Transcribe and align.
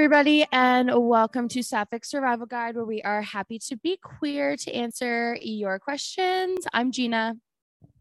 everybody, 0.00 0.46
and 0.50 0.90
welcome 0.94 1.46
to 1.46 1.62
Sapphic 1.62 2.06
Survival 2.06 2.46
Guide, 2.46 2.74
where 2.74 2.86
we 2.86 3.02
are 3.02 3.20
happy 3.20 3.58
to 3.58 3.76
be 3.76 3.98
queer 3.98 4.56
to 4.56 4.72
answer 4.72 5.36
your 5.42 5.78
questions. 5.78 6.64
I'm 6.72 6.90
Gina. 6.90 7.36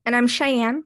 And 0.06 0.16
I'm 0.16 0.26
Cheyenne. 0.26 0.86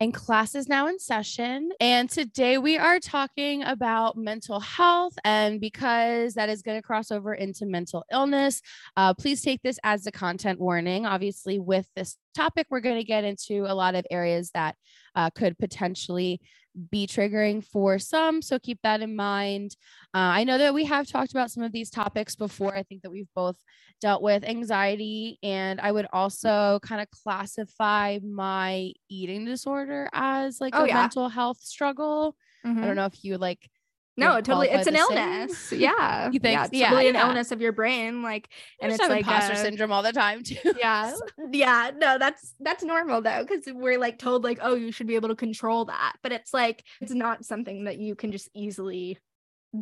And 0.00 0.12
class 0.12 0.56
is 0.56 0.68
now 0.68 0.88
in 0.88 0.98
session. 0.98 1.70
And 1.78 2.10
today 2.10 2.58
we 2.58 2.76
are 2.76 2.98
talking 2.98 3.62
about 3.62 4.16
mental 4.16 4.58
health. 4.58 5.12
And 5.22 5.60
because 5.60 6.34
that 6.34 6.48
is 6.48 6.62
going 6.62 6.78
to 6.78 6.82
cross 6.82 7.12
over 7.12 7.32
into 7.32 7.64
mental 7.64 8.04
illness, 8.10 8.60
uh, 8.96 9.14
please 9.14 9.40
take 9.40 9.62
this 9.62 9.78
as 9.84 10.04
a 10.08 10.10
content 10.10 10.58
warning. 10.58 11.06
Obviously, 11.06 11.60
with 11.60 11.88
this 11.94 12.16
topic, 12.34 12.66
we're 12.70 12.80
going 12.80 12.98
to 12.98 13.04
get 13.04 13.22
into 13.22 13.66
a 13.68 13.74
lot 13.74 13.94
of 13.94 14.04
areas 14.10 14.50
that 14.52 14.74
uh, 15.14 15.30
could 15.30 15.56
potentially 15.58 16.40
be 16.90 17.06
triggering 17.06 17.64
for 17.64 17.98
some. 17.98 18.42
So 18.42 18.58
keep 18.58 18.80
that 18.82 19.00
in 19.00 19.14
mind. 19.16 19.76
Uh, 20.14 20.34
I 20.38 20.44
know 20.44 20.58
that 20.58 20.74
we 20.74 20.84
have 20.84 21.06
talked 21.06 21.30
about 21.30 21.50
some 21.50 21.62
of 21.62 21.72
these 21.72 21.90
topics 21.90 22.36
before. 22.36 22.74
I 22.74 22.82
think 22.82 23.02
that 23.02 23.10
we've 23.10 23.28
both 23.34 23.56
dealt 24.00 24.22
with 24.22 24.44
anxiety, 24.44 25.38
and 25.42 25.80
I 25.80 25.92
would 25.92 26.06
also 26.12 26.80
kind 26.82 27.00
of 27.00 27.10
classify 27.10 28.18
my 28.22 28.92
eating 29.08 29.44
disorder 29.44 30.08
as 30.12 30.60
like 30.60 30.74
oh, 30.76 30.84
a 30.84 30.88
yeah. 30.88 30.94
mental 30.94 31.28
health 31.28 31.58
struggle. 31.60 32.36
Mm-hmm. 32.66 32.82
I 32.82 32.86
don't 32.86 32.96
know 32.96 33.06
if 33.06 33.24
you 33.24 33.38
like 33.38 33.68
no, 34.16 34.40
totally. 34.40 34.68
It's 34.68 34.86
an 34.86 34.96
illness. 34.96 35.72
Yeah. 35.72 36.30
You 36.30 36.38
think? 36.38 36.54
Yeah, 36.54 36.64
it's 36.64 36.72
yeah, 36.72 36.90
totally 36.90 37.04
yeah. 37.04 37.10
an 37.10 37.28
illness 37.28 37.50
of 37.52 37.60
your 37.60 37.72
brain. 37.72 38.22
Like, 38.22 38.48
and 38.80 38.92
it's 38.92 39.00
like 39.00 39.20
imposter 39.20 39.54
a, 39.54 39.56
syndrome 39.56 39.92
all 39.92 40.02
the 40.02 40.12
time 40.12 40.42
too. 40.42 40.56
Yeah. 40.78 41.14
yeah. 41.50 41.90
No, 41.96 42.18
that's 42.18 42.54
that's 42.60 42.84
normal 42.84 43.20
though, 43.20 43.44
because 43.44 43.64
we're 43.72 43.98
like 43.98 44.18
told 44.18 44.44
like, 44.44 44.58
oh, 44.62 44.74
you 44.74 44.92
should 44.92 45.06
be 45.06 45.14
able 45.14 45.28
to 45.28 45.36
control 45.36 45.84
that, 45.86 46.16
but 46.22 46.32
it's 46.32 46.54
like 46.54 46.84
it's 47.00 47.12
not 47.12 47.44
something 47.44 47.84
that 47.84 47.98
you 47.98 48.14
can 48.14 48.32
just 48.32 48.48
easily 48.54 49.18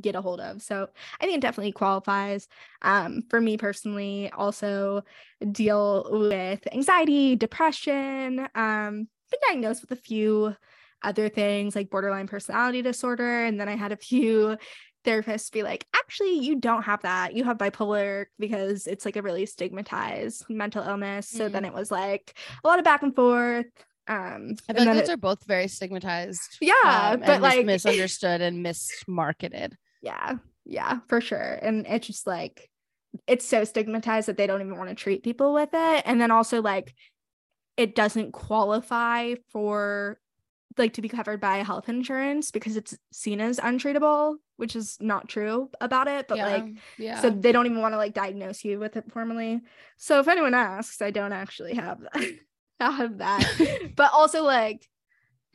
get 0.00 0.14
a 0.14 0.20
hold 0.20 0.40
of. 0.40 0.62
So 0.62 0.88
I 1.20 1.24
think 1.24 1.36
it 1.36 1.40
definitely 1.42 1.72
qualifies. 1.72 2.48
Um, 2.80 3.22
for 3.28 3.40
me 3.40 3.56
personally, 3.56 4.30
also 4.30 5.04
deal 5.50 6.08
with 6.10 6.66
anxiety, 6.72 7.36
depression. 7.36 8.46
Um, 8.54 9.08
been 9.30 9.40
diagnosed 9.48 9.82
with 9.82 9.92
a 9.92 10.02
few 10.02 10.54
other 11.02 11.28
things 11.28 11.74
like 11.74 11.90
borderline 11.90 12.26
personality 12.26 12.82
disorder. 12.82 13.44
And 13.44 13.58
then 13.58 13.68
I 13.68 13.76
had 13.76 13.92
a 13.92 13.96
few 13.96 14.56
therapists 15.04 15.50
be 15.50 15.62
like, 15.62 15.86
actually, 15.94 16.38
you 16.38 16.56
don't 16.56 16.82
have 16.84 17.02
that. 17.02 17.34
You 17.34 17.44
have 17.44 17.58
bipolar 17.58 18.26
because 18.38 18.86
it's 18.86 19.04
like 19.04 19.16
a 19.16 19.22
really 19.22 19.46
stigmatized 19.46 20.46
mental 20.48 20.84
illness. 20.84 21.28
So 21.28 21.48
mm. 21.48 21.52
then 21.52 21.64
it 21.64 21.72
was 21.72 21.90
like 21.90 22.36
a 22.62 22.68
lot 22.68 22.78
of 22.78 22.84
back 22.84 23.02
and 23.02 23.14
forth. 23.14 23.66
Um, 24.08 24.56
I 24.68 24.72
think 24.72 24.86
those 24.86 25.08
it, 25.08 25.10
are 25.10 25.16
both 25.16 25.44
very 25.44 25.68
stigmatized. 25.68 26.58
Yeah, 26.60 27.12
um, 27.14 27.20
but 27.20 27.40
like 27.40 27.64
misunderstood 27.64 28.40
and 28.40 28.64
mismarketed. 28.64 29.74
Yeah, 30.02 30.34
yeah, 30.64 30.98
for 31.08 31.20
sure. 31.20 31.58
And 31.62 31.86
it's 31.86 32.08
just 32.08 32.26
like 32.26 32.68
it's 33.26 33.46
so 33.46 33.64
stigmatized 33.64 34.28
that 34.28 34.36
they 34.36 34.46
don't 34.46 34.60
even 34.60 34.76
want 34.76 34.88
to 34.88 34.94
treat 34.94 35.22
people 35.22 35.54
with 35.54 35.70
it. 35.72 36.02
And 36.04 36.20
then 36.20 36.30
also 36.30 36.60
like 36.62 36.94
it 37.76 37.94
doesn't 37.94 38.32
qualify 38.32 39.34
for 39.52 40.18
like 40.78 40.94
to 40.94 41.02
be 41.02 41.08
covered 41.08 41.40
by 41.40 41.58
health 41.58 41.88
insurance 41.88 42.50
because 42.50 42.76
it's 42.76 42.96
seen 43.12 43.40
as 43.40 43.58
untreatable, 43.58 44.36
which 44.56 44.76
is 44.76 44.96
not 45.00 45.28
true 45.28 45.70
about 45.80 46.08
it. 46.08 46.28
But 46.28 46.38
yeah, 46.38 46.46
like, 46.46 46.64
yeah. 46.98 47.20
So 47.20 47.30
they 47.30 47.52
don't 47.52 47.66
even 47.66 47.80
want 47.80 47.94
to 47.94 47.98
like 47.98 48.14
diagnose 48.14 48.64
you 48.64 48.78
with 48.78 48.96
it 48.96 49.10
formally. 49.12 49.60
So 49.96 50.20
if 50.20 50.28
anyone 50.28 50.54
asks, 50.54 51.02
I 51.02 51.10
don't 51.10 51.32
actually 51.32 51.74
have 51.74 52.00
that. 52.00 52.24
have 52.80 53.18
that. 53.18 53.92
but 53.96 54.10
also 54.12 54.42
like, 54.44 54.88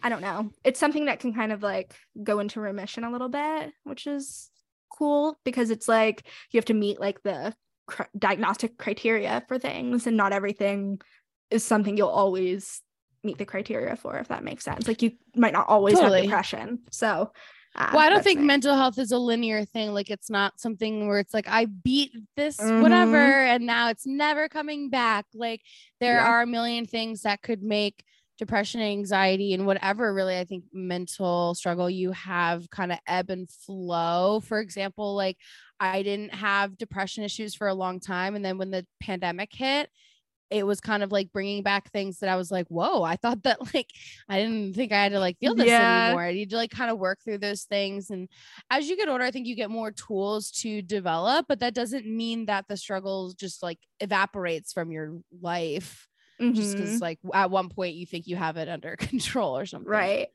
I 0.02 0.10
don't 0.10 0.22
know. 0.22 0.52
It's 0.64 0.80
something 0.80 1.06
that 1.06 1.20
can 1.20 1.34
kind 1.34 1.52
of 1.52 1.64
like 1.64 1.96
go 2.24 2.40
into 2.40 2.62
remission 2.62 3.04
a 3.04 3.12
little 3.12 3.30
bit, 3.30 3.72
which 3.84 4.08
is 4.08 4.50
cool 4.90 5.40
because 5.44 5.70
it's 5.70 5.88
like 5.88 6.24
you 6.52 6.58
have 6.58 6.66
to 6.66 6.74
meet 6.74 7.00
like 7.00 7.22
the 7.24 7.54
cr- 7.88 8.04
diagnostic 8.18 8.78
criteria 8.78 9.44
for 9.48 9.58
things, 9.58 10.08
and 10.08 10.18
not 10.18 10.34
everything 10.34 11.02
is 11.50 11.64
something 11.64 11.98
you'll 11.98 12.10
always 12.10 12.82
meet 13.24 13.38
the 13.38 13.46
criteria 13.46 13.96
for 13.96 14.18
if 14.18 14.28
that 14.28 14.44
makes 14.44 14.64
sense 14.64 14.88
like 14.88 15.02
you 15.02 15.12
might 15.36 15.54
not 15.54 15.68
always 15.68 15.96
totally. 15.96 16.20
have 16.22 16.26
depression 16.26 16.80
so 16.92 17.32
uh, 17.76 17.90
well 17.94 18.06
i 18.06 18.10
don't 18.10 18.24
think 18.24 18.40
mental 18.40 18.76
health 18.76 18.98
is 18.98 19.12
a 19.12 19.18
linear 19.18 19.66
thing 19.66 19.94
like 19.94 20.10
it's 20.10 20.30
not 20.30 20.60
something 20.60 21.08
where 21.08 21.20
it's 21.20 21.34
like 21.34 21.48
i 21.48 21.66
beat 21.66 22.12
this 22.36 22.58
mm-hmm. 22.58 22.82
whatever 22.82 23.18
and 23.18 23.66
now 23.66 23.90
it's 23.90 24.06
never 24.06 24.48
coming 24.48 24.90
back 24.90 25.26
like 25.34 25.62
there 26.00 26.16
yeah. 26.16 26.28
are 26.28 26.42
a 26.44 26.48
million 26.48 26.86
things 26.86 27.22
that 27.22 27.42
could 27.42 27.62
make 27.62 28.04
depression 28.38 28.82
anxiety 28.82 29.54
and 29.54 29.66
whatever 29.66 30.14
really 30.14 30.38
i 30.38 30.44
think 30.44 30.64
mental 30.72 31.56
struggle 31.56 31.90
you 31.90 32.12
have 32.12 32.70
kind 32.70 32.92
of 32.92 33.00
ebb 33.08 33.30
and 33.30 33.50
flow 33.50 34.40
for 34.40 34.60
example 34.60 35.16
like 35.16 35.38
i 35.80 36.04
didn't 36.04 36.34
have 36.34 36.78
depression 36.78 37.24
issues 37.24 37.56
for 37.56 37.68
a 37.68 37.74
long 37.74 38.00
time 38.00 38.36
and 38.36 38.46
then 38.46 38.58
when 38.58 38.70
the 38.70 38.86
pandemic 39.02 39.50
hit 39.52 39.90
it 40.50 40.66
was 40.66 40.80
kind 40.80 41.04
of 41.04 41.12
like 41.12 41.32
bringing 41.32 41.64
back 41.64 41.92
things 41.92 42.20
that 42.20 42.30
I 42.30 42.36
was 42.36 42.52
like, 42.52 42.68
whoa, 42.68 43.04
I 43.04 43.16
thought 43.16 43.44
that 43.44 43.58
like 43.74 43.90
I 44.30 44.40
didn't 44.40 44.76
think 44.76 44.92
I 44.92 45.04
had 45.04 45.12
to 45.12 45.20
like 45.20 45.38
feel 45.40 45.56
this 45.56 45.68
yeah. 45.68 46.08
anymore. 46.08 46.24
I 46.24 46.34
need 46.34 46.50
to 46.52 46.56
like 46.56 46.72
kind 46.72 46.92
of 46.92 47.00
work 47.00 47.20
through 47.24 47.40
those 47.40 47.64
things. 47.64 48.10
And 48.10 48.30
as 48.70 48.88
you 48.88 48.98
get 48.98 49.10
older, 49.10 49.24
I 49.24 49.32
think 49.32 49.48
you 49.48 49.56
get 49.56 49.70
more 49.70 49.92
tools 49.92 50.52
to 50.62 50.82
develop, 50.82 51.46
but 51.48 51.60
that 51.60 51.74
doesn't 51.74 52.06
mean 52.06 52.46
that 52.46 52.66
the 52.68 52.78
struggle 52.78 53.34
just 53.36 53.62
like 53.62 53.80
evaporates 54.00 54.74
from 54.74 54.92
your 54.92 55.20
life. 55.42 56.08
Mm-hmm. 56.40 56.54
Just 56.54 56.78
because 56.78 57.02
like 57.02 57.20
at 57.34 57.50
one 57.50 57.68
point 57.70 57.96
you 57.96 58.06
think 58.06 58.28
you 58.28 58.36
have 58.36 58.58
it 58.58 58.70
under 58.70 58.96
control 58.98 59.58
or 59.58 59.66
something. 59.66 59.90
Right. 59.90 60.28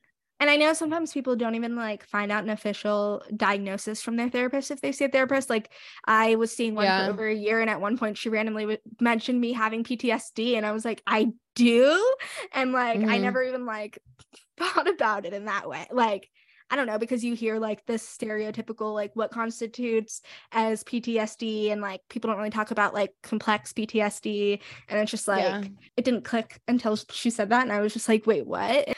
And 0.43 0.51
I 0.51 0.57
know 0.57 0.73
sometimes 0.73 1.13
people 1.13 1.37
don't 1.37 1.55
even 1.55 1.77
like 1.77 2.05
find 2.05 2.33
out 2.33 2.43
an 2.43 2.51
official 2.51 3.23
diagnosis 3.37 4.03
from 4.03 4.17
their 4.17 4.29
therapist 4.29 4.73
if 4.73 4.81
they 4.81 4.91
see 4.91 5.05
a 5.05 5.09
therapist. 5.09 5.49
Like 5.49 5.71
I 6.05 6.35
was 6.35 6.51
seeing 6.51 6.75
one 6.75 6.87
yeah. 6.87 7.07
for 7.07 7.13
over 7.13 7.29
a 7.29 7.33
year, 7.35 7.61
and 7.61 7.71
at 7.71 7.81
one 7.81 7.97
point 7.97 8.19
she 8.19 8.29
randomly 8.29 8.65
w- 8.65 8.79
mentioned 9.01 9.41
me 9.41 9.53
having 9.53 9.85
PTSD, 9.85 10.57
and 10.57 10.67
I 10.67 10.73
was 10.73 10.85
like, 10.85 11.01
I 11.07 11.29
do, 11.55 12.15
and 12.53 12.73
like 12.73 12.99
mm-hmm. 12.99 13.09
I 13.09 13.19
never 13.19 13.45
even 13.45 13.67
like 13.67 14.01
thought 14.59 14.91
about 14.91 15.27
it 15.27 15.33
in 15.33 15.45
that 15.45 15.69
way. 15.69 15.87
Like 15.93 16.29
I 16.73 16.75
don't 16.75 16.87
know 16.87 16.99
because 16.99 17.23
you 17.23 17.35
hear 17.35 17.61
like 17.61 17.87
this 17.87 18.03
stereotypical 18.03 18.95
like 18.95 19.13
what 19.15 19.31
constitutes 19.31 20.23
as 20.51 20.83
PTSD 20.83 21.71
and 21.71 21.83
like 21.83 22.01
people 22.09 22.29
don't 22.29 22.39
really 22.39 22.51
talk 22.51 22.71
about 22.71 22.95
like 22.95 23.13
complex 23.23 23.75
PTSD 23.75 24.59
and 24.89 24.99
it's 24.99 25.11
just 25.11 25.29
like 25.29 25.43
yeah. 25.43 25.63
it 25.99 26.05
didn't 26.07 26.25
click 26.25 26.61
until 26.67 26.97
she 27.11 27.29
said 27.29 27.51
that 27.51 27.63
and 27.63 27.73
I 27.73 27.81
was 27.81 27.93
just 27.93 28.09
like 28.09 28.27
wait 28.27 28.47
what 28.47 28.89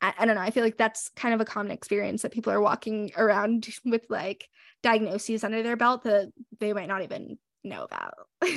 I, 0.00 0.14
I, 0.18 0.26
don't 0.26 0.34
know. 0.36 0.40
I 0.40 0.50
feel 0.50 0.64
like 0.64 0.76
that's 0.76 1.10
kind 1.10 1.34
of 1.34 1.40
a 1.40 1.44
common 1.44 1.72
experience 1.72 2.22
that 2.22 2.32
people 2.32 2.52
are 2.52 2.60
walking 2.60 3.10
around 3.16 3.68
with 3.84 4.02
like 4.08 4.48
diagnoses 4.82 5.44
under 5.44 5.62
their 5.62 5.76
belt 5.76 6.04
that 6.04 6.32
they 6.60 6.72
might 6.72 6.88
not 6.88 7.02
even 7.02 7.38
know 7.64 7.84
about. 7.84 8.14
so, 8.42 8.52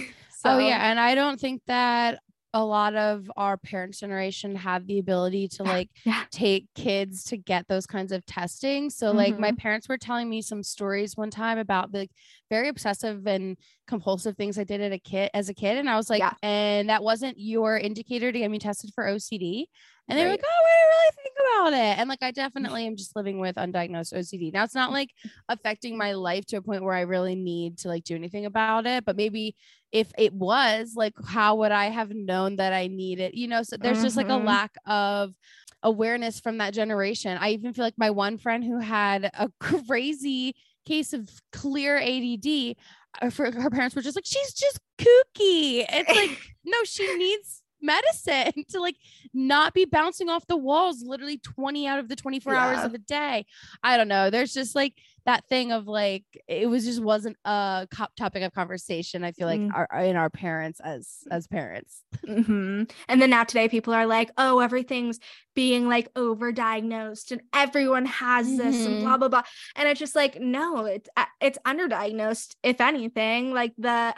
oh, 0.45 0.57
yeah. 0.59 0.89
And 0.89 0.99
I 0.99 1.15
don't 1.15 1.39
think 1.39 1.61
that 1.67 2.19
a 2.53 2.63
lot 2.63 2.95
of 2.95 3.31
our 3.37 3.55
parents' 3.55 3.99
generation 3.99 4.55
have 4.55 4.85
the 4.85 4.99
ability 4.99 5.47
to 5.47 5.63
like 5.63 5.89
yeah. 6.05 6.25
take 6.31 6.67
kids 6.75 7.23
to 7.23 7.37
get 7.37 7.65
those 7.69 7.85
kinds 7.85 8.11
of 8.11 8.25
testing. 8.25 8.89
So, 8.89 9.07
mm-hmm. 9.07 9.17
like, 9.17 9.39
my 9.39 9.49
mm-hmm. 9.49 9.55
parents 9.55 9.87
were 9.87 9.97
telling 9.97 10.29
me 10.29 10.41
some 10.41 10.61
stories 10.61 11.15
one 11.15 11.29
time 11.29 11.57
about 11.57 11.91
the 11.93 12.09
very 12.49 12.67
obsessive 12.67 13.25
and 13.25 13.57
compulsive 13.87 14.35
things 14.35 14.59
I 14.59 14.65
did 14.65 14.81
at 14.81 14.91
a 14.91 14.99
kid 14.99 15.29
as 15.33 15.47
a 15.47 15.53
kid. 15.53 15.77
And 15.77 15.89
I 15.89 15.95
was 15.95 16.09
like, 16.09 16.19
yeah. 16.19 16.33
and 16.43 16.89
that 16.89 17.03
wasn't 17.03 17.39
your 17.39 17.77
indicator 17.77 18.31
to 18.31 18.39
get 18.39 18.51
me 18.51 18.59
tested 18.59 18.91
for 18.93 19.05
OCD. 19.05 19.65
And 20.11 20.19
they 20.19 20.23
right. 20.25 20.31
were 20.31 20.33
like, 20.33 20.43
oh, 20.43 20.63
we 20.65 20.91
really 20.91 21.11
think 21.23 21.35
about 21.39 21.73
it. 21.73 21.99
And 21.99 22.09
like, 22.09 22.21
I 22.21 22.31
definitely 22.31 22.85
am 22.85 22.97
just 22.97 23.15
living 23.15 23.39
with 23.39 23.55
undiagnosed 23.55 24.13
OCD. 24.13 24.51
Now, 24.51 24.65
it's 24.65 24.75
not 24.75 24.91
like 24.91 25.11
affecting 25.47 25.97
my 25.97 26.11
life 26.11 26.45
to 26.47 26.57
a 26.57 26.61
point 26.61 26.83
where 26.83 26.93
I 26.93 27.01
really 27.01 27.35
need 27.35 27.77
to 27.79 27.87
like 27.87 28.03
do 28.03 28.13
anything 28.13 28.45
about 28.45 28.85
it. 28.85 29.05
But 29.05 29.15
maybe 29.15 29.55
if 29.93 30.11
it 30.17 30.33
was, 30.33 30.95
like, 30.97 31.13
how 31.25 31.55
would 31.55 31.71
I 31.71 31.85
have 31.85 32.09
known 32.09 32.57
that 32.57 32.73
I 32.73 32.87
needed, 32.87 33.33
it? 33.33 33.35
you 33.35 33.47
know? 33.47 33.63
So 33.63 33.77
there's 33.77 33.97
mm-hmm. 33.97 34.05
just 34.05 34.17
like 34.17 34.27
a 34.27 34.31
mm-hmm. 34.31 34.47
lack 34.47 34.75
of 34.85 35.33
awareness 35.81 36.41
from 36.41 36.57
that 36.57 36.73
generation. 36.73 37.37
I 37.39 37.51
even 37.51 37.71
feel 37.71 37.85
like 37.85 37.97
my 37.97 38.09
one 38.09 38.37
friend 38.37 38.65
who 38.65 38.79
had 38.79 39.31
a 39.33 39.49
crazy 39.61 40.55
case 40.85 41.13
of 41.13 41.29
clear 41.53 41.97
ADD, 41.97 42.75
uh, 43.21 43.29
for 43.29 43.49
her 43.49 43.69
parents 43.69 43.95
were 43.95 44.01
just 44.01 44.17
like, 44.17 44.25
she's 44.25 44.53
just 44.53 44.77
kooky. 44.97 45.85
It's 45.87 46.09
like, 46.09 46.37
no, 46.65 46.77
she 46.83 47.15
needs 47.15 47.60
medicine 47.81 48.63
to 48.69 48.79
like 48.79 48.97
not 49.33 49.73
be 49.73 49.85
bouncing 49.85 50.29
off 50.29 50.45
the 50.47 50.57
walls 50.57 51.03
literally 51.05 51.37
20 51.37 51.87
out 51.87 51.99
of 51.99 52.09
the 52.09 52.15
24 52.15 52.53
yeah. 52.53 52.65
hours 52.65 52.85
of 52.85 52.91
the 52.91 52.97
day. 52.97 53.45
I 53.83 53.97
don't 53.97 54.07
know. 54.07 54.29
There's 54.29 54.53
just 54.53 54.75
like 54.75 54.93
that 55.25 55.45
thing 55.47 55.71
of 55.71 55.87
like 55.87 56.23
it 56.47 56.67
was 56.67 56.83
just 56.83 57.01
wasn't 57.01 57.37
a 57.45 57.87
topic 58.17 58.43
of 58.43 58.53
conversation. 58.53 59.23
I 59.23 59.31
feel 59.31 59.47
like 59.47 59.59
mm. 59.59 59.71
our, 59.73 60.03
in 60.03 60.15
our 60.15 60.29
parents 60.29 60.79
as 60.79 61.23
as 61.29 61.47
parents. 61.47 62.03
Mm-hmm. 62.31 62.83
And 63.09 63.21
then 63.21 63.29
now 63.29 63.43
today 63.43 63.67
people 63.67 63.93
are 63.93 64.05
like, 64.05 64.31
oh, 64.37 64.59
everything's 64.59 65.19
being 65.53 65.89
like 65.89 66.13
overdiagnosed 66.13 67.31
and 67.31 67.41
everyone 67.53 68.05
has 68.05 68.47
this 68.57 68.75
mm-hmm. 68.75 68.93
and 68.93 69.03
blah 69.03 69.17
blah 69.17 69.27
blah. 69.27 69.41
And 69.75 69.89
it's 69.89 69.99
just 69.99 70.15
like 70.15 70.39
no, 70.39 70.85
it's 70.85 71.09
uh, 71.17 71.25
it's 71.41 71.57
underdiagnosed 71.65 72.55
if 72.63 72.79
anything. 72.79 73.53
Like 73.53 73.73
the 73.77 74.13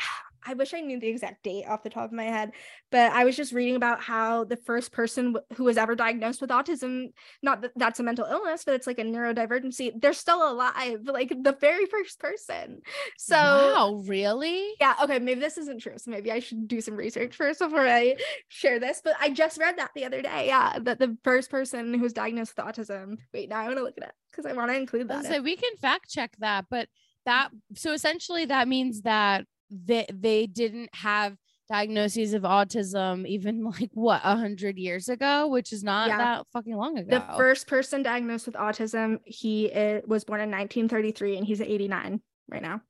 I 0.46 0.54
wish 0.54 0.74
I 0.74 0.82
knew 0.82 1.00
the 1.00 1.08
exact 1.08 1.44
date 1.44 1.66
off 1.68 1.84
the 1.84 1.90
top 1.90 2.06
of 2.06 2.12
my 2.12 2.24
head, 2.24 2.52
but 2.92 3.12
I 3.12 3.24
was 3.24 3.36
just 3.36 3.54
reading 3.54 3.76
about 3.76 4.02
how 4.02 4.44
the 4.44 4.58
first 4.58 4.92
person 4.92 5.36
who 5.56 5.64
was 5.64 5.78
ever 5.78 5.96
diagnosed 5.96 6.42
with 6.42 6.50
autism, 6.50 7.14
not 7.42 7.62
that 7.62 7.72
that's 7.76 8.00
a 8.00 8.04
mental 8.04 8.26
illness, 8.26 8.64
but 8.64 8.76
it's 8.76 8.88
like 8.88 9.00
a 9.00 9.04
neurodivergency, 9.04 9.92
they're 10.02 10.14
still 10.14 10.52
alive, 10.52 11.00
like 11.06 11.30
the 11.30 11.56
very 11.60 11.86
first 11.86 12.20
person. 12.20 12.82
So, 13.18 13.36
wow, 13.36 14.04
really? 14.06 14.74
Yeah. 14.80 14.96
Okay. 15.04 15.20
Maybe 15.20 15.40
this 15.40 15.58
isn't 15.58 15.82
true. 15.82 15.98
So 15.98 16.12
maybe 16.12 16.32
I 16.32 16.40
should 16.40 16.68
do 16.68 16.82
some 16.82 16.96
research 16.96 17.36
first 17.36 17.60
before 17.60 17.88
I 17.88 18.16
share 18.48 18.80
this. 18.80 19.02
But 19.04 19.16
I 19.20 19.30
just 19.30 19.58
read 19.58 19.78
that 19.78 19.92
the 19.96 20.06
other 20.06 20.22
day. 20.22 20.48
Yeah. 20.48 20.78
That 20.82 21.00
the 21.00 21.18
first 21.24 21.50
person 21.50 21.94
who 21.94 22.02
was 22.02 22.14
diagnosed 22.14 22.54
with 22.56 22.66
autism. 22.66 23.18
Wait, 23.34 23.50
now 23.50 23.60
I 23.60 23.66
want 23.66 23.78
to 23.78 23.84
look 23.84 23.98
it 23.98 24.04
up 24.04 24.14
because 24.32 24.46
I 24.46 24.54
want 24.54 24.72
to 24.72 24.78
include 24.78 25.08
that. 25.10 25.26
So 25.26 25.42
we 25.42 25.56
can 25.56 25.76
fact 25.78 26.10
check 26.10 26.32
that. 26.40 26.66
But 26.70 26.88
that, 27.26 27.50
so 27.76 27.94
essentially 27.94 28.46
that 28.46 28.68
means 28.68 29.02
that 29.04 29.46
they 29.86 30.06
they 30.12 30.48
didn't 30.48 30.90
have 30.94 31.36
diagnoses 31.70 32.34
of 32.34 32.44
autism 32.44 33.26
even 33.26 33.64
like 33.80 33.90
what 33.94 34.22
a 34.24 34.36
hundred 34.36 34.78
years 34.78 35.10
ago, 35.10 35.48
which 35.48 35.74
is 35.74 35.84
not 35.84 36.08
yeah. 36.08 36.18
that 36.18 36.48
fucking 36.54 36.76
long 36.76 36.98
ago. 36.98 37.10
The 37.10 37.38
first 37.38 37.68
person 37.68 38.04
diagnosed 38.04 38.46
with 38.46 38.56
autism, 38.56 39.20
he 39.26 39.66
it, 39.68 40.08
was 40.08 40.24
born 40.24 40.42
in 40.42 40.52
1933 40.52 41.38
and 41.38 41.46
he's 41.46 41.62
89 41.62 42.22
right 42.50 42.62
now. 42.62 42.82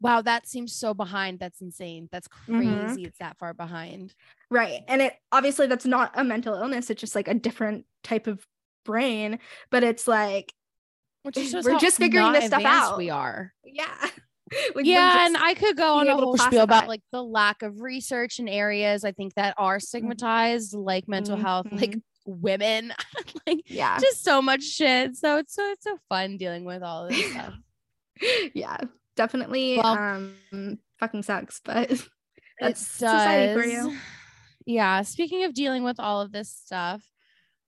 Wow, 0.00 0.20
that 0.20 0.46
seems 0.46 0.74
so 0.74 0.92
behind. 0.92 1.38
That's 1.38 1.62
insane. 1.62 2.08
That's 2.12 2.28
mm-hmm. 2.28 2.58
crazy. 2.58 2.76
Mm-hmm. 2.76 3.04
It's 3.06 3.18
that 3.18 3.38
far 3.38 3.54
behind. 3.54 4.14
Right. 4.50 4.82
And 4.86 5.00
it 5.00 5.14
obviously 5.32 5.66
that's 5.66 5.86
not 5.86 6.12
a 6.14 6.22
mental 6.22 6.54
illness. 6.54 6.90
It's 6.90 7.00
just 7.00 7.14
like 7.14 7.28
a 7.28 7.34
different 7.34 7.86
type 8.02 8.26
of 8.26 8.46
brain, 8.84 9.38
but 9.70 9.82
it's 9.82 10.06
like 10.06 10.52
we're 11.24 11.78
just 11.78 11.96
figuring 11.96 12.32
this 12.32 12.46
stuff 12.46 12.64
out. 12.64 12.98
We 12.98 13.08
are. 13.08 13.52
Yeah. 13.64 14.08
like 14.74 14.86
yeah, 14.86 15.26
and 15.26 15.36
I 15.36 15.54
could 15.54 15.76
go 15.76 15.94
on 15.94 16.08
a 16.08 16.16
whole 16.16 16.36
spiel 16.36 16.62
about 16.62 16.88
like 16.88 17.02
the 17.12 17.22
lack 17.22 17.62
of 17.62 17.80
research 17.80 18.38
in 18.38 18.48
areas 18.48 19.04
I 19.04 19.12
think 19.12 19.34
that 19.34 19.54
are 19.58 19.76
mm-hmm. 19.76 19.84
stigmatized, 19.84 20.74
like 20.74 21.08
mental 21.08 21.36
mm-hmm. 21.36 21.44
health, 21.44 21.66
like 21.72 21.98
women, 22.26 22.92
like 23.46 23.62
yeah, 23.66 23.98
just 23.98 24.24
so 24.24 24.40
much 24.42 24.62
shit. 24.62 25.16
So 25.16 25.38
it's 25.38 25.54
so 25.54 25.70
it's 25.70 25.84
so 25.84 25.98
fun 26.08 26.36
dealing 26.36 26.64
with 26.64 26.82
all 26.82 27.08
this 27.08 27.30
stuff. 27.30 27.54
yeah, 28.54 28.78
definitely. 29.16 29.78
Well, 29.78 29.98
um, 29.98 30.78
fucking 30.98 31.22
sucks, 31.22 31.60
but 31.64 31.90
that's 32.60 32.86
society 32.86 33.60
for 33.60 33.66
you. 33.66 33.96
Yeah. 34.66 35.02
Speaking 35.02 35.44
of 35.44 35.54
dealing 35.54 35.84
with 35.84 36.00
all 36.00 36.20
of 36.20 36.32
this 36.32 36.50
stuff, 36.50 37.02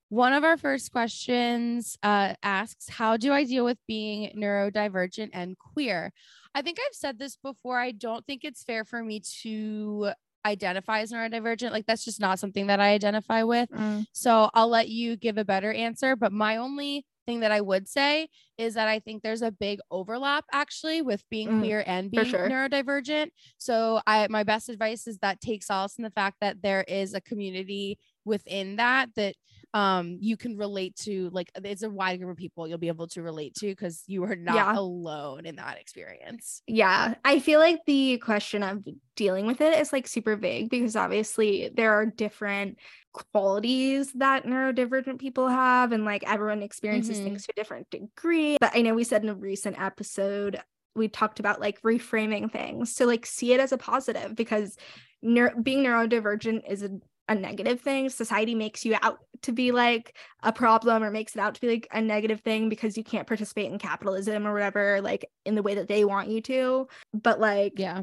one 0.09 0.33
of 0.33 0.45
our 0.45 0.57
first 0.57 0.93
questions 0.93 1.99
uh, 2.03 2.35
asks, 2.43 2.89
How 2.89 3.17
do 3.17 3.33
I 3.33 3.45
deal 3.45 3.65
with 3.65 3.79
being 3.87 4.33
neurodivergent 4.37 5.31
and 5.33 5.57
queer? 5.59 6.13
I 6.55 6.63
think 6.63 6.79
I've 6.79 6.95
said 6.95 7.19
this 7.19 7.37
before. 7.37 7.79
I 7.79 7.91
don't 7.93 8.25
think 8.27 8.45
it's 8.45 8.63
fair 8.63 8.85
for 8.85 9.03
me 9.03 9.21
to 9.43 10.13
identify 10.45 11.01
as 11.01 11.13
neurodivergent. 11.13 11.73
Like, 11.73 11.87
that's 11.87 12.05
just 12.05 12.21
not 12.21 12.39
something 12.39 12.69
that 12.69 12.81
I 12.81 12.91
identify 12.91 13.43
with. 13.43 13.69
Mm. 13.71 14.07
So 14.13 14.49
I'll 14.55 14.69
let 14.69 14.89
you 14.89 15.17
give 15.17 15.39
a 15.39 15.45
better 15.45 15.73
answer. 15.73 16.15
But 16.15 16.33
my 16.33 16.57
only 16.57 17.05
thing 17.27 17.41
that 17.41 17.53
I 17.53 17.61
would 17.61 17.89
say 17.89 18.29
is 18.57 18.75
that 18.75 18.89
I 18.89 19.01
think 19.01 19.23
there's 19.23 19.43
a 19.43 19.51
big 19.51 19.81
overlap 19.91 20.45
actually 20.53 21.03
with 21.03 21.23
being 21.29 21.49
mm, 21.49 21.61
queer 21.61 21.85
and 21.87 22.11
being 22.11 22.25
sure. 22.25 22.49
neurodivergent. 22.49 23.31
So 23.59 24.01
I 24.07 24.29
my 24.31 24.45
best 24.45 24.69
advice 24.69 25.07
is 25.07 25.19
that 25.19 25.41
take 25.41 25.65
solace 25.65 25.97
in 25.99 26.05
the 26.05 26.11
fact 26.11 26.37
that 26.41 26.63
there 26.63 26.85
is 26.87 27.13
a 27.15 27.21
community 27.21 27.99
within 28.25 28.77
that 28.77 29.09
that 29.17 29.35
um 29.77 30.17
you 30.23 30.39
can 30.39 30.57
relate 30.57 30.97
to 30.97 31.29
like 31.35 31.51
it's 31.63 31.83
a 31.83 31.91
wide 31.91 32.19
group 32.19 32.31
of 32.31 32.37
people 32.39 32.67
you'll 32.67 32.79
be 32.79 32.89
able 32.89 33.07
to 33.07 33.21
relate 33.21 33.55
to 33.55 33.67
because 33.67 34.03
you 34.07 34.25
are 34.25 34.35
not 34.35 34.55
yeah. 34.55 34.73
alone 34.75 35.45
in 35.45 35.57
that 35.57 35.79
experience 35.79 36.63
yeah 36.67 37.15
i 37.27 37.39
feel 37.39 37.61
like 37.61 37.81
the 37.87 38.17
question 38.19 38.63
of 38.63 38.83
dealing 39.17 39.45
with 39.45 39.61
it 39.61 39.79
is 39.79 39.93
like 39.93 40.09
super 40.09 40.35
vague 40.35 40.71
because 40.71 40.97
obviously 40.97 41.71
there 41.75 41.93
are 41.93 42.07
different 42.07 42.79
qualities 43.13 44.13
that 44.15 44.47
neurodivergent 44.47 45.19
people 45.19 45.47
have 45.47 45.93
and 45.93 46.07
like 46.07 46.25
everyone 46.27 46.63
experiences 46.63 47.17
mm-hmm. 47.17 47.27
things 47.27 47.45
to 47.45 47.53
a 47.55 47.61
different 47.61 47.89
degree 47.91 48.57
but 48.59 48.75
i 48.75 48.81
know 48.81 48.95
we 48.95 49.05
said 49.05 49.23
in 49.23 49.29
a 49.29 49.35
recent 49.35 49.79
episode 49.79 50.59
we 50.95 51.07
talked 51.07 51.39
about 51.39 51.61
like 51.61 51.83
reframing 51.83 52.51
things 52.51 52.95
to 52.95 53.05
like 53.05 53.27
see 53.27 53.53
it 53.53 53.61
as 53.61 53.73
a 53.73 53.79
positive 53.79 54.35
because 54.35 54.79
neuro- 55.21 55.61
being 55.63 55.85
neurodivergent 55.85 56.63
is 56.67 56.83
a 56.83 56.91
a 57.29 57.35
negative 57.35 57.81
thing. 57.81 58.09
Society 58.09 58.55
makes 58.55 58.85
you 58.85 58.97
out 59.03 59.19
to 59.43 59.53
be 59.53 59.73
like 59.73 60.17
a 60.43 60.53
problem 60.53 61.03
or 61.03 61.11
makes 61.11 61.35
it 61.35 61.41
out 61.41 61.55
to 61.55 61.61
be 61.61 61.69
like 61.69 61.89
a 61.93 62.01
negative 62.01 62.41
thing 62.41 62.69
because 62.69 62.97
you 62.97 63.05
can't 63.05 63.27
participate 63.27 63.71
in 63.71 63.79
capitalism 63.79 64.47
or 64.47 64.53
whatever, 64.53 65.01
like 65.01 65.25
in 65.45 65.55
the 65.55 65.63
way 65.63 65.75
that 65.75 65.89
they 65.89 66.05
want 66.05 66.29
you 66.29 66.41
to. 66.43 66.89
But 67.13 67.41
like, 67.41 67.75
yeah, 67.77 68.03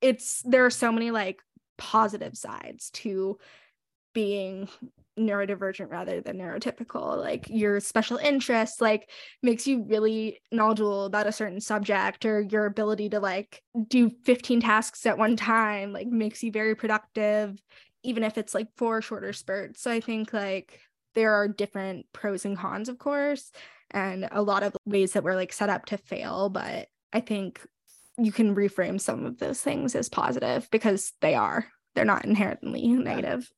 it's 0.00 0.42
there 0.42 0.66
are 0.66 0.70
so 0.70 0.92
many 0.92 1.10
like 1.10 1.40
positive 1.78 2.36
sides 2.36 2.90
to 2.90 3.38
being 4.12 4.68
neurodivergent 5.18 5.90
rather 5.90 6.22
than 6.22 6.38
neurotypical 6.38 7.18
like 7.18 7.46
your 7.50 7.80
special 7.80 8.16
interest 8.16 8.80
like 8.80 9.10
makes 9.42 9.66
you 9.66 9.84
really 9.86 10.40
knowledgeable 10.50 11.04
about 11.04 11.26
a 11.26 11.32
certain 11.32 11.60
subject 11.60 12.24
or 12.24 12.40
your 12.40 12.64
ability 12.64 13.10
to 13.10 13.20
like 13.20 13.62
do 13.88 14.10
15 14.24 14.62
tasks 14.62 15.04
at 15.04 15.18
one 15.18 15.36
time 15.36 15.92
like 15.92 16.06
makes 16.06 16.42
you 16.42 16.50
very 16.50 16.74
productive 16.74 17.60
even 18.02 18.24
if 18.24 18.38
it's 18.38 18.54
like 18.54 18.68
for 18.76 19.02
shorter 19.02 19.32
spurts. 19.32 19.82
So 19.82 19.90
I 19.90 20.00
think 20.00 20.32
like 20.32 20.80
there 21.14 21.34
are 21.34 21.48
different 21.48 22.06
pros 22.12 22.44
and 22.44 22.56
cons, 22.56 22.88
of 22.88 22.98
course, 22.98 23.50
and 23.90 24.28
a 24.30 24.42
lot 24.42 24.62
of 24.62 24.76
ways 24.86 25.12
that 25.12 25.24
we're 25.24 25.36
like 25.36 25.52
set 25.52 25.70
up 25.70 25.86
to 25.86 25.96
fail. 25.96 26.48
But 26.48 26.88
I 27.12 27.20
think 27.20 27.60
you 28.18 28.32
can 28.32 28.54
reframe 28.54 29.00
some 29.00 29.26
of 29.26 29.38
those 29.38 29.60
things 29.60 29.94
as 29.94 30.08
positive 30.08 30.68
because 30.70 31.12
they 31.20 31.34
are. 31.34 31.66
They're 31.94 32.04
not 32.04 32.24
inherently 32.24 32.86
negative. 32.88 33.50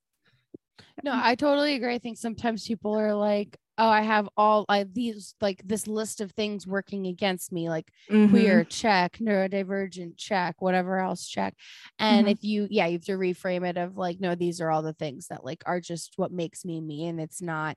No, 1.03 1.13
I 1.15 1.35
totally 1.35 1.75
agree. 1.75 1.95
I 1.95 1.99
think 1.99 2.19
sometimes 2.19 2.67
people 2.67 2.99
are 2.99 3.15
like, 3.15 3.57
oh, 3.77 3.89
I 3.89 4.03
have 4.03 4.29
all 4.37 4.65
I 4.69 4.85
these 4.85 5.35
like 5.41 5.63
this 5.65 5.87
list 5.87 6.21
of 6.21 6.33
things 6.33 6.67
working 6.67 7.07
against 7.07 7.53
me, 7.53 7.69
like 7.69 7.91
mm-hmm. 8.11 8.31
queer 8.31 8.65
check, 8.65 9.19
neurodivergent 9.19 10.17
check, 10.17 10.57
whatever 10.61 10.99
else 10.99 11.27
check. 11.27 11.55
And 11.99 12.27
mm-hmm. 12.27 12.33
if 12.33 12.45
you, 12.45 12.69
yeah, 12.71 12.87
you 12.87 12.95
have 12.95 13.05
to 13.07 13.13
reframe 13.13 13.69
it 13.69 13.77
of 13.77 13.97
like, 13.97 14.21
no, 14.21 14.35
these 14.35 14.61
are 14.61 14.71
all 14.71 14.83
the 14.83 14.93
things 14.93 15.29
that 15.29 15.45
like 15.45 15.63
are 15.67 15.81
just 15.81 16.13
what 16.17 16.33
makes 16.33 16.65
me 16.65 16.81
me. 16.81 17.07
And 17.07 17.21
it's 17.21 17.43
not, 17.43 17.77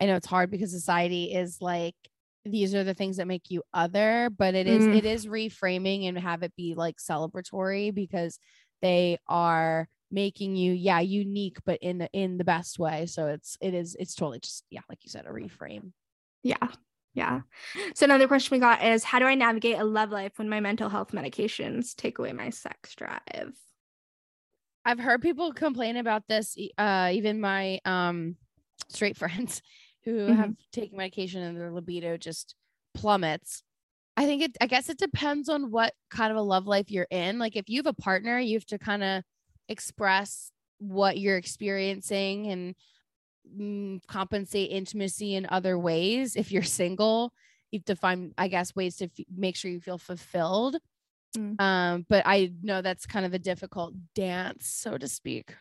I 0.00 0.06
know 0.06 0.16
it's 0.16 0.26
hard 0.26 0.50
because 0.50 0.70
society 0.70 1.32
is 1.32 1.58
like, 1.60 1.96
these 2.44 2.74
are 2.74 2.84
the 2.84 2.94
things 2.94 3.16
that 3.16 3.26
make 3.26 3.50
you 3.50 3.62
other, 3.72 4.30
but 4.36 4.54
it 4.54 4.66
is, 4.66 4.84
mm. 4.84 4.96
it 4.96 5.06
is 5.06 5.26
reframing 5.26 6.06
and 6.06 6.18
have 6.18 6.42
it 6.42 6.52
be 6.56 6.74
like 6.74 6.96
celebratory 6.98 7.92
because 7.92 8.38
they 8.82 9.18
are 9.26 9.88
making 10.10 10.54
you 10.54 10.72
yeah 10.72 11.00
unique 11.00 11.58
but 11.64 11.78
in 11.82 11.98
the 11.98 12.08
in 12.12 12.38
the 12.38 12.44
best 12.44 12.78
way. 12.78 13.06
So 13.06 13.28
it's 13.28 13.56
it 13.60 13.74
is 13.74 13.96
it's 13.98 14.14
totally 14.14 14.40
just 14.40 14.64
yeah 14.70 14.82
like 14.88 14.98
you 15.02 15.10
said 15.10 15.26
a 15.26 15.30
reframe. 15.30 15.92
Yeah 16.42 16.68
yeah. 17.14 17.40
So 17.94 18.04
another 18.04 18.26
question 18.26 18.56
we 18.56 18.60
got 18.60 18.84
is 18.84 19.04
how 19.04 19.20
do 19.20 19.24
i 19.24 19.34
navigate 19.34 19.78
a 19.78 19.84
love 19.84 20.10
life 20.10 20.32
when 20.36 20.48
my 20.48 20.60
mental 20.60 20.88
health 20.88 21.12
medications 21.12 21.94
take 21.94 22.18
away 22.18 22.32
my 22.32 22.50
sex 22.50 22.94
drive? 22.94 23.52
I've 24.84 24.98
heard 24.98 25.22
people 25.22 25.52
complain 25.52 25.96
about 25.96 26.24
this 26.28 26.56
uh 26.76 27.10
even 27.12 27.40
my 27.40 27.80
um 27.84 28.36
straight 28.88 29.16
friends 29.22 29.62
who 30.04 30.18
mm-hmm. 30.18 30.34
have 30.34 30.54
taken 30.72 30.98
medication 30.98 31.42
and 31.42 31.58
their 31.58 31.72
libido 31.72 32.16
just 32.16 32.54
plummets. 32.94 33.62
I 34.16 34.26
think 34.26 34.42
it, 34.42 34.56
I 34.60 34.66
guess 34.66 34.88
it 34.88 34.98
depends 34.98 35.48
on 35.48 35.70
what 35.70 35.92
kind 36.10 36.30
of 36.30 36.36
a 36.36 36.42
love 36.42 36.66
life 36.66 36.90
you're 36.90 37.06
in. 37.10 37.38
Like 37.38 37.56
if 37.56 37.68
you 37.68 37.78
have 37.78 37.86
a 37.86 37.94
partner, 37.94 38.38
you 38.38 38.54
have 38.56 38.66
to 38.66 38.78
kind 38.78 39.02
of 39.02 39.24
express 39.68 40.50
what 40.78 41.18
you're 41.18 41.36
experiencing 41.36 42.46
and 42.48 42.74
mm, 43.58 44.00
compensate 44.06 44.70
intimacy 44.70 45.34
in 45.34 45.46
other 45.48 45.78
ways. 45.78 46.36
If 46.36 46.52
you're 46.52 46.62
single, 46.62 47.32
you 47.70 47.78
have 47.78 47.84
to 47.86 47.96
find, 47.96 48.32
I 48.38 48.48
guess, 48.48 48.74
ways 48.74 48.96
to 48.96 49.04
f- 49.04 49.26
make 49.34 49.56
sure 49.56 49.70
you 49.70 49.80
feel 49.80 49.98
fulfilled. 49.98 50.76
Mm. 51.36 51.60
Um, 51.60 52.06
but 52.08 52.22
I 52.26 52.52
know 52.62 52.82
that's 52.82 53.06
kind 53.06 53.26
of 53.26 53.34
a 53.34 53.38
difficult 53.38 53.94
dance, 54.14 54.66
so 54.68 54.96
to 54.96 55.08
speak. 55.08 55.54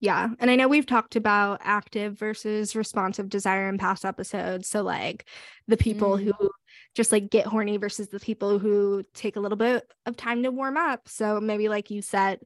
Yeah. 0.00 0.28
And 0.40 0.50
I 0.50 0.56
know 0.56 0.68
we've 0.68 0.86
talked 0.86 1.16
about 1.16 1.60
active 1.62 2.18
versus 2.18 2.76
responsive 2.76 3.28
desire 3.28 3.68
in 3.68 3.78
past 3.78 4.04
episodes. 4.04 4.68
So, 4.68 4.82
like 4.82 5.26
the 5.68 5.76
people 5.76 6.18
mm. 6.18 6.24
who 6.24 6.50
just 6.94 7.12
like 7.12 7.30
get 7.30 7.46
horny 7.46 7.78
versus 7.78 8.08
the 8.08 8.20
people 8.20 8.58
who 8.58 9.04
take 9.14 9.36
a 9.36 9.40
little 9.40 9.56
bit 9.56 9.90
of 10.04 10.16
time 10.16 10.42
to 10.42 10.50
warm 10.50 10.76
up. 10.76 11.08
So, 11.08 11.40
maybe 11.40 11.68
like 11.68 11.90
you 11.90 12.02
said, 12.02 12.40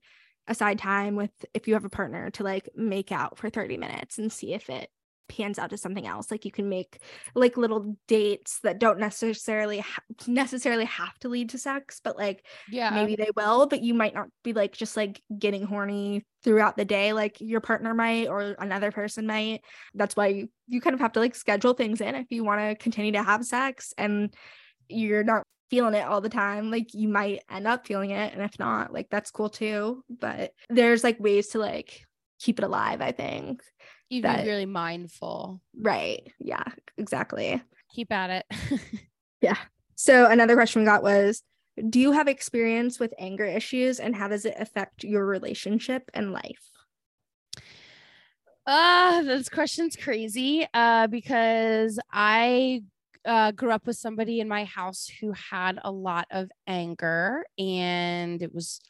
aside 0.48 0.78
time 0.78 1.16
with 1.16 1.30
if 1.54 1.68
you 1.68 1.74
have 1.74 1.84
a 1.84 1.90
partner 1.90 2.30
to 2.30 2.44
like 2.44 2.68
make 2.74 3.12
out 3.12 3.38
for 3.38 3.50
30 3.50 3.76
minutes 3.76 4.18
and 4.18 4.32
see 4.32 4.52
if 4.52 4.68
it 4.68 4.90
pans 5.30 5.58
out 5.58 5.70
to 5.70 5.76
something 5.76 6.06
else. 6.06 6.30
Like 6.30 6.44
you 6.44 6.50
can 6.50 6.68
make 6.68 7.00
like 7.34 7.56
little 7.56 7.96
dates 8.08 8.58
that 8.64 8.78
don't 8.78 8.98
necessarily 8.98 9.78
ha- 9.78 10.02
necessarily 10.26 10.84
have 10.86 11.16
to 11.20 11.28
lead 11.28 11.50
to 11.50 11.58
sex 11.58 12.00
but 12.02 12.18
like 12.18 12.44
yeah. 12.68 12.90
maybe 12.90 13.16
they 13.16 13.30
will 13.36 13.66
but 13.66 13.82
you 13.82 13.94
might 13.94 14.14
not 14.14 14.28
be 14.42 14.52
like 14.52 14.72
just 14.72 14.96
like 14.96 15.22
getting 15.38 15.62
horny 15.62 16.24
throughout 16.42 16.76
the 16.76 16.84
day 16.84 17.12
like 17.12 17.40
your 17.40 17.60
partner 17.60 17.94
might 17.94 18.26
or 18.26 18.56
another 18.58 18.90
person 18.90 19.26
might. 19.26 19.62
That's 19.94 20.16
why 20.16 20.26
you, 20.28 20.48
you 20.66 20.80
kind 20.80 20.94
of 20.94 21.00
have 21.00 21.12
to 21.12 21.20
like 21.20 21.34
schedule 21.34 21.74
things 21.74 22.00
in 22.00 22.14
if 22.14 22.26
you 22.30 22.44
want 22.44 22.60
to 22.60 22.82
continue 22.82 23.12
to 23.12 23.22
have 23.22 23.44
sex 23.44 23.94
and 23.96 24.34
you're 24.88 25.24
not 25.24 25.44
feeling 25.70 25.94
it 25.94 26.06
all 26.06 26.20
the 26.20 26.28
time. 26.28 26.70
Like 26.70 26.92
you 26.92 27.08
might 27.08 27.42
end 27.50 27.66
up 27.66 27.86
feeling 27.86 28.10
it. 28.10 28.32
And 28.32 28.42
if 28.42 28.58
not, 28.58 28.92
like 28.92 29.08
that's 29.10 29.30
cool 29.30 29.48
too. 29.48 30.04
But 30.10 30.52
there's 30.68 31.04
like 31.04 31.20
ways 31.20 31.48
to 31.48 31.58
like 31.58 32.02
keep 32.40 32.58
it 32.58 32.64
alive, 32.64 33.00
I 33.00 33.12
think. 33.12 33.62
You 34.10 34.22
be 34.22 34.28
really 34.28 34.66
mindful. 34.66 35.60
Right. 35.78 36.32
Yeah, 36.40 36.64
exactly. 36.98 37.62
Keep 37.94 38.10
at 38.10 38.30
it. 38.30 38.80
yeah. 39.40 39.56
So 39.94 40.28
another 40.28 40.56
question 40.56 40.82
we 40.82 40.86
got 40.86 41.04
was 41.04 41.42
Do 41.88 42.00
you 42.00 42.10
have 42.12 42.26
experience 42.26 42.98
with 42.98 43.14
anger 43.18 43.44
issues 43.44 44.00
and 44.00 44.16
how 44.16 44.26
does 44.26 44.44
it 44.44 44.54
affect 44.58 45.04
your 45.04 45.24
relationship 45.24 46.10
and 46.12 46.32
life? 46.32 46.70
Uh, 48.66 49.22
this 49.22 49.48
question's 49.48 49.96
crazy. 49.96 50.66
Uh, 50.74 51.06
because 51.06 52.00
I 52.12 52.82
uh, 53.24 53.52
grew 53.52 53.70
up 53.70 53.86
with 53.86 53.96
somebody 53.96 54.40
in 54.40 54.48
my 54.48 54.64
house 54.64 55.10
who 55.20 55.32
had 55.32 55.78
a 55.82 55.90
lot 55.90 56.26
of 56.30 56.50
anger 56.66 57.44
and 57.58 58.42
it 58.42 58.54
was 58.54 58.80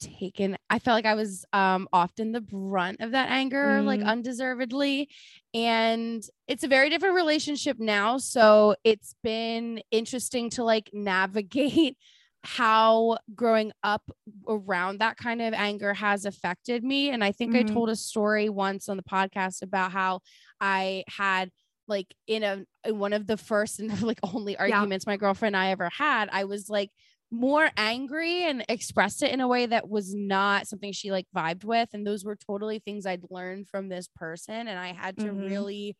taken 0.00 0.56
i 0.70 0.78
felt 0.78 0.96
like 0.96 1.04
i 1.04 1.14
was 1.14 1.44
um 1.52 1.86
often 1.92 2.32
the 2.32 2.40
brunt 2.40 3.00
of 3.00 3.12
that 3.12 3.30
anger 3.30 3.80
mm. 3.80 3.84
like 3.84 4.00
undeservedly 4.00 5.08
and 5.52 6.22
it's 6.48 6.64
a 6.64 6.68
very 6.68 6.88
different 6.88 7.14
relationship 7.14 7.78
now 7.78 8.16
so 8.16 8.74
it's 8.82 9.14
been 9.22 9.80
interesting 9.90 10.48
to 10.48 10.64
like 10.64 10.88
navigate 10.94 11.96
how 12.42 13.18
growing 13.34 13.70
up 13.82 14.02
around 14.48 15.00
that 15.00 15.18
kind 15.18 15.42
of 15.42 15.52
anger 15.52 15.92
has 15.92 16.24
affected 16.24 16.82
me 16.82 17.10
and 17.10 17.22
i 17.22 17.30
think 17.30 17.52
mm-hmm. 17.52 17.68
i 17.68 17.72
told 17.72 17.90
a 17.90 17.96
story 17.96 18.48
once 18.48 18.88
on 18.88 18.96
the 18.96 19.02
podcast 19.02 19.60
about 19.60 19.92
how 19.92 20.20
i 20.62 21.04
had 21.06 21.50
like 21.90 22.14
in 22.26 22.42
a 22.42 22.64
in 22.84 22.98
one 22.98 23.12
of 23.12 23.26
the 23.26 23.36
first 23.36 23.80
and 23.80 24.00
like 24.02 24.20
only 24.22 24.56
arguments 24.56 25.04
yeah. 25.06 25.12
my 25.12 25.16
girlfriend 25.18 25.54
and 25.54 25.62
I 25.62 25.70
ever 25.70 25.90
had, 25.92 26.30
I 26.32 26.44
was 26.44 26.70
like 26.70 26.90
more 27.30 27.70
angry 27.76 28.44
and 28.44 28.64
expressed 28.68 29.22
it 29.22 29.32
in 29.32 29.40
a 29.40 29.46
way 29.48 29.66
that 29.66 29.88
was 29.88 30.14
not 30.14 30.66
something 30.66 30.92
she 30.92 31.12
like 31.12 31.26
vibed 31.36 31.64
with. 31.64 31.88
And 31.92 32.06
those 32.06 32.24
were 32.24 32.36
totally 32.36 32.78
things 32.80 33.06
I'd 33.06 33.30
learned 33.30 33.68
from 33.68 33.88
this 33.88 34.08
person. 34.16 34.66
And 34.66 34.78
I 34.78 34.92
had 34.92 35.16
to 35.18 35.26
mm-hmm. 35.26 35.40
really 35.40 35.96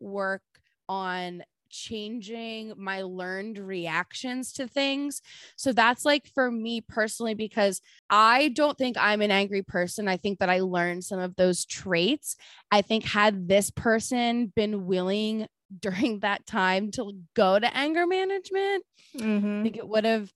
work 0.00 0.42
on 0.88 1.42
changing 1.72 2.74
my 2.76 3.02
learned 3.02 3.58
reactions 3.58 4.52
to 4.52 4.68
things. 4.68 5.20
So 5.56 5.72
that's 5.72 6.04
like 6.04 6.30
for 6.34 6.50
me 6.50 6.80
personally, 6.80 7.34
because 7.34 7.80
I 8.08 8.48
don't 8.50 8.78
think 8.78 8.96
I'm 8.98 9.22
an 9.22 9.32
angry 9.32 9.62
person. 9.62 10.06
I 10.06 10.16
think 10.16 10.38
that 10.38 10.50
I 10.50 10.60
learned 10.60 11.02
some 11.02 11.18
of 11.18 11.34
those 11.36 11.64
traits. 11.64 12.36
I 12.70 12.82
think 12.82 13.04
had 13.04 13.48
this 13.48 13.70
person 13.70 14.52
been 14.54 14.86
willing 14.86 15.46
during 15.80 16.20
that 16.20 16.44
time 16.46 16.90
to 16.92 17.12
go 17.34 17.58
to 17.58 17.76
anger 17.76 18.06
management, 18.06 18.84
mm-hmm. 19.16 19.60
I 19.60 19.62
think 19.62 19.76
it 19.78 19.88
would 19.88 20.04
have. 20.04 20.30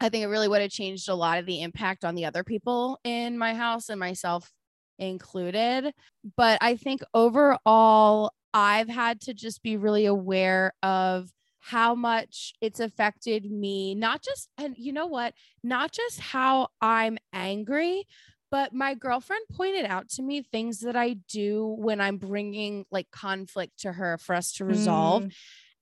I 0.00 0.08
think 0.08 0.24
it 0.24 0.28
really 0.28 0.48
would 0.48 0.60
have 0.60 0.70
changed 0.70 1.08
a 1.08 1.14
lot 1.14 1.38
of 1.38 1.46
the 1.46 1.62
impact 1.62 2.04
on 2.04 2.14
the 2.14 2.26
other 2.26 2.44
people 2.44 2.98
in 3.04 3.38
my 3.38 3.54
house 3.54 3.88
and 3.88 3.98
myself 3.98 4.50
included. 4.98 5.92
But 6.36 6.58
I 6.60 6.76
think 6.76 7.02
overall, 7.14 8.32
I've 8.54 8.88
had 8.88 9.20
to 9.22 9.34
just 9.34 9.62
be 9.62 9.76
really 9.76 10.06
aware 10.06 10.72
of 10.82 11.30
how 11.58 11.94
much 11.94 12.52
it's 12.60 12.78
affected 12.78 13.50
me, 13.50 13.94
not 13.94 14.22
just, 14.22 14.48
and 14.56 14.76
you 14.78 14.92
know 14.92 15.06
what, 15.06 15.34
not 15.62 15.92
just 15.92 16.20
how 16.20 16.68
I'm 16.80 17.18
angry, 17.32 18.06
but 18.50 18.72
my 18.72 18.94
girlfriend 18.94 19.42
pointed 19.52 19.84
out 19.84 20.08
to 20.10 20.22
me 20.22 20.42
things 20.42 20.80
that 20.80 20.94
I 20.94 21.16
do 21.28 21.74
when 21.78 22.00
I'm 22.00 22.18
bringing 22.18 22.84
like 22.92 23.10
conflict 23.10 23.80
to 23.80 23.92
her 23.92 24.18
for 24.18 24.34
us 24.34 24.52
to 24.54 24.64
resolve, 24.64 25.24
mm. 25.24 25.32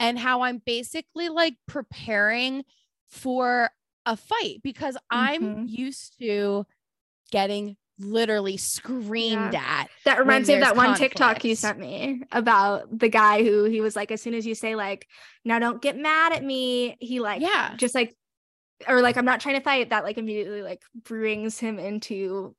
and 0.01 0.19
how 0.19 0.43
I'm 0.43 0.63
basically 0.65 1.29
like 1.29 1.57
preparing 1.69 2.65
for 3.11 3.71
a 4.07 4.17
fight 4.17 4.61
because 4.63 4.95
mm-hmm. 4.95 5.19
I'm 5.19 5.67
used 5.67 6.19
to 6.21 6.65
getting 7.31 7.77
literally 7.99 8.57
screamed 8.57 9.53
yeah. 9.53 9.81
at. 9.81 9.91
That 10.05 10.19
reminds 10.19 10.49
me 10.49 10.55
of 10.55 10.61
that 10.61 10.77
one 10.77 10.97
TikTok 10.97 11.45
you 11.45 11.55
sent 11.55 11.79
me 11.79 12.23
about 12.33 12.99
the 12.99 13.09
guy 13.09 13.43
who 13.43 13.65
he 13.65 13.81
was 13.81 13.97
like, 13.97 14.11
as 14.11 14.21
soon 14.23 14.35
as 14.35 14.47
you 14.47 14.55
say 14.55 14.75
like, 14.75 15.07
now 15.45 15.59
don't 15.59 15.83
get 15.83 15.97
mad 15.97 16.33
at 16.33 16.45
me, 16.45 16.97
he 17.01 17.21
like, 17.21 17.41
yeah, 17.41 17.75
just 17.77 17.95
like, 17.95 18.17
or 18.89 19.01
like, 19.01 19.17
I'm 19.17 19.25
not 19.25 19.41
trying 19.41 19.57
to 19.57 19.61
fight. 19.61 19.91
That 19.91 20.05
like 20.05 20.19
immediately 20.19 20.63
like 20.63 20.83
brings 21.05 21.59
him 21.59 21.79
into 21.79 22.55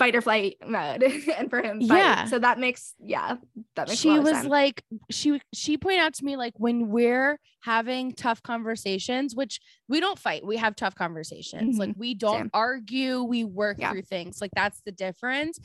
fight 0.00 0.16
or 0.16 0.22
flight 0.22 0.56
mode 0.66 1.02
and 1.36 1.50
for 1.50 1.60
him 1.60 1.78
fight. 1.86 1.98
yeah 1.98 2.24
so 2.24 2.38
that 2.38 2.58
makes 2.58 2.94
yeah 3.04 3.36
that 3.76 3.86
makes 3.86 4.00
she 4.00 4.18
was 4.18 4.46
like 4.46 4.82
she 5.10 5.38
she 5.52 5.76
pointed 5.76 6.00
out 6.00 6.14
to 6.14 6.24
me 6.24 6.38
like 6.38 6.54
when 6.56 6.88
we're 6.88 7.38
having 7.62 8.10
tough 8.14 8.42
conversations 8.42 9.34
which 9.34 9.60
we 9.88 10.00
don't 10.00 10.18
fight 10.18 10.42
we 10.46 10.56
have 10.56 10.74
tough 10.74 10.94
conversations 10.94 11.72
mm-hmm. 11.72 11.80
like 11.80 11.94
we 11.98 12.14
don't 12.14 12.44
Same. 12.44 12.50
argue 12.54 13.22
we 13.22 13.44
work 13.44 13.76
yeah. 13.78 13.90
through 13.90 14.00
things 14.00 14.40
like 14.40 14.52
that's 14.56 14.80
the 14.86 14.92
difference 14.92 15.60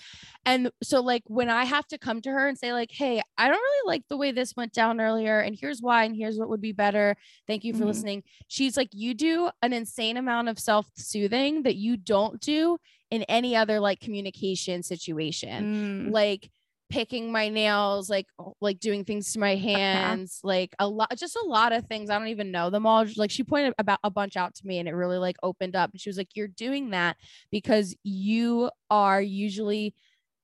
and 0.46 0.70
so 0.84 1.00
like 1.00 1.24
when 1.28 1.50
i 1.50 1.64
have 1.64 1.88
to 1.88 1.98
come 1.98 2.22
to 2.22 2.30
her 2.30 2.46
and 2.50 2.58
say 2.58 2.74
like 2.74 2.92
hey 2.92 3.22
i 3.38 3.48
don't 3.48 3.56
really 3.56 3.88
like 3.88 4.04
the 4.10 4.18
way 4.18 4.34
this 4.34 4.54
went 4.58 4.74
down 4.74 5.00
earlier 5.00 5.40
and 5.40 5.58
here's 5.58 5.80
why 5.80 6.04
and 6.04 6.14
here's 6.14 6.38
what 6.38 6.50
would 6.50 6.60
be 6.60 6.74
better 6.74 7.16
thank 7.48 7.64
you 7.64 7.72
for 7.72 7.80
mm-hmm. 7.80 7.88
listening 7.88 8.24
she's 8.50 8.76
like 8.76 8.90
you 8.92 9.14
do 9.14 9.50
an 9.62 9.72
insane 9.72 10.18
amount 10.18 10.50
of 10.50 10.60
self-soothing 10.60 11.64
that 11.64 11.76
you 11.78 11.96
don't 11.96 12.42
do 12.42 12.78
in 13.12 13.24
any 13.24 13.56
other 13.56 13.80
like 13.80 14.00
communication 14.00 14.84
situation. 14.84 16.08
Mm. 16.08 16.12
Like 16.12 16.50
picking 16.90 17.32
my 17.32 17.50
nails, 17.50 18.10
like 18.10 18.28
like 18.62 18.80
doing 18.80 19.04
things 19.04 19.34
to 19.34 19.40
my 19.40 19.56
hands, 19.56 20.40
uh-huh. 20.44 20.48
like 20.48 20.76
a 20.80 20.88
lot 20.88 21.16
just 21.18 21.36
a 21.36 21.46
lot 21.46 21.72
of 21.72 21.86
things. 21.86 22.10
I 22.10 22.18
don't 22.18 22.28
even 22.28 22.52
know 22.52 22.70
them 22.70 22.86
all. 22.86 23.06
Like 23.16 23.32
she 23.32 23.44
pointed 23.44 23.74
about 23.78 24.00
a 24.04 24.12
bunch 24.12 24.38
out 24.38 24.56
to 24.56 24.68
me 24.68 24.80
and 24.80 24.88
it 24.88 24.94
really 24.94 25.18
like 25.18 25.38
opened 25.44 25.76
up. 25.76 25.92
And 25.92 26.00
she 26.00 26.10
was 26.10 26.18
like, 26.18 26.36
You're 26.36 26.48
doing 26.48 26.92
that 26.92 27.18
because 27.52 27.96
you 28.04 28.70
are 28.90 29.22
usually 29.22 29.94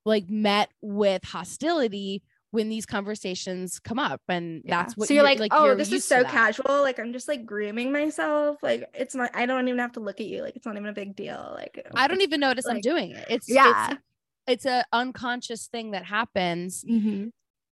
like 0.04 0.28
met 0.28 0.70
with 0.80 1.24
hostility 1.24 2.22
when 2.52 2.68
these 2.68 2.84
conversations 2.84 3.80
come 3.80 3.98
up 3.98 4.20
and 4.28 4.62
yeah. 4.64 4.82
that's 4.82 4.96
what 4.96 5.08
so 5.08 5.14
you're, 5.14 5.22
you're 5.22 5.30
like, 5.30 5.40
like 5.40 5.52
oh 5.54 5.64
you're 5.64 5.74
this 5.74 5.90
is 5.90 6.04
so 6.04 6.22
casual 6.22 6.82
like 6.82 7.00
i'm 7.00 7.12
just 7.12 7.26
like 7.26 7.44
grooming 7.44 7.90
myself 7.90 8.62
like 8.62 8.88
it's 8.94 9.14
not 9.14 9.30
i 9.34 9.46
don't 9.46 9.66
even 9.66 9.80
have 9.80 9.92
to 9.92 10.00
look 10.00 10.20
at 10.20 10.26
you 10.26 10.42
like 10.42 10.54
it's 10.54 10.66
not 10.66 10.76
even 10.76 10.86
a 10.86 10.92
big 10.92 11.16
deal 11.16 11.52
like 11.56 11.84
i 11.96 12.06
don't 12.06 12.20
even 12.20 12.38
notice 12.38 12.66
like, 12.66 12.76
i'm 12.76 12.80
doing 12.80 13.10
it 13.10 13.24
it's 13.28 13.48
yeah 13.48 13.90
it's, 13.90 14.00
it's 14.46 14.66
a 14.66 14.84
unconscious 14.92 15.66
thing 15.66 15.92
that 15.92 16.04
happens 16.04 16.84
mm-hmm. 16.84 17.28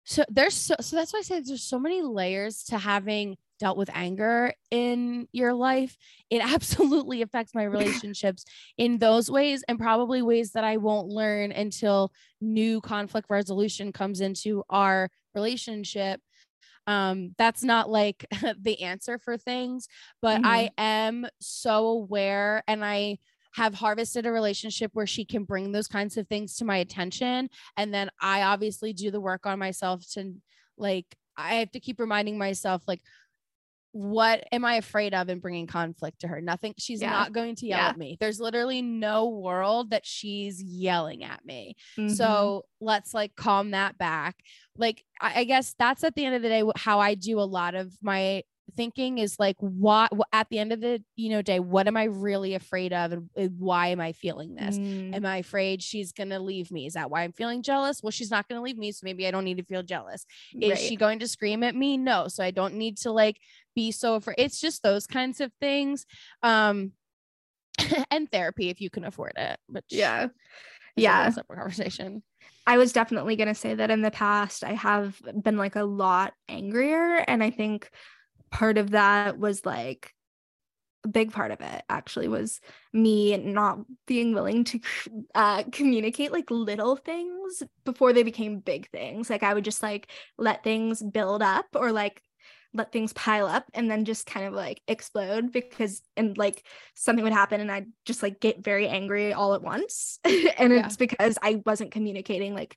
so 0.04 0.24
there's 0.28 0.54
so 0.54 0.76
so 0.80 0.94
that's 0.94 1.12
why 1.12 1.18
i 1.18 1.22
say 1.22 1.40
there's 1.40 1.62
so 1.62 1.78
many 1.78 2.00
layers 2.00 2.62
to 2.62 2.78
having 2.78 3.36
dealt 3.58 3.76
with 3.76 3.90
anger 3.92 4.52
in 4.70 5.28
your 5.32 5.54
life, 5.54 5.96
it 6.30 6.42
absolutely 6.44 7.22
affects 7.22 7.54
my 7.54 7.62
relationships 7.64 8.44
in 8.76 8.98
those 8.98 9.30
ways 9.30 9.64
and 9.68 9.78
probably 9.78 10.22
ways 10.22 10.52
that 10.52 10.64
I 10.64 10.76
won't 10.76 11.08
learn 11.08 11.52
until 11.52 12.12
new 12.40 12.80
conflict 12.80 13.28
resolution 13.30 13.92
comes 13.92 14.20
into 14.20 14.62
our 14.70 15.10
relationship. 15.34 16.20
Um, 16.86 17.34
that's 17.36 17.62
not 17.62 17.90
like 17.90 18.24
the 18.60 18.82
answer 18.82 19.18
for 19.18 19.36
things, 19.36 19.88
but 20.22 20.38
mm-hmm. 20.38 20.46
I 20.46 20.70
am 20.78 21.26
so 21.40 21.86
aware 21.88 22.62
and 22.66 22.84
I 22.84 23.18
have 23.52 23.74
harvested 23.74 24.24
a 24.24 24.32
relationship 24.32 24.90
where 24.94 25.06
she 25.06 25.24
can 25.24 25.44
bring 25.44 25.72
those 25.72 25.88
kinds 25.88 26.16
of 26.16 26.28
things 26.28 26.56
to 26.56 26.64
my 26.64 26.78
attention. 26.78 27.50
And 27.76 27.92
then 27.92 28.10
I 28.20 28.42
obviously 28.42 28.92
do 28.92 29.10
the 29.10 29.20
work 29.20 29.46
on 29.46 29.58
myself 29.58 30.04
to 30.12 30.32
like, 30.76 31.06
I 31.36 31.56
have 31.56 31.70
to 31.72 31.80
keep 31.80 32.00
reminding 32.00 32.38
myself, 32.38 32.82
like, 32.86 33.02
what 33.92 34.44
am 34.52 34.64
I 34.64 34.74
afraid 34.74 35.14
of 35.14 35.28
in 35.28 35.38
bringing 35.38 35.66
conflict 35.66 36.20
to 36.20 36.28
her? 36.28 36.40
Nothing. 36.40 36.74
She's 36.78 37.00
yeah. 37.00 37.10
not 37.10 37.32
going 37.32 37.56
to 37.56 37.66
yell 37.66 37.78
yeah. 37.78 37.88
at 37.88 37.96
me. 37.96 38.16
There's 38.20 38.40
literally 38.40 38.82
no 38.82 39.28
world 39.28 39.90
that 39.90 40.04
she's 40.04 40.62
yelling 40.62 41.24
at 41.24 41.44
me. 41.44 41.74
Mm-hmm. 41.98 42.14
So 42.14 42.64
let's 42.80 43.14
like 43.14 43.34
calm 43.34 43.72
that 43.72 43.96
back. 43.98 44.36
Like, 44.76 45.04
I, 45.20 45.40
I 45.40 45.44
guess 45.44 45.74
that's 45.78 46.04
at 46.04 46.14
the 46.14 46.24
end 46.24 46.34
of 46.34 46.42
the 46.42 46.48
day 46.48 46.62
how 46.76 47.00
I 47.00 47.14
do 47.14 47.40
a 47.40 47.42
lot 47.42 47.74
of 47.74 47.92
my 48.02 48.42
thinking 48.76 49.18
is 49.18 49.38
like 49.38 49.56
what 49.58 50.10
at 50.32 50.48
the 50.50 50.58
end 50.58 50.72
of 50.72 50.80
the 50.80 51.02
you 51.16 51.30
know 51.30 51.42
day 51.42 51.60
what 51.60 51.86
am 51.86 51.96
i 51.96 52.04
really 52.04 52.54
afraid 52.54 52.92
of 52.92 53.12
and 53.12 53.28
why 53.58 53.88
am 53.88 54.00
i 54.00 54.12
feeling 54.12 54.54
this 54.54 54.78
mm. 54.78 55.14
am 55.14 55.24
i 55.24 55.38
afraid 55.38 55.82
she's 55.82 56.12
gonna 56.12 56.38
leave 56.38 56.70
me 56.70 56.86
is 56.86 56.94
that 56.94 57.10
why 57.10 57.22
i'm 57.22 57.32
feeling 57.32 57.62
jealous 57.62 58.02
well 58.02 58.10
she's 58.10 58.30
not 58.30 58.48
gonna 58.48 58.62
leave 58.62 58.78
me 58.78 58.92
so 58.92 59.00
maybe 59.04 59.26
i 59.26 59.30
don't 59.30 59.44
need 59.44 59.58
to 59.58 59.64
feel 59.64 59.82
jealous 59.82 60.26
is 60.60 60.70
right. 60.70 60.78
she 60.78 60.96
going 60.96 61.18
to 61.18 61.28
scream 61.28 61.62
at 61.62 61.74
me 61.74 61.96
no 61.96 62.28
so 62.28 62.42
i 62.42 62.50
don't 62.50 62.74
need 62.74 62.96
to 62.96 63.10
like 63.10 63.38
be 63.78 63.92
so 63.92 64.16
afraid 64.16 64.34
it's 64.38 64.60
just 64.60 64.82
those 64.82 65.06
kinds 65.06 65.40
of 65.40 65.52
things 65.60 66.04
um 66.42 66.90
and 68.10 68.28
therapy 68.32 68.70
if 68.70 68.80
you 68.80 68.90
can 68.90 69.04
afford 69.04 69.34
it 69.36 69.56
but 69.68 69.84
yeah. 69.88 70.26
yeah. 70.96 71.30
separate 71.30 71.56
conversation. 71.56 72.24
I 72.66 72.76
was 72.76 72.92
definitely 72.92 73.36
going 73.36 73.48
to 73.48 73.54
say 73.54 73.74
that 73.74 73.90
in 73.90 74.02
the 74.02 74.10
past, 74.10 74.64
I 74.64 74.72
have 74.72 75.20
been 75.42 75.56
like 75.56 75.76
a 75.76 75.84
lot 75.84 76.34
angrier. 76.48 77.16
And 77.16 77.42
I 77.42 77.50
think 77.50 77.88
part 78.50 78.78
of 78.78 78.90
that 78.90 79.38
was 79.38 79.64
like 79.64 80.12
a 81.04 81.08
big 81.08 81.32
part 81.32 81.52
of 81.52 81.60
it 81.60 81.82
actually 81.88 82.26
was 82.26 82.60
me 82.92 83.36
not 83.36 83.78
being 84.06 84.34
willing 84.34 84.64
to 84.64 84.80
uh, 85.36 85.62
communicate 85.70 86.32
like 86.32 86.50
little 86.50 86.96
things 86.96 87.62
before 87.84 88.12
they 88.12 88.24
became 88.24 88.58
big 88.58 88.90
things. 88.90 89.30
Like 89.30 89.44
i 89.44 89.54
would 89.54 89.64
just 89.64 89.82
like 89.82 90.10
let 90.36 90.64
things 90.64 91.02
build 91.02 91.42
up 91.42 91.66
or 91.74 91.92
like 91.92 92.20
let 92.78 92.92
things 92.92 93.12
pile 93.12 93.46
up 93.46 93.64
and 93.74 93.90
then 93.90 94.04
just 94.04 94.26
kind 94.26 94.46
of 94.46 94.54
like 94.54 94.80
explode 94.88 95.52
because 95.52 96.00
and 96.16 96.38
like 96.38 96.64
something 96.94 97.24
would 97.24 97.32
happen 97.32 97.60
and 97.60 97.70
I'd 97.70 97.86
just 98.04 98.22
like 98.22 98.40
get 98.40 98.64
very 98.64 98.88
angry 98.88 99.32
all 99.32 99.54
at 99.54 99.62
once. 99.62 100.18
and 100.24 100.72
yeah. 100.72 100.86
it's 100.86 100.96
because 100.96 101.38
I 101.42 101.60
wasn't 101.66 101.90
communicating 101.90 102.54
like 102.54 102.76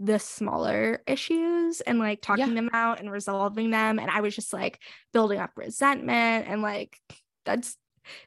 the 0.00 0.18
smaller 0.18 1.02
issues 1.06 1.80
and 1.80 1.98
like 1.98 2.20
talking 2.20 2.48
yeah. 2.48 2.54
them 2.54 2.70
out 2.72 2.98
and 2.98 3.10
resolving 3.10 3.70
them. 3.70 3.98
And 3.98 4.10
I 4.10 4.20
was 4.20 4.34
just 4.34 4.52
like 4.52 4.80
building 5.12 5.38
up 5.38 5.52
resentment 5.54 6.48
and 6.48 6.62
like 6.62 6.98
that's 7.44 7.76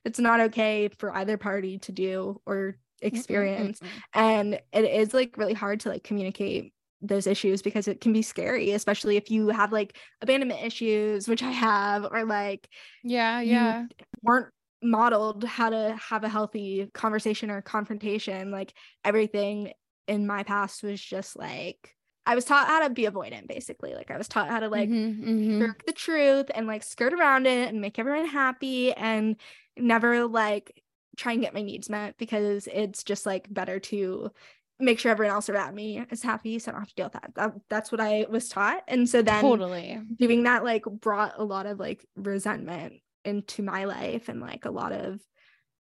it's 0.06 0.20
not 0.20 0.40
okay 0.40 0.88
for 0.88 1.14
either 1.14 1.38
party 1.38 1.80
to 1.80 1.92
do 1.92 2.42
or 2.46 2.78
experience. 3.02 3.80
Mm-hmm. 3.80 4.20
And 4.20 4.54
it 4.72 4.86
is 4.86 5.14
like 5.14 5.38
really 5.38 5.54
hard 5.54 5.82
to 5.82 5.90
like 5.90 6.04
communicate 6.04 6.74
those 7.02 7.28
issues 7.28 7.62
because 7.62 7.88
it 7.88 8.02
can 8.02 8.14
be 8.14 8.22
scary 8.22 8.72
especially 8.72 9.18
if 9.18 9.30
you 9.30 9.50
have 9.50 9.72
like 9.72 9.98
abandonment 10.22 10.64
issues 10.64 11.28
which 11.28 11.44
i 11.44 11.52
have 11.52 12.08
or 12.12 12.24
like 12.24 12.68
yeah 13.04 13.42
yeah 13.42 13.86
weren't 14.24 14.48
modeled 14.82 15.44
how 15.44 15.70
to 15.70 15.98
have 16.10 16.24
a 16.24 16.30
healthy 16.30 16.90
conversation 16.94 17.50
or 17.50 17.62
confrontation 17.62 18.52
like 18.52 18.74
everything 19.04 19.72
in 20.08 20.28
my 20.28 20.44
past 20.44 20.84
was 20.84 21.02
just 21.02 21.38
like 21.38 21.96
I 22.28 22.34
was 22.34 22.46
taught 22.46 22.68
how 22.68 22.82
to 22.82 22.90
be 22.90 23.04
avoidant 23.04 23.48
basically. 23.48 23.94
Like 23.94 24.10
I 24.10 24.18
was 24.18 24.28
taught 24.28 24.50
how 24.50 24.60
to 24.60 24.68
like 24.68 24.90
mm-hmm, 24.90 25.30
mm-hmm. 25.30 25.72
the 25.86 25.94
truth 25.94 26.48
and 26.54 26.66
like 26.66 26.84
skirt 26.84 27.14
around 27.14 27.46
it 27.46 27.70
and 27.70 27.82
make 27.82 28.00
everyone 28.00 28.26
happy 28.26 28.94
and 28.94 29.36
never 29.78 30.26
like 30.26 30.82
try 31.18 31.34
and 31.34 31.42
get 31.42 31.54
my 31.54 31.62
needs 31.62 31.90
met 31.90 32.16
because 32.18 32.68
it's 32.68 33.04
just 33.04 33.26
like 33.26 33.52
better 33.54 33.80
to 33.80 34.32
make 34.80 35.00
sure 35.00 35.12
everyone 35.12 35.34
else 35.34 35.50
around 35.50 35.74
me 35.74 36.04
is 36.12 36.22
happy 36.22 36.60
so 36.60 36.70
I 36.70 36.74
don't 36.74 36.82
have 36.82 36.90
to 36.90 36.96
deal 36.96 37.06
with 37.06 37.14
that. 37.14 37.32
that 37.36 37.54
that's 37.70 37.92
what 37.92 38.02
I 38.02 38.26
was 38.30 38.50
taught. 38.50 38.84
And 38.88 39.08
so 39.08 39.22
then 39.22 39.42
totally 39.42 40.00
doing 40.18 40.44
that 40.44 40.64
like 40.64 40.84
brought 40.86 41.34
a 41.38 41.44
lot 41.44 41.66
of 41.66 41.80
like 41.80 42.06
resentment 42.16 42.96
into 43.24 43.64
my 43.64 43.86
life 43.86 44.28
and 44.28 44.42
like 44.42 44.66
a 44.66 44.72
lot 44.72 44.92
of 44.92 45.22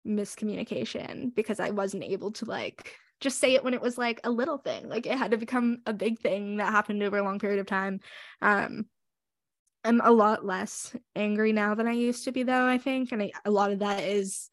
miscommunication 0.07 1.35
because 1.35 1.59
I 1.59 1.71
wasn't 1.71 2.05
able 2.05 2.31
to 2.33 2.45
like 2.45 2.95
just 3.21 3.41
say 3.41 3.55
it 3.55 3.65
when 3.65 3.75
it 3.75 3.81
was 3.81 3.99
like 3.99 4.21
a 4.25 4.31
little 4.31 4.59
thing. 4.59 4.89
Like 4.89 5.07
it 5.07 5.19
had 5.19 5.33
to 5.33 5.37
become 5.37 5.79
a 5.87 5.93
big 5.93 6.21
thing 6.21 6.59
that 6.59 6.71
happened 6.71 7.03
over 7.03 7.19
a 7.19 7.25
long 7.25 7.39
period 7.39 7.59
of 7.59 7.67
time. 7.67 8.01
Um 8.41 8.87
I'm 9.85 10.01
a 10.01 10.11
lot 10.11 10.45
less 10.45 10.95
angry 11.15 11.53
now 11.53 11.75
than 11.75 11.87
I 11.87 11.93
used 11.93 12.25
to 12.25 12.33
be 12.33 12.43
though, 12.43 12.67
I 12.67 12.79
think. 12.79 13.13
And 13.13 13.23
I, 13.23 13.31
a 13.45 13.51
lot 13.51 13.71
of 13.71 13.81
that 13.81 14.03
is 14.03 14.51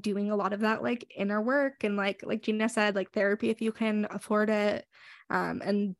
doing 0.00 0.30
a 0.30 0.36
lot 0.36 0.52
of 0.52 0.60
that 0.60 0.82
like 0.82 1.06
inner 1.16 1.40
work 1.40 1.84
and 1.84 1.96
like 1.96 2.20
like 2.24 2.42
Gina 2.42 2.68
said 2.68 2.96
like 2.96 3.12
therapy 3.12 3.50
if 3.50 3.60
you 3.60 3.70
can 3.70 4.06
afford 4.10 4.50
it 4.50 4.84
um 5.30 5.62
and 5.64 5.94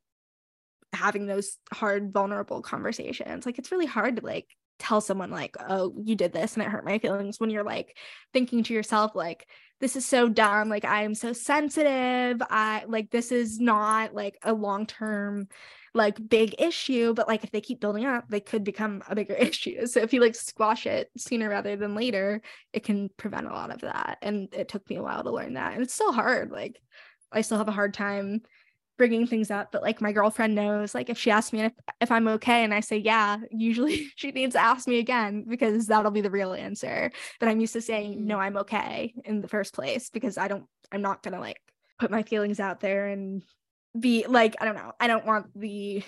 having 0.93 1.26
those 1.26 1.59
hard 1.73 2.12
vulnerable 2.12 2.62
conversations. 2.62 3.47
Like 3.47 3.59
it's 3.59 3.71
really 3.71 3.87
hard 3.87 4.16
to 4.16 4.25
like 4.25 4.49
tell 4.78 5.00
someone 5.00 5.31
like 5.31 5.57
oh 5.69 5.95
you 6.02 6.16
did 6.16 6.33
this 6.33 6.55
and 6.55 6.62
it 6.62 6.69
hurt 6.69 6.85
my 6.85 6.99
feelings 6.99 7.40
when 7.40 7.49
you're 7.49 7.64
like 7.64 7.97
thinking 8.35 8.62
to 8.62 8.75
yourself 8.75 9.14
like 9.14 9.47
this 9.81 9.97
is 9.97 10.07
so 10.07 10.28
dumb. 10.28 10.69
Like 10.69 10.85
i 10.85 11.02
am 11.02 11.14
so 11.14 11.33
sensitive. 11.33 12.40
I 12.50 12.85
like 12.88 13.11
this 13.11 13.31
is 13.31 13.61
not 13.61 14.14
like 14.14 14.38
a 14.43 14.52
long 14.52 14.87
term 14.87 15.49
like 15.97 16.29
big 16.29 16.55
issue 16.59 17.15
but 17.15 17.26
like 17.29 17.43
if 17.43 17.50
they 17.50 17.61
keep 17.61 17.81
building 17.81 18.05
up 18.05 18.29
they 18.29 18.41
could 18.41 18.62
become 18.65 19.03
a 19.09 19.15
bigger 19.15 19.35
issue. 19.38 19.87
So 19.87 20.00
if 20.00 20.12
you 20.12 20.21
like 20.21 20.35
squash 20.35 20.87
it 20.87 21.11
sooner 21.17 21.49
rather 21.49 21.76
than 21.76 21.95
later 21.95 22.43
it 22.73 22.85
can 22.85 23.11
prevent 23.17 23.47
a 23.47 23.53
lot 23.53 23.71
of 23.71 23.81
that. 23.81 24.19
And 24.23 24.49
it 24.53 24.69
took 24.69 24.88
me 24.88 24.97
a 24.97 25.03
while 25.03 25.23
to 25.23 25.31
learn 25.31 25.55
that. 25.55 25.75
And 25.75 25.83
it's 25.83 25.95
still 25.95 26.12
hard. 26.12 26.50
Like 26.50 26.81
i 27.33 27.41
still 27.41 27.59
have 27.59 27.69
a 27.69 27.73
hard 27.73 27.95
time 27.95 28.41
bringing 28.97 29.26
things 29.26 29.50
up 29.50 29.71
but 29.73 29.83
like 29.83 30.00
my 30.00 30.11
girlfriend 30.11 30.55
knows 30.55 30.95
like 30.95 31.11
if 31.11 31.19
she 31.19 31.31
asks 31.31 31.53
me 31.53 31.61
if, 31.61 31.73
if 32.00 32.11
i'm 32.11 32.29
okay 32.29 32.65
and 32.65 32.73
i 32.73 32.81
say 32.81 32.97
yeah 32.97 33.37
usually 33.50 34.11
she 34.17 34.31
needs 34.31 34.55
to 34.55 34.61
ask 34.61 34.88
me 34.88 34.99
again 34.99 35.45
because 35.47 35.87
that'll 35.87 36.11
be 36.11 36.23
the 36.23 36.31
real 36.31 36.53
answer. 36.55 37.11
But 37.38 37.49
i'm 37.49 37.61
used 37.61 37.75
to 37.75 37.81
saying 37.81 38.26
no 38.26 38.37
mm. 38.37 38.41
i'm 38.41 38.57
okay 38.59 39.12
in 39.25 39.41
the 39.41 39.49
first 39.49 39.75
place 39.75 40.09
because 40.09 40.38
i 40.38 40.49
don't 40.49 40.65
i'm 40.91 41.03
not 41.03 41.23
gonna 41.23 41.41
like 41.41 41.61
put 41.99 42.11
my 42.11 42.23
feelings 42.23 42.61
out 42.61 42.81
there 42.81 43.09
and 43.09 43.43
be 44.00 44.26
like, 44.29 44.57
I 44.61 44.65
don't 44.65 44.75
know, 44.75 44.93
I 45.00 45.07
don't 45.07 45.26
want 45.26 45.47
the 45.59 46.03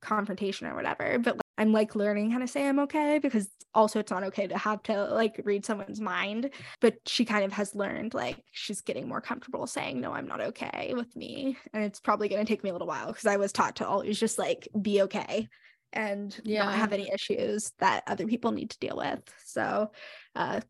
confrontation 0.00 0.66
or 0.66 0.74
whatever, 0.74 1.18
but 1.18 1.36
like, 1.36 1.42
I'm 1.58 1.72
like 1.72 1.94
learning 1.94 2.30
how 2.30 2.38
to 2.38 2.46
say 2.46 2.66
I'm 2.66 2.80
okay 2.80 3.18
because 3.18 3.48
also 3.74 4.00
it's 4.00 4.10
not 4.10 4.24
okay 4.24 4.46
to 4.46 4.58
have 4.58 4.82
to 4.84 5.04
like 5.06 5.40
read 5.44 5.64
someone's 5.64 6.00
mind. 6.00 6.50
But 6.80 6.96
she 7.06 7.24
kind 7.24 7.44
of 7.44 7.52
has 7.52 7.74
learned 7.74 8.14
like 8.14 8.42
she's 8.52 8.80
getting 8.80 9.08
more 9.08 9.20
comfortable 9.20 9.66
saying, 9.66 10.00
no, 10.00 10.12
I'm 10.12 10.26
not 10.26 10.40
okay 10.40 10.92
with 10.94 11.14
me. 11.14 11.56
And 11.72 11.84
it's 11.84 12.00
probably 12.00 12.28
going 12.28 12.44
to 12.44 12.50
take 12.50 12.64
me 12.64 12.70
a 12.70 12.72
little 12.72 12.88
while 12.88 13.06
because 13.08 13.26
I 13.26 13.36
was 13.36 13.52
taught 13.52 13.76
to 13.76 13.86
always 13.86 14.18
just 14.18 14.38
like 14.38 14.68
be 14.80 15.02
okay 15.02 15.48
and 15.92 16.38
yeah. 16.44 16.64
not 16.64 16.74
have 16.74 16.92
any 16.92 17.10
issues 17.12 17.72
that 17.78 18.02
other 18.06 18.26
people 18.26 18.50
need 18.52 18.70
to 18.70 18.78
deal 18.78 18.96
with. 18.96 19.20
So, 19.44 19.90
uh, 20.34 20.60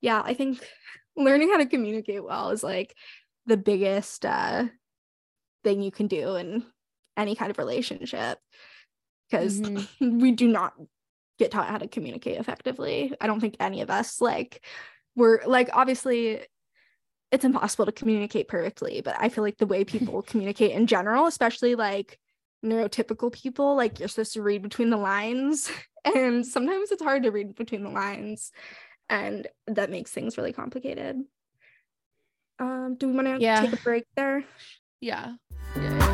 yeah, 0.00 0.22
I 0.24 0.34
think 0.34 0.66
learning 1.16 1.50
how 1.50 1.58
to 1.58 1.66
communicate 1.66 2.24
well 2.24 2.50
is 2.50 2.62
like 2.62 2.96
the 3.46 3.56
biggest 3.56 4.24
uh 4.24 4.64
thing 5.64 5.82
you 5.82 5.90
can 5.90 6.06
do 6.06 6.36
in 6.36 6.64
any 7.16 7.34
kind 7.34 7.50
of 7.50 7.58
relationship 7.58 8.38
because 9.30 9.60
mm-hmm. 9.60 10.18
we 10.20 10.32
do 10.32 10.48
not 10.48 10.74
get 11.38 11.50
taught 11.50 11.68
how 11.68 11.78
to 11.78 11.88
communicate 11.88 12.38
effectively. 12.38 13.14
I 13.20 13.26
don't 13.26 13.40
think 13.40 13.56
any 13.58 13.80
of 13.80 13.90
us 13.90 14.20
like 14.20 14.64
we're 15.16 15.40
like 15.46 15.70
obviously 15.72 16.42
it's 17.30 17.44
impossible 17.44 17.86
to 17.86 17.92
communicate 17.92 18.46
perfectly, 18.46 19.00
but 19.00 19.16
I 19.18 19.30
feel 19.30 19.42
like 19.42 19.56
the 19.56 19.66
way 19.66 19.84
people 19.84 20.22
communicate 20.26 20.72
in 20.72 20.86
general, 20.86 21.26
especially 21.26 21.74
like 21.74 22.18
neurotypical 22.64 23.32
people, 23.32 23.74
like 23.74 23.98
you're 23.98 24.08
supposed 24.08 24.34
to 24.34 24.42
read 24.42 24.62
between 24.62 24.90
the 24.90 24.96
lines. 24.96 25.70
And 26.04 26.44
sometimes 26.44 26.90
it's 26.90 27.00
hard 27.00 27.22
to 27.22 27.30
read 27.30 27.54
between 27.54 27.84
the 27.84 27.88
lines. 27.88 28.50
And 29.08 29.46
that 29.68 29.88
makes 29.88 30.10
things 30.10 30.36
really 30.36 30.52
complicated. 30.52 31.22
Um, 32.58 32.96
do 32.98 33.06
we 33.06 33.14
want 33.14 33.28
to 33.28 33.38
yeah. 33.38 33.60
take 33.60 33.74
a 33.74 33.82
break 33.84 34.04
there? 34.16 34.42
Yeah. 35.02 35.32
Yeah. 35.74 35.82
yeah. 35.82 36.12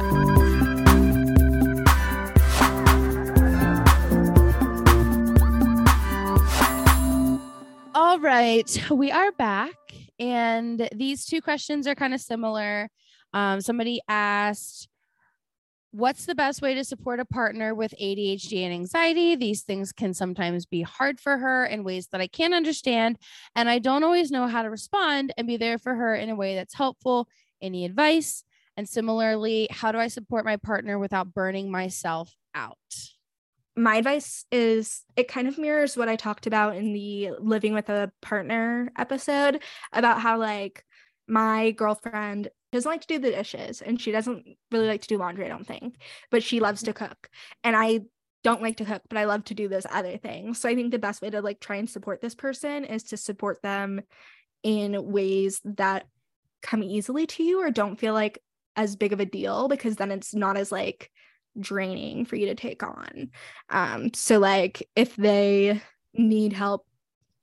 All 7.95 8.19
right, 8.19 8.91
we 8.91 9.11
are 9.11 9.31
back, 9.33 9.75
and 10.19 10.89
these 10.95 11.27
two 11.27 11.43
questions 11.43 11.87
are 11.87 11.95
kind 11.95 12.15
of 12.15 12.21
similar. 12.23 12.89
Um, 13.35 13.61
somebody 13.61 14.01
asked, 14.09 14.89
What's 15.91 16.25
the 16.25 16.35
best 16.35 16.63
way 16.63 16.75
to 16.75 16.85
support 16.85 17.21
a 17.21 17.27
partner 17.27 17.75
with 17.75 17.95
ADHD 18.01 18.63
and 18.65 18.73
anxiety? 18.73 19.37
These 19.37 19.63
things 19.63 19.93
can 19.93 20.15
sometimes 20.15 20.65
be 20.65 20.81
hard 20.81 21.21
for 21.21 21.37
her 21.37 21.67
in 21.67 21.85
ways 21.85 22.09
that 22.13 22.23
I 22.23 22.27
can't 22.27 22.55
understand, 22.55 23.19
and 23.55 23.69
I 23.69 23.81
don't 23.81 24.05
always 24.05 24.31
know 24.31 24.47
how 24.47 24.63
to 24.63 24.71
respond 24.71 25.35
and 25.37 25.47
be 25.47 25.59
there 25.59 25.77
for 25.77 25.95
her 25.95 26.15
in 26.15 26.31
a 26.31 26.35
way 26.35 26.55
that's 26.55 26.75
helpful. 26.75 27.29
Any 27.61 27.85
advice? 27.85 28.45
And 28.79 28.89
similarly, 28.89 29.67
how 29.73 29.91
do 29.91 29.99
I 29.99 30.07
support 30.07 30.45
my 30.45 30.57
partner 30.57 31.01
without 31.01 31.35
burning 31.35 31.69
myself 31.69 32.33
out? 32.55 32.79
My 33.77 33.97
advice 33.97 34.45
is 34.53 35.03
it 35.17 35.27
kind 35.27 35.49
of 35.49 35.59
mirrors 35.59 35.97
what 35.97 36.09
I 36.09 36.15
talked 36.15 36.47
about 36.47 36.77
in 36.77 36.93
the 36.93 37.33
living 37.41 37.75
with 37.75 37.89
a 37.89 38.13
partner 38.23 38.93
episode 38.97 39.65
about 39.93 40.21
how, 40.21 40.39
like, 40.39 40.85
my 41.27 41.73
girlfriend 41.73 42.51
doesn't 42.71 42.89
like 42.89 43.01
to 43.01 43.09
do 43.09 43.19
the 43.19 43.33
dishes 43.33 43.83
and 43.83 44.01
she 44.01 44.13
doesn't 44.13 44.45
really 44.71 44.87
like 44.87 45.03
to 45.03 45.09
do 45.09 45.19
laundry, 45.19 45.47
I 45.47 45.49
don't 45.49 45.67
think, 45.67 45.97
but 46.31 46.45
she 46.45 46.61
loves 46.61 46.85
to 46.85 46.93
cook. 46.93 47.29
And 47.65 47.75
I 47.75 48.03
don't 48.45 48.63
like 48.63 48.77
to 48.77 48.85
cook, 48.85 49.03
but 49.09 49.19
I 49.19 49.25
love 49.25 49.43
to 49.47 49.55
do 49.55 49.67
those 49.67 49.87
other 49.91 50.19
things. 50.19 50.61
So 50.61 50.69
I 50.69 50.77
think 50.77 50.93
the 50.93 51.01
best 51.01 51.21
way 51.21 51.31
to 51.31 51.43
like 51.43 51.59
try 51.59 51.77
and 51.77 51.91
support 51.91 52.21
this 52.21 52.37
person 52.37 52.85
is 52.85 53.03
to 53.05 53.17
support 53.17 53.61
them 53.61 54.03
in 54.63 55.11
ways 55.11 55.61
that 55.65 56.07
come 56.63 56.85
easily 56.85 57.27
to 57.27 57.43
you 57.43 57.61
or 57.61 57.73
don't 57.73 57.99
feel 57.99 58.15
like 58.15 58.41
as 58.79 58.97
big 58.97 59.13
of 59.13 59.21
a 59.21 59.27
deal 59.27 59.69
because 59.69 59.97
then 59.97 60.11
it's 60.13 60.35
not 60.35 60.57
as 60.57 60.71
like 60.73 61.11
draining 61.59 62.25
for 62.25 62.37
you 62.37 62.47
to 62.47 62.55
take 62.55 62.83
on. 62.83 63.31
Um, 63.69 64.15
so 64.15 64.39
like 64.39 64.89
if 64.95 65.17
they 65.17 65.83
need 66.15 66.53
help 66.53 66.87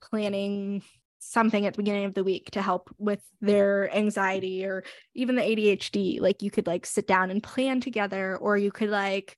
planning 0.01 0.81
something 1.19 1.65
at 1.65 1.73
the 1.73 1.81
beginning 1.81 2.05
of 2.05 2.13
the 2.13 2.23
week 2.23 2.51
to 2.51 2.61
help 2.61 2.89
with 2.97 3.21
their 3.41 3.93
anxiety 3.93 4.65
or 4.65 4.83
even 5.13 5.35
the 5.35 5.41
ADHD, 5.41 6.21
like 6.21 6.41
you 6.41 6.49
could 6.49 6.67
like 6.67 6.85
sit 6.85 7.05
down 7.05 7.29
and 7.31 7.43
plan 7.43 7.81
together, 7.81 8.37
or 8.37 8.57
you 8.57 8.71
could 8.71 8.89
like 8.89 9.37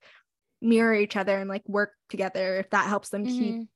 mirror 0.61 0.93
each 0.93 1.15
other 1.15 1.37
and 1.37 1.49
like 1.49 1.67
work 1.67 1.93
together 2.09 2.57
if 2.57 2.69
that 2.69 2.87
helps 2.87 3.09
them 3.09 3.25
mm-hmm. 3.25 3.39
keep 3.39 3.67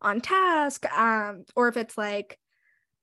on 0.00 0.20
task. 0.20 0.86
Um, 0.92 1.44
or 1.56 1.66
if 1.66 1.76
it's 1.76 1.98
like 1.98 2.38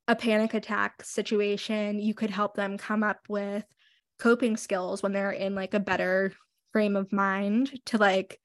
a 0.08 0.16
panic 0.16 0.54
attack 0.54 1.04
situation, 1.04 2.00
you 2.00 2.14
could 2.14 2.30
help 2.30 2.56
them 2.56 2.78
come 2.78 3.04
up 3.04 3.20
with 3.28 3.66
coping 4.24 4.56
skills 4.56 5.04
when 5.04 5.12
they're 5.12 5.32
in 5.32 5.54
like 5.54 5.74
a 5.74 5.82
better 5.82 6.32
frame 6.72 6.96
of 6.96 7.12
mind 7.12 7.78
to 7.86 7.98
like 7.98 8.40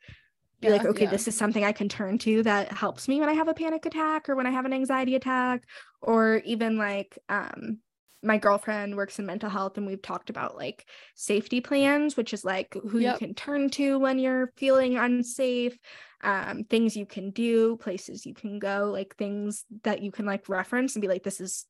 be 0.60 0.66
yeah, 0.66 0.72
like 0.74 0.84
okay 0.84 1.04
yeah. 1.04 1.10
this 1.10 1.28
is 1.28 1.36
something 1.36 1.62
i 1.64 1.70
can 1.70 1.88
turn 1.88 2.18
to 2.18 2.42
that 2.42 2.72
helps 2.72 3.06
me 3.06 3.20
when 3.20 3.28
i 3.28 3.32
have 3.32 3.46
a 3.46 3.54
panic 3.54 3.86
attack 3.86 4.28
or 4.28 4.34
when 4.34 4.44
i 4.44 4.50
have 4.50 4.64
an 4.64 4.72
anxiety 4.72 5.14
attack 5.14 5.62
or 6.02 6.42
even 6.44 6.76
like 6.76 7.16
um 7.28 7.78
my 8.24 8.38
girlfriend 8.38 8.96
works 8.96 9.20
in 9.20 9.26
mental 9.26 9.48
health 9.48 9.78
and 9.78 9.86
we've 9.86 10.02
talked 10.02 10.30
about 10.30 10.56
like 10.56 10.84
safety 11.14 11.60
plans 11.60 12.16
which 12.16 12.34
is 12.34 12.44
like 12.44 12.76
who 12.88 12.98
yep. 12.98 13.12
you 13.20 13.26
can 13.28 13.34
turn 13.36 13.70
to 13.70 14.00
when 14.00 14.18
you're 14.18 14.52
feeling 14.56 14.96
unsafe 14.96 15.78
um 16.24 16.64
things 16.64 16.96
you 16.96 17.06
can 17.06 17.30
do 17.30 17.76
places 17.76 18.26
you 18.26 18.34
can 18.34 18.58
go 18.58 18.90
like 18.92 19.14
things 19.14 19.64
that 19.84 20.02
you 20.02 20.10
can 20.10 20.26
like 20.26 20.48
reference 20.48 20.96
and 20.96 21.02
be 21.02 21.08
like 21.08 21.22
this 21.22 21.40
is 21.40 21.66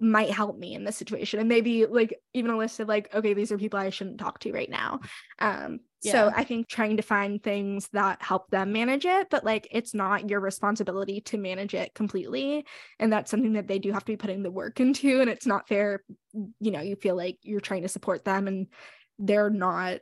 might 0.00 0.30
help 0.30 0.56
me 0.56 0.74
in 0.74 0.84
this 0.84 0.96
situation. 0.96 1.40
And 1.40 1.48
maybe 1.48 1.86
like 1.86 2.18
even 2.32 2.50
a 2.50 2.56
list 2.56 2.78
of 2.80 2.88
like 2.88 3.12
okay 3.14 3.34
these 3.34 3.50
are 3.50 3.58
people 3.58 3.78
i 3.78 3.90
shouldn't 3.90 4.18
talk 4.18 4.38
to 4.40 4.52
right 4.52 4.70
now. 4.70 5.00
Um 5.38 5.80
yeah. 6.02 6.12
so 6.12 6.32
i 6.36 6.44
think 6.44 6.68
trying 6.68 6.98
to 6.98 7.02
find 7.02 7.42
things 7.42 7.88
that 7.94 8.20
help 8.20 8.50
them 8.50 8.72
manage 8.72 9.06
it 9.06 9.30
but 9.30 9.42
like 9.42 9.66
it's 9.70 9.94
not 9.94 10.28
your 10.28 10.38
responsibility 10.38 11.20
to 11.22 11.38
manage 11.38 11.74
it 11.74 11.94
completely. 11.94 12.66
And 12.98 13.12
that's 13.12 13.30
something 13.30 13.54
that 13.54 13.68
they 13.68 13.78
do 13.78 13.92
have 13.92 14.04
to 14.04 14.12
be 14.12 14.16
putting 14.16 14.42
the 14.42 14.50
work 14.50 14.80
into 14.80 15.20
and 15.20 15.30
it's 15.30 15.46
not 15.46 15.68
fair 15.68 16.04
you 16.60 16.70
know 16.70 16.80
you 16.80 16.96
feel 16.96 17.16
like 17.16 17.38
you're 17.42 17.60
trying 17.60 17.82
to 17.82 17.88
support 17.88 18.24
them 18.24 18.46
and 18.46 18.68
they're 19.18 19.50
not 19.50 20.00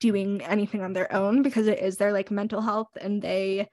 doing 0.00 0.42
anything 0.42 0.82
on 0.82 0.92
their 0.92 1.12
own 1.12 1.42
because 1.42 1.66
it 1.66 1.78
is 1.78 1.96
their 1.96 2.12
like 2.12 2.30
mental 2.30 2.60
health 2.60 2.88
and 3.00 3.20
they 3.20 3.68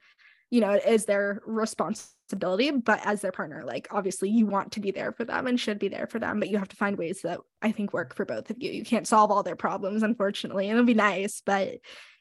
you 0.50 0.60
know 0.60 0.72
it 0.72 0.84
is 0.86 1.06
their 1.06 1.40
responsibility 1.46 2.16
stability 2.32 2.70
but 2.70 2.98
as 3.04 3.20
their 3.20 3.30
partner 3.30 3.62
like 3.62 3.86
obviously 3.90 4.30
you 4.30 4.46
want 4.46 4.72
to 4.72 4.80
be 4.80 4.90
there 4.90 5.12
for 5.12 5.24
them 5.24 5.46
and 5.46 5.60
should 5.60 5.78
be 5.78 5.88
there 5.88 6.06
for 6.06 6.18
them 6.18 6.40
but 6.40 6.48
you 6.48 6.56
have 6.56 6.68
to 6.68 6.76
find 6.76 6.96
ways 6.96 7.20
that 7.20 7.38
i 7.60 7.70
think 7.70 7.92
work 7.92 8.14
for 8.14 8.24
both 8.24 8.48
of 8.48 8.56
you. 8.58 8.72
You 8.72 8.84
can't 8.84 9.06
solve 9.06 9.30
all 9.30 9.42
their 9.42 9.54
problems 9.54 10.02
unfortunately 10.02 10.68
and 10.68 10.78
it'll 10.78 10.86
be 10.86 10.94
nice 10.94 11.42
but 11.44 11.74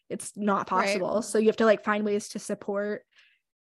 it's 0.10 0.34
not 0.36 0.68
possible. 0.68 1.16
Right. 1.16 1.24
so 1.24 1.38
you 1.38 1.48
have 1.48 1.56
to 1.58 1.66
like 1.66 1.86
find 1.86 2.04
ways 2.04 2.28
to 2.30 2.40
support 2.40 3.04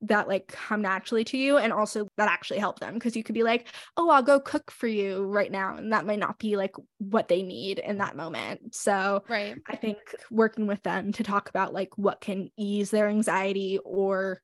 that 0.02 0.28
like 0.28 0.48
come 0.48 0.80
naturally 0.80 1.24
to 1.24 1.36
you 1.36 1.58
and 1.58 1.74
also 1.74 2.08
that 2.16 2.30
actually 2.30 2.58
help 2.58 2.80
them 2.80 2.94
because 2.94 3.14
you 3.14 3.22
could 3.22 3.34
be 3.34 3.42
like 3.42 3.66
oh 3.98 4.08
i'll 4.08 4.22
go 4.22 4.40
cook 4.40 4.70
for 4.70 4.86
you 4.86 5.22
right 5.24 5.52
now 5.52 5.76
and 5.76 5.92
that 5.92 6.06
might 6.06 6.18
not 6.18 6.38
be 6.38 6.56
like 6.56 6.74
what 6.96 7.28
they 7.28 7.42
need 7.42 7.78
in 7.78 7.98
that 7.98 8.16
moment. 8.16 8.74
So 8.74 9.24
right. 9.28 9.56
I 9.68 9.76
think 9.76 9.98
working 10.30 10.66
with 10.66 10.82
them 10.82 11.12
to 11.12 11.22
talk 11.22 11.50
about 11.50 11.74
like 11.74 11.98
what 11.98 12.22
can 12.22 12.48
ease 12.56 12.90
their 12.90 13.08
anxiety 13.08 13.78
or 13.84 14.40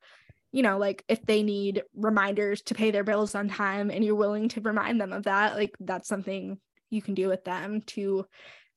you 0.51 0.63
know, 0.63 0.77
like 0.77 1.03
if 1.07 1.25
they 1.25 1.43
need 1.43 1.83
reminders 1.95 2.61
to 2.63 2.75
pay 2.75 2.91
their 2.91 3.03
bills 3.03 3.35
on 3.35 3.49
time 3.49 3.91
and 3.91 4.03
you're 4.03 4.15
willing 4.15 4.49
to 4.49 4.61
remind 4.61 4.99
them 4.99 5.13
of 5.13 5.23
that, 5.23 5.55
like 5.55 5.75
that's 5.79 6.07
something 6.07 6.57
you 6.89 7.01
can 7.01 7.13
do 7.13 7.27
with 7.27 7.43
them 7.43 7.81
to 7.81 8.25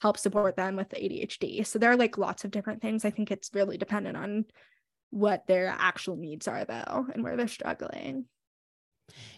help 0.01 0.19
support 0.19 0.57
them 0.57 0.77
with 0.77 0.89
the 0.89 0.97
ADHD. 0.97 1.65
So 1.67 1.79
there 1.79 1.91
are 1.91 1.97
like 1.97 2.19
lots 2.19 2.45
of 2.45 2.51
different 2.51 2.83
things. 2.83 3.05
I 3.05 3.11
think 3.11 3.31
it's 3.31 3.51
really 3.55 3.79
dependent 3.79 4.17
on 4.17 4.47
what 5.11 5.47
their 5.47 5.75
actual 5.79 6.17
needs 6.17 6.49
are 6.49 6.65
though 6.65 7.07
and 7.13 7.23
where 7.23 7.37
they're 7.37 7.49
struggling. 7.49 8.27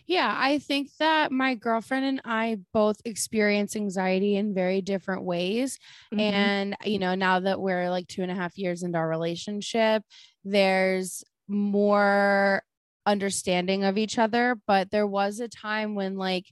Yeah, 0.06 0.34
I 0.36 0.58
think 0.58 0.90
that 0.98 1.32
my 1.32 1.54
girlfriend 1.54 2.04
and 2.04 2.20
I 2.24 2.58
both 2.74 2.96
experience 3.04 3.74
anxiety 3.74 4.36
in 4.36 4.54
very 4.54 4.82
different 4.82 5.24
ways. 5.24 5.78
Mm-hmm. 6.12 6.20
And, 6.20 6.76
you 6.84 6.98
know, 6.98 7.14
now 7.14 7.40
that 7.40 7.60
we're 7.60 7.88
like 7.88 8.06
two 8.06 8.22
and 8.22 8.30
a 8.30 8.34
half 8.34 8.58
years 8.58 8.82
into 8.82 8.98
our 8.98 9.08
relationship, 9.08 10.02
there's 10.44 11.24
more 11.52 12.62
understanding 13.06 13.84
of 13.84 13.98
each 13.98 14.18
other. 14.18 14.56
But 14.66 14.90
there 14.90 15.06
was 15.06 15.38
a 15.40 15.48
time 15.48 15.94
when, 15.94 16.16
like, 16.16 16.46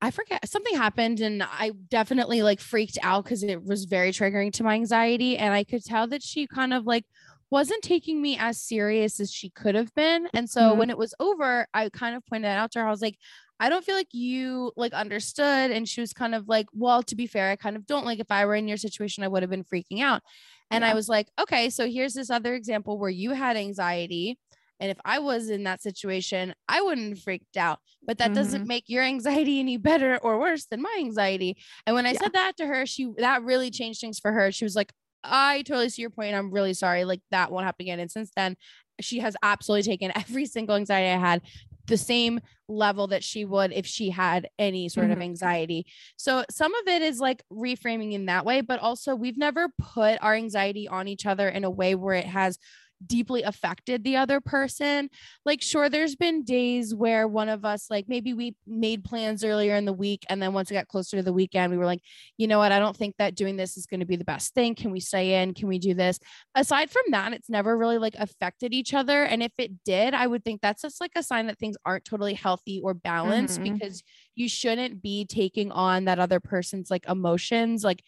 I 0.00 0.10
forget 0.10 0.46
something 0.46 0.76
happened 0.76 1.20
and 1.20 1.42
I 1.42 1.72
definitely 1.88 2.42
like 2.42 2.60
freaked 2.60 2.98
out 3.02 3.24
because 3.24 3.42
it 3.42 3.64
was 3.64 3.86
very 3.86 4.10
triggering 4.10 4.52
to 4.54 4.62
my 4.62 4.74
anxiety. 4.74 5.38
And 5.38 5.54
I 5.54 5.64
could 5.64 5.82
tell 5.82 6.06
that 6.08 6.22
she 6.22 6.46
kind 6.46 6.74
of 6.74 6.84
like 6.84 7.06
wasn't 7.50 7.82
taking 7.82 8.20
me 8.20 8.36
as 8.38 8.60
serious 8.60 9.18
as 9.18 9.32
she 9.32 9.48
could 9.48 9.74
have 9.74 9.94
been. 9.94 10.28
And 10.34 10.50
so 10.50 10.60
mm-hmm. 10.60 10.78
when 10.78 10.90
it 10.90 10.98
was 10.98 11.14
over, 11.20 11.66
I 11.72 11.88
kind 11.88 12.16
of 12.16 12.26
pointed 12.26 12.44
that 12.44 12.58
out 12.58 12.72
to 12.72 12.80
her, 12.80 12.86
I 12.86 12.90
was 12.90 13.00
like, 13.00 13.16
I 13.60 13.68
don't 13.68 13.84
feel 13.84 13.94
like 13.94 14.12
you 14.12 14.72
like 14.76 14.92
understood. 14.92 15.70
And 15.70 15.88
she 15.88 16.00
was 16.00 16.12
kind 16.12 16.34
of 16.34 16.48
like, 16.48 16.66
well, 16.72 17.02
to 17.04 17.16
be 17.16 17.26
fair, 17.26 17.50
I 17.50 17.56
kind 17.56 17.76
of 17.76 17.86
don't 17.86 18.04
like 18.04 18.18
if 18.18 18.30
I 18.30 18.46
were 18.46 18.54
in 18.54 18.68
your 18.68 18.76
situation, 18.76 19.24
I 19.24 19.28
would 19.28 19.42
have 19.42 19.50
been 19.50 19.64
freaking 19.64 20.02
out. 20.02 20.22
And 20.70 20.82
yeah. 20.82 20.90
I 20.90 20.94
was 20.94 21.08
like, 21.08 21.28
okay, 21.40 21.70
so 21.70 21.88
here's 21.88 22.14
this 22.14 22.30
other 22.30 22.54
example 22.54 22.98
where 22.98 23.10
you 23.10 23.30
had 23.30 23.56
anxiety. 23.56 24.38
And 24.80 24.90
if 24.90 24.98
I 25.04 25.20
was 25.20 25.50
in 25.50 25.64
that 25.64 25.82
situation, 25.82 26.54
I 26.68 26.82
wouldn't 26.82 27.10
have 27.10 27.22
freaked 27.22 27.56
out. 27.56 27.78
But 28.02 28.18
that 28.18 28.26
mm-hmm. 28.26 28.34
doesn't 28.34 28.66
make 28.66 28.84
your 28.88 29.02
anxiety 29.02 29.60
any 29.60 29.76
better 29.76 30.18
or 30.18 30.38
worse 30.38 30.66
than 30.66 30.82
my 30.82 30.94
anxiety. 30.98 31.56
And 31.86 31.94
when 31.94 32.06
I 32.06 32.12
yeah. 32.12 32.20
said 32.22 32.32
that 32.32 32.56
to 32.56 32.66
her, 32.66 32.86
she 32.86 33.12
that 33.18 33.42
really 33.42 33.70
changed 33.70 34.00
things 34.00 34.18
for 34.18 34.32
her. 34.32 34.50
She 34.50 34.64
was 34.64 34.74
like, 34.74 34.92
I 35.22 35.62
totally 35.62 35.88
see 35.88 36.02
your 36.02 36.10
point. 36.10 36.34
I'm 36.34 36.50
really 36.50 36.74
sorry. 36.74 37.04
Like 37.04 37.20
that 37.30 37.50
won't 37.50 37.64
happen 37.64 37.84
again. 37.84 38.00
And 38.00 38.10
since 38.10 38.30
then, 38.36 38.56
she 39.00 39.20
has 39.20 39.36
absolutely 39.42 39.90
taken 39.90 40.12
every 40.16 40.46
single 40.46 40.76
anxiety 40.76 41.10
I 41.10 41.18
had 41.18 41.42
the 41.86 41.96
same 41.96 42.40
level 42.68 43.08
that 43.08 43.22
she 43.22 43.44
would 43.44 43.72
if 43.72 43.86
she 43.86 44.10
had 44.10 44.48
any 44.58 44.88
sort 44.88 45.06
mm-hmm. 45.06 45.12
of 45.12 45.22
anxiety. 45.22 45.86
So 46.16 46.44
some 46.50 46.74
of 46.74 46.88
it 46.88 47.02
is 47.02 47.20
like 47.20 47.42
reframing 47.52 48.12
in 48.12 48.26
that 48.26 48.44
way, 48.44 48.60
but 48.60 48.80
also 48.80 49.14
we've 49.14 49.36
never 49.36 49.68
put 49.78 50.18
our 50.22 50.34
anxiety 50.34 50.88
on 50.88 51.08
each 51.08 51.26
other 51.26 51.48
in 51.48 51.64
a 51.64 51.70
way 51.70 51.94
where 51.94 52.14
it 52.14 52.26
has 52.26 52.58
deeply 53.06 53.42
affected 53.42 54.04
the 54.04 54.16
other 54.16 54.40
person. 54.40 55.08
Like, 55.44 55.62
sure, 55.62 55.88
there's 55.88 56.16
been 56.16 56.44
days 56.44 56.94
where 56.94 57.26
one 57.28 57.48
of 57.48 57.64
us, 57.64 57.86
like, 57.90 58.08
maybe 58.08 58.34
we 58.34 58.56
made 58.66 59.04
plans 59.04 59.44
earlier 59.44 59.76
in 59.76 59.84
the 59.84 59.92
week. 59.92 60.24
And 60.28 60.42
then 60.42 60.52
once 60.52 60.70
we 60.70 60.74
got 60.74 60.88
closer 60.88 61.16
to 61.16 61.22
the 61.22 61.32
weekend, 61.32 61.72
we 61.72 61.78
were 61.78 61.86
like, 61.86 62.02
you 62.36 62.46
know 62.46 62.58
what? 62.58 62.72
I 62.72 62.78
don't 62.78 62.96
think 62.96 63.16
that 63.18 63.34
doing 63.34 63.56
this 63.56 63.76
is 63.76 63.86
going 63.86 64.00
to 64.00 64.06
be 64.06 64.16
the 64.16 64.24
best 64.24 64.54
thing. 64.54 64.74
Can 64.74 64.90
we 64.90 65.00
stay 65.00 65.42
in? 65.42 65.54
Can 65.54 65.68
we 65.68 65.78
do 65.78 65.94
this? 65.94 66.18
Aside 66.54 66.90
from 66.90 67.04
that, 67.10 67.32
it's 67.32 67.50
never 67.50 67.76
really 67.76 67.98
like 67.98 68.14
affected 68.18 68.72
each 68.72 68.94
other. 68.94 69.24
And 69.24 69.42
if 69.42 69.52
it 69.58 69.84
did, 69.84 70.14
I 70.14 70.26
would 70.26 70.44
think 70.44 70.60
that's 70.60 70.82
just 70.82 71.00
like 71.00 71.12
a 71.16 71.22
sign 71.22 71.46
that 71.46 71.58
things 71.58 71.76
aren't 71.84 72.04
totally 72.04 72.34
healthy 72.34 72.80
or 72.82 72.94
balanced 72.94 73.60
mm-hmm. 73.60 73.74
because 73.74 74.02
you 74.34 74.48
shouldn't 74.48 75.02
be 75.02 75.24
taking 75.24 75.70
on 75.70 76.06
that 76.06 76.18
other 76.18 76.40
person's 76.40 76.90
like 76.90 77.08
emotions. 77.08 77.84
Like, 77.84 78.02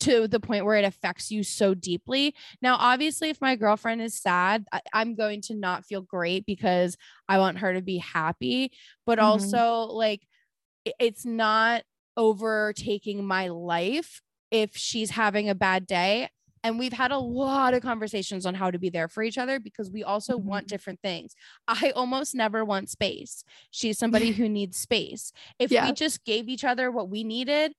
to 0.00 0.26
the 0.26 0.40
point 0.40 0.64
where 0.64 0.76
it 0.76 0.84
affects 0.84 1.30
you 1.30 1.44
so 1.44 1.74
deeply. 1.74 2.34
Now, 2.60 2.76
obviously, 2.78 3.30
if 3.30 3.40
my 3.40 3.54
girlfriend 3.54 4.02
is 4.02 4.20
sad, 4.20 4.64
I, 4.72 4.80
am 4.94 5.14
going 5.14 5.42
to 5.42 5.54
not 5.54 5.84
feel 5.84 6.00
great 6.00 6.44
because 6.44 6.96
I 7.28 7.38
want 7.38 7.58
her 7.58 7.74
to 7.74 7.82
be 7.82 7.98
happy. 7.98 8.72
But 9.06 9.18
mm-hmm. 9.18 9.26
also, 9.26 9.92
like, 9.92 10.22
it's 10.98 11.24
not 11.24 11.82
overtaking 12.16 13.24
my 13.24 13.48
life 13.48 14.20
if 14.50 14.76
she's 14.76 15.10
having 15.10 15.48
a 15.48 15.54
bad 15.54 15.86
day. 15.86 16.28
And 16.64 16.78
we've 16.78 16.92
had 16.92 17.10
a 17.10 17.18
lot 17.18 17.74
of 17.74 17.82
conversations 17.82 18.46
on 18.46 18.54
how 18.54 18.70
to 18.70 18.78
be 18.78 18.88
there 18.88 19.08
for 19.08 19.22
each 19.22 19.38
other 19.38 19.58
because 19.58 19.90
we 19.90 20.04
also 20.04 20.36
mm-hmm. 20.36 20.48
want 20.48 20.68
different 20.68 21.00
things. 21.00 21.34
I 21.66 21.92
almost 21.94 22.34
never 22.34 22.64
want 22.64 22.90
space. 22.90 23.44
She's 23.70 23.98
somebody 24.00 24.32
who 24.32 24.48
needs 24.48 24.76
space. 24.76 25.32
If 25.58 25.70
yeah. 25.70 25.86
we 25.86 25.92
just 25.92 26.24
gave 26.24 26.48
each 26.48 26.64
other 26.64 26.90
what 26.90 27.08
we 27.08 27.24
needed, 27.24 27.72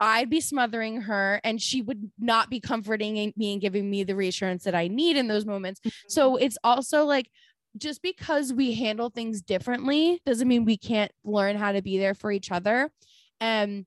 I'd 0.00 0.30
be 0.30 0.40
smothering 0.40 1.02
her 1.02 1.40
and 1.42 1.60
she 1.60 1.82
would 1.82 2.10
not 2.18 2.50
be 2.50 2.60
comforting 2.60 3.32
me 3.36 3.52
and 3.52 3.60
giving 3.60 3.90
me 3.90 4.04
the 4.04 4.14
reassurance 4.14 4.64
that 4.64 4.74
I 4.74 4.88
need 4.88 5.16
in 5.16 5.28
those 5.28 5.44
moments. 5.44 5.80
Mm-hmm. 5.80 6.08
So 6.08 6.36
it's 6.36 6.58
also 6.62 7.04
like 7.04 7.30
just 7.76 8.02
because 8.02 8.52
we 8.52 8.74
handle 8.74 9.10
things 9.10 9.42
differently 9.42 10.20
doesn't 10.24 10.48
mean 10.48 10.64
we 10.64 10.76
can't 10.76 11.12
learn 11.24 11.56
how 11.56 11.72
to 11.72 11.82
be 11.82 11.98
there 11.98 12.14
for 12.14 12.30
each 12.30 12.50
other. 12.50 12.90
And 13.40 13.86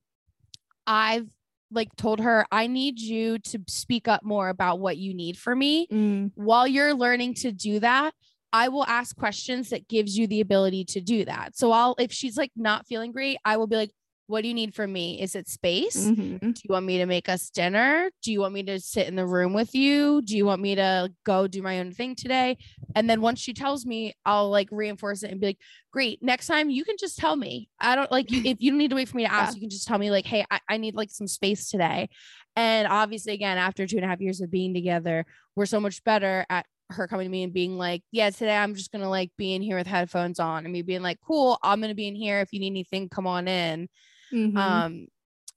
I've 0.86 1.28
like 1.70 1.94
told 1.96 2.20
her, 2.20 2.44
I 2.52 2.66
need 2.66 3.00
you 3.00 3.38
to 3.38 3.60
speak 3.66 4.06
up 4.06 4.22
more 4.22 4.48
about 4.48 4.78
what 4.78 4.98
you 4.98 5.14
need 5.14 5.38
for 5.38 5.56
me. 5.56 5.86
Mm. 5.88 6.32
While 6.34 6.66
you're 6.66 6.94
learning 6.94 7.34
to 7.36 7.52
do 7.52 7.80
that, 7.80 8.12
I 8.52 8.68
will 8.68 8.84
ask 8.84 9.16
questions 9.16 9.70
that 9.70 9.88
gives 9.88 10.18
you 10.18 10.26
the 10.26 10.42
ability 10.42 10.84
to 10.86 11.00
do 11.00 11.24
that. 11.24 11.56
So 11.56 11.72
I'll 11.72 11.94
if 11.98 12.12
she's 12.12 12.36
like 12.36 12.52
not 12.54 12.86
feeling 12.86 13.12
great, 13.12 13.38
I 13.44 13.56
will 13.56 13.66
be 13.66 13.76
like, 13.76 13.92
what 14.26 14.42
do 14.42 14.48
you 14.48 14.54
need 14.54 14.74
from 14.74 14.92
me? 14.92 15.20
Is 15.20 15.34
it 15.34 15.48
space? 15.48 15.96
Mm-hmm. 15.96 16.50
Do 16.52 16.60
you 16.64 16.72
want 16.72 16.86
me 16.86 16.98
to 16.98 17.06
make 17.06 17.28
us 17.28 17.50
dinner? 17.50 18.10
Do 18.22 18.32
you 18.32 18.40
want 18.40 18.54
me 18.54 18.62
to 18.64 18.80
sit 18.80 19.08
in 19.08 19.16
the 19.16 19.26
room 19.26 19.52
with 19.52 19.74
you? 19.74 20.22
Do 20.22 20.36
you 20.36 20.46
want 20.46 20.62
me 20.62 20.74
to 20.76 21.12
go 21.24 21.46
do 21.46 21.62
my 21.62 21.80
own 21.80 21.92
thing 21.92 22.14
today? 22.14 22.56
And 22.94 23.10
then 23.10 23.20
once 23.20 23.40
she 23.40 23.52
tells 23.52 23.84
me, 23.84 24.14
I'll 24.24 24.48
like 24.50 24.68
reinforce 24.70 25.22
it 25.22 25.30
and 25.30 25.40
be 25.40 25.48
like, 25.48 25.58
great. 25.90 26.22
Next 26.22 26.46
time 26.46 26.70
you 26.70 26.84
can 26.84 26.96
just 26.98 27.18
tell 27.18 27.36
me. 27.36 27.68
I 27.80 27.94
don't 27.94 28.10
like 28.10 28.26
if 28.32 28.56
you 28.60 28.70
don't 28.70 28.78
need 28.78 28.90
to 28.90 28.96
wait 28.96 29.08
for 29.08 29.16
me 29.16 29.24
to 29.24 29.32
ask, 29.32 29.52
yeah. 29.52 29.56
you 29.56 29.60
can 29.60 29.70
just 29.70 29.86
tell 29.86 29.98
me, 29.98 30.10
like, 30.10 30.26
hey, 30.26 30.44
I, 30.50 30.60
I 30.68 30.76
need 30.76 30.94
like 30.94 31.10
some 31.10 31.28
space 31.28 31.68
today. 31.68 32.08
And 32.56 32.86
obviously, 32.88 33.32
again, 33.32 33.58
after 33.58 33.86
two 33.86 33.96
and 33.96 34.04
a 34.04 34.08
half 34.08 34.20
years 34.20 34.40
of 34.40 34.50
being 34.50 34.74
together, 34.74 35.24
we're 35.56 35.66
so 35.66 35.80
much 35.80 36.04
better 36.04 36.44
at 36.50 36.66
her 36.90 37.08
coming 37.08 37.26
to 37.26 37.30
me 37.30 37.42
and 37.42 37.52
being 37.52 37.76
like, 37.78 38.02
Yeah, 38.12 38.30
today 38.30 38.56
I'm 38.56 38.74
just 38.74 38.92
gonna 38.92 39.08
like 39.08 39.30
be 39.36 39.54
in 39.54 39.62
here 39.62 39.76
with 39.76 39.86
headphones 39.86 40.38
on 40.38 40.64
and 40.64 40.72
me 40.72 40.82
being 40.82 41.02
like, 41.02 41.18
Cool, 41.26 41.58
I'm 41.62 41.80
gonna 41.80 41.94
be 41.94 42.08
in 42.08 42.14
here. 42.14 42.40
If 42.40 42.52
you 42.52 42.60
need 42.60 42.68
anything, 42.68 43.08
come 43.08 43.26
on 43.26 43.48
in. 43.48 43.88
Mm-hmm. 44.32 44.56
Um, 44.56 45.06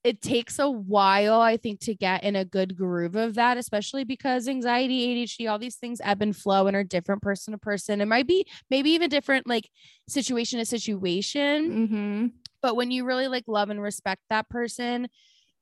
it 0.04 0.22
takes 0.22 0.60
a 0.60 0.70
while, 0.70 1.42
I 1.42 1.58
think, 1.58 1.80
to 1.82 1.96
get 1.96 2.24
in 2.24 2.36
a 2.36 2.46
good 2.46 2.78
groove 2.78 3.16
of 3.16 3.34
that, 3.36 3.58
especially 3.58 4.04
because 4.04 4.48
anxiety, 4.48 5.26
ADHD, 5.26 5.50
all 5.50 5.58
these 5.58 5.78
things 5.78 6.00
ebb 6.04 6.22
and 6.22 6.36
flow 6.36 6.68
and 6.68 6.76
are 6.76 6.84
different 6.84 7.24
person 7.24 7.54
to 7.54 7.58
person. 7.58 8.02
It 8.02 8.08
might 8.08 8.28
be 8.28 8.46
maybe 8.70 8.92
even 8.92 9.10
different, 9.10 9.48
like 9.48 9.68
situation 10.08 10.60
to 10.60 10.66
situation. 10.66 11.72
Mm-hmm. 11.72 12.28
But 12.62 12.76
when 12.76 12.92
you 12.92 13.04
really 13.04 13.28
like 13.28 13.46
love 13.48 13.72
and 13.72 13.82
respect 13.82 14.22
that 14.30 14.48
person, 14.48 15.08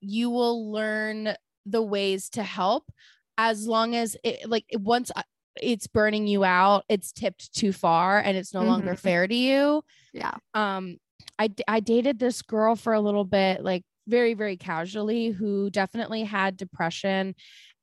you 0.02 0.30
will 0.30 0.72
learn 0.72 1.36
the 1.66 1.82
ways 1.82 2.30
to 2.32 2.44
help 2.44 2.84
as 3.38 3.66
long 3.66 3.96
as 3.96 4.18
it 4.24 4.48
like 4.50 4.66
once 4.74 5.12
uh, 5.16 5.24
it's 5.62 5.88
burning 5.88 6.28
you 6.28 6.44
out, 6.44 6.84
it's 6.90 7.12
tipped 7.12 7.54
too 7.54 7.72
far 7.72 8.20
and 8.20 8.38
it's 8.38 8.54
no 8.54 8.62
mm-hmm. 8.62 8.70
longer 8.70 8.96
fair 8.96 9.28
to 9.28 9.36
you. 9.36 9.84
Yeah. 10.14 10.34
Um, 10.54 10.98
I 11.40 11.50
I 11.68 11.80
dated 11.80 12.20
this 12.20 12.42
girl 12.42 12.76
for 12.76 12.94
a 12.94 13.02
little 13.02 13.26
bit, 13.26 13.64
like 13.64 13.84
very 14.08 14.34
very 14.34 14.58
casually, 14.58 15.30
who 15.30 15.70
definitely 15.70 16.24
had 16.24 16.58
depression. 16.58 17.36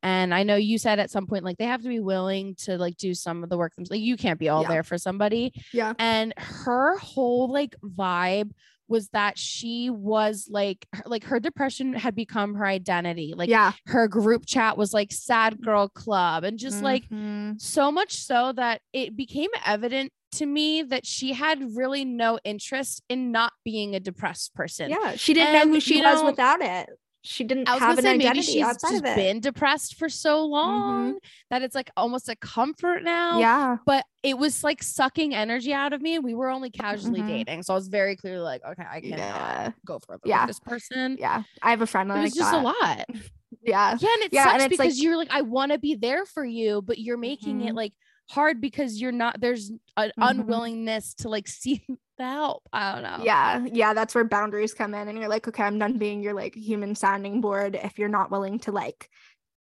And 0.02 0.32
I 0.34 0.44
know 0.44 0.56
you 0.56 0.78
said 0.78 0.98
at 0.98 1.10
some 1.10 1.26
point 1.26 1.44
like 1.44 1.58
they 1.58 1.66
have 1.66 1.82
to 1.82 1.88
be 1.88 2.00
willing 2.00 2.54
to 2.60 2.78
like 2.78 2.96
do 2.96 3.14
some 3.14 3.42
of 3.42 3.50
the 3.50 3.58
work 3.58 3.74
themselves. 3.74 3.90
Like 3.90 4.00
you 4.00 4.16
can't 4.16 4.38
be 4.38 4.48
all 4.48 4.62
yeah. 4.62 4.68
there 4.68 4.82
for 4.82 4.96
somebody. 4.96 5.52
Yeah. 5.72 5.92
And 5.98 6.32
her 6.38 6.96
whole 6.98 7.52
like 7.52 7.76
vibe 7.82 8.50
was 8.90 9.08
that 9.10 9.38
she 9.38 9.88
was 9.88 10.48
like 10.50 10.86
like 11.06 11.24
her 11.24 11.38
depression 11.38 11.92
had 11.92 12.14
become 12.14 12.54
her 12.54 12.66
identity 12.66 13.32
like 13.36 13.48
yeah 13.48 13.70
her 13.86 14.08
group 14.08 14.44
chat 14.44 14.76
was 14.76 14.92
like 14.92 15.12
sad 15.12 15.60
girl 15.62 15.88
club 15.88 16.42
and 16.42 16.58
just 16.58 16.82
mm-hmm. 16.82 17.52
like 17.52 17.58
so 17.60 17.92
much 17.92 18.16
so 18.16 18.52
that 18.52 18.80
it 18.92 19.16
became 19.16 19.48
evident 19.64 20.12
to 20.32 20.46
me 20.46 20.82
that 20.82 21.06
she 21.06 21.32
had 21.32 21.76
really 21.76 22.04
no 22.04 22.38
interest 22.44 23.02
in 23.08 23.32
not 23.32 23.52
being 23.64 23.94
a 23.94 24.00
depressed 24.00 24.54
person 24.54 24.90
yeah 24.90 25.14
she 25.16 25.34
didn't 25.34 25.54
and, 25.54 25.68
know 25.68 25.74
who 25.74 25.80
she 25.80 26.00
was 26.00 26.20
know, 26.20 26.26
without 26.26 26.60
it 26.60 26.88
she 27.22 27.44
didn't 27.44 27.68
have 27.68 27.98
an 27.98 28.04
say, 28.04 28.14
identity 28.14 28.40
she's 28.40 28.64
outside 28.64 28.94
of 28.94 29.04
it. 29.04 29.14
been 29.14 29.40
depressed 29.40 29.96
for 29.96 30.08
so 30.08 30.44
long 30.44 31.10
mm-hmm. 31.10 31.18
that 31.50 31.60
it's 31.60 31.74
like 31.74 31.90
almost 31.96 32.30
a 32.30 32.36
comfort 32.36 33.02
now. 33.02 33.38
Yeah. 33.38 33.76
But 33.84 34.06
it 34.22 34.38
was 34.38 34.64
like 34.64 34.82
sucking 34.82 35.34
energy 35.34 35.74
out 35.74 35.92
of 35.92 36.00
me. 36.00 36.14
And 36.14 36.24
we 36.24 36.34
were 36.34 36.48
only 36.48 36.70
casually 36.70 37.20
mm-hmm. 37.20 37.28
dating. 37.28 37.62
So 37.64 37.74
I 37.74 37.76
was 37.76 37.88
very 37.88 38.16
clearly 38.16 38.42
like, 38.42 38.62
okay, 38.64 38.84
I 38.90 39.00
can't 39.00 39.18
yeah. 39.18 39.72
go 39.84 39.98
further 39.98 40.22
yeah. 40.24 40.46
with 40.46 40.48
this 40.48 40.60
person. 40.60 41.18
Yeah. 41.20 41.42
I 41.62 41.70
have 41.70 41.82
a 41.82 41.86
friend. 41.86 42.10
It 42.10 42.14
was 42.14 42.22
like 42.22 42.34
just 42.34 42.52
that. 42.52 42.60
a 42.60 42.64
lot. 42.64 43.06
Yeah. 43.62 43.96
Yeah. 44.00 44.08
And 44.14 44.22
it 44.22 44.32
yeah, 44.32 44.44
sucks 44.44 44.62
and 44.62 44.70
because 44.70 44.94
like, 44.94 45.02
you're 45.02 45.16
like, 45.16 45.30
I 45.30 45.42
want 45.42 45.72
to 45.72 45.78
be 45.78 45.94
there 45.94 46.24
for 46.24 46.44
you, 46.44 46.80
but 46.80 46.98
you're 46.98 47.18
making 47.18 47.58
mm-hmm. 47.58 47.68
it 47.68 47.74
like 47.74 47.92
hard 48.30 48.60
because 48.60 49.00
you're 49.00 49.12
not 49.12 49.40
there's 49.40 49.70
an 49.96 50.10
mm-hmm. 50.10 50.22
unwillingness 50.22 51.14
to 51.14 51.28
like 51.28 51.48
see 51.60 51.84
the 52.16 52.24
help. 52.24 52.62
I 52.72 52.92
don't 52.92 53.02
know. 53.02 53.24
Yeah. 53.24 53.66
Yeah. 53.72 53.94
That's 53.94 54.14
where 54.14 54.24
boundaries 54.24 54.74
come 54.74 54.94
in. 54.94 55.08
And 55.08 55.18
you're 55.18 55.28
like, 55.28 55.48
okay, 55.48 55.64
I'm 55.64 55.78
done 55.78 55.98
being 55.98 56.22
your 56.22 56.34
like 56.34 56.54
human 56.54 56.94
sounding 56.94 57.40
board 57.40 57.78
if 57.82 57.98
you're 57.98 58.08
not 58.08 58.30
willing 58.30 58.58
to 58.60 58.72
like 58.72 59.10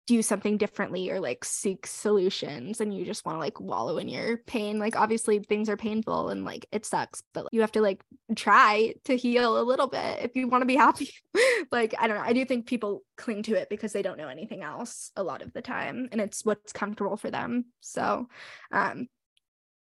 do 0.08 0.22
something 0.22 0.58
differently 0.58 1.10
or 1.10 1.20
like 1.20 1.44
seek 1.44 1.88
solutions 1.88 2.80
and 2.80 2.94
you 2.94 3.06
just 3.06 3.26
want 3.26 3.36
to 3.36 3.40
like 3.40 3.60
wallow 3.60 3.98
in 3.98 4.08
your 4.08 4.38
pain 4.38 4.78
like 4.78 4.96
obviously 4.96 5.40
things 5.40 5.68
are 5.68 5.78
painful 5.78 6.30
and 6.30 6.46
like 6.46 6.66
it 6.72 6.86
sucks 6.86 7.24
but 7.34 7.48
you 7.52 7.62
have 7.62 7.72
to 7.72 7.82
like 7.82 8.04
try 8.36 8.94
to 9.04 9.18
heal 9.18 9.60
a 9.60 9.64
little 9.64 9.88
bit 9.88 10.20
if 10.22 10.36
you 10.36 10.48
want 10.48 10.62
to 10.62 10.68
be 10.68 10.76
happy 10.76 11.10
like 11.72 11.96
i 11.98 12.08
don't 12.08 12.18
know 12.18 12.24
i 12.24 12.34
do 12.34 12.46
think 12.46 12.68
people 12.68 13.02
cling 13.18 13.42
to 13.42 13.56
it 13.56 13.68
because 13.68 13.94
they 13.94 14.04
don't 14.04 14.18
know 14.18 14.28
anything 14.28 14.62
else 14.62 15.12
a 15.16 15.24
lot 15.24 15.42
of 15.42 15.52
the 15.54 15.62
time 15.62 16.08
and 16.12 16.22
it's 16.22 16.46
what's 16.46 16.72
comfortable 16.72 17.18
for 17.18 17.32
them 17.32 17.66
so 17.82 18.28
um 18.72 19.08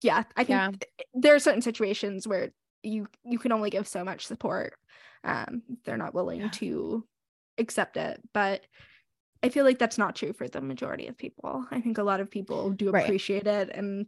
yeah 0.02 0.24
i 0.38 0.43
think 0.46 0.50
yeah. 0.50 1.06
there 1.15 1.36
are 1.36 1.39
certain 1.39 1.62
situations 1.62 2.26
where 2.26 2.52
you 2.82 3.08
you 3.26 3.39
can 3.39 3.52
only 3.52 3.70
give 3.70 3.88
so 3.88 4.06
much 4.06 4.26
support 4.26 4.76
um 5.26 5.63
they're 5.84 5.98
not 5.98 6.13
willing 6.13 6.41
yeah. 6.41 6.50
to 6.50 7.06
accept 7.58 7.98
it 7.98 8.22
but 8.34 8.62
I 9.43 9.50
feel 9.50 9.65
like 9.65 9.80
that's 9.80 9.97
not 9.97 10.15
true 10.15 10.34
for 10.34 10.47
the 10.47 10.62
majority 10.62 11.08
of 11.08 11.17
people. 11.17 11.65
I 11.71 11.82
think 11.82 11.97
a 11.97 12.04
lot 12.04 12.19
of 12.19 12.32
people 12.32 12.71
do 12.71 12.89
appreciate 12.89 13.45
right. 13.45 13.67
it 13.67 13.69
and 13.73 14.08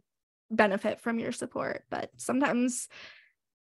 benefit 0.50 1.00
from 1.00 1.18
your 1.18 1.32
support, 1.32 1.84
but 1.90 2.10
sometimes 2.16 2.88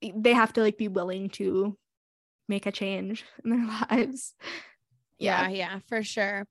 they 0.02 0.34
have 0.34 0.52
to 0.54 0.60
like 0.60 0.76
be 0.76 0.88
willing 0.88 1.30
to 1.30 1.76
make 2.48 2.66
a 2.66 2.72
change 2.72 3.24
in 3.44 3.50
their 3.50 3.66
lives 3.90 4.34
yeah. 5.18 5.48
Yeah 5.48 5.78
for 5.88 6.02
sure. 6.02 6.46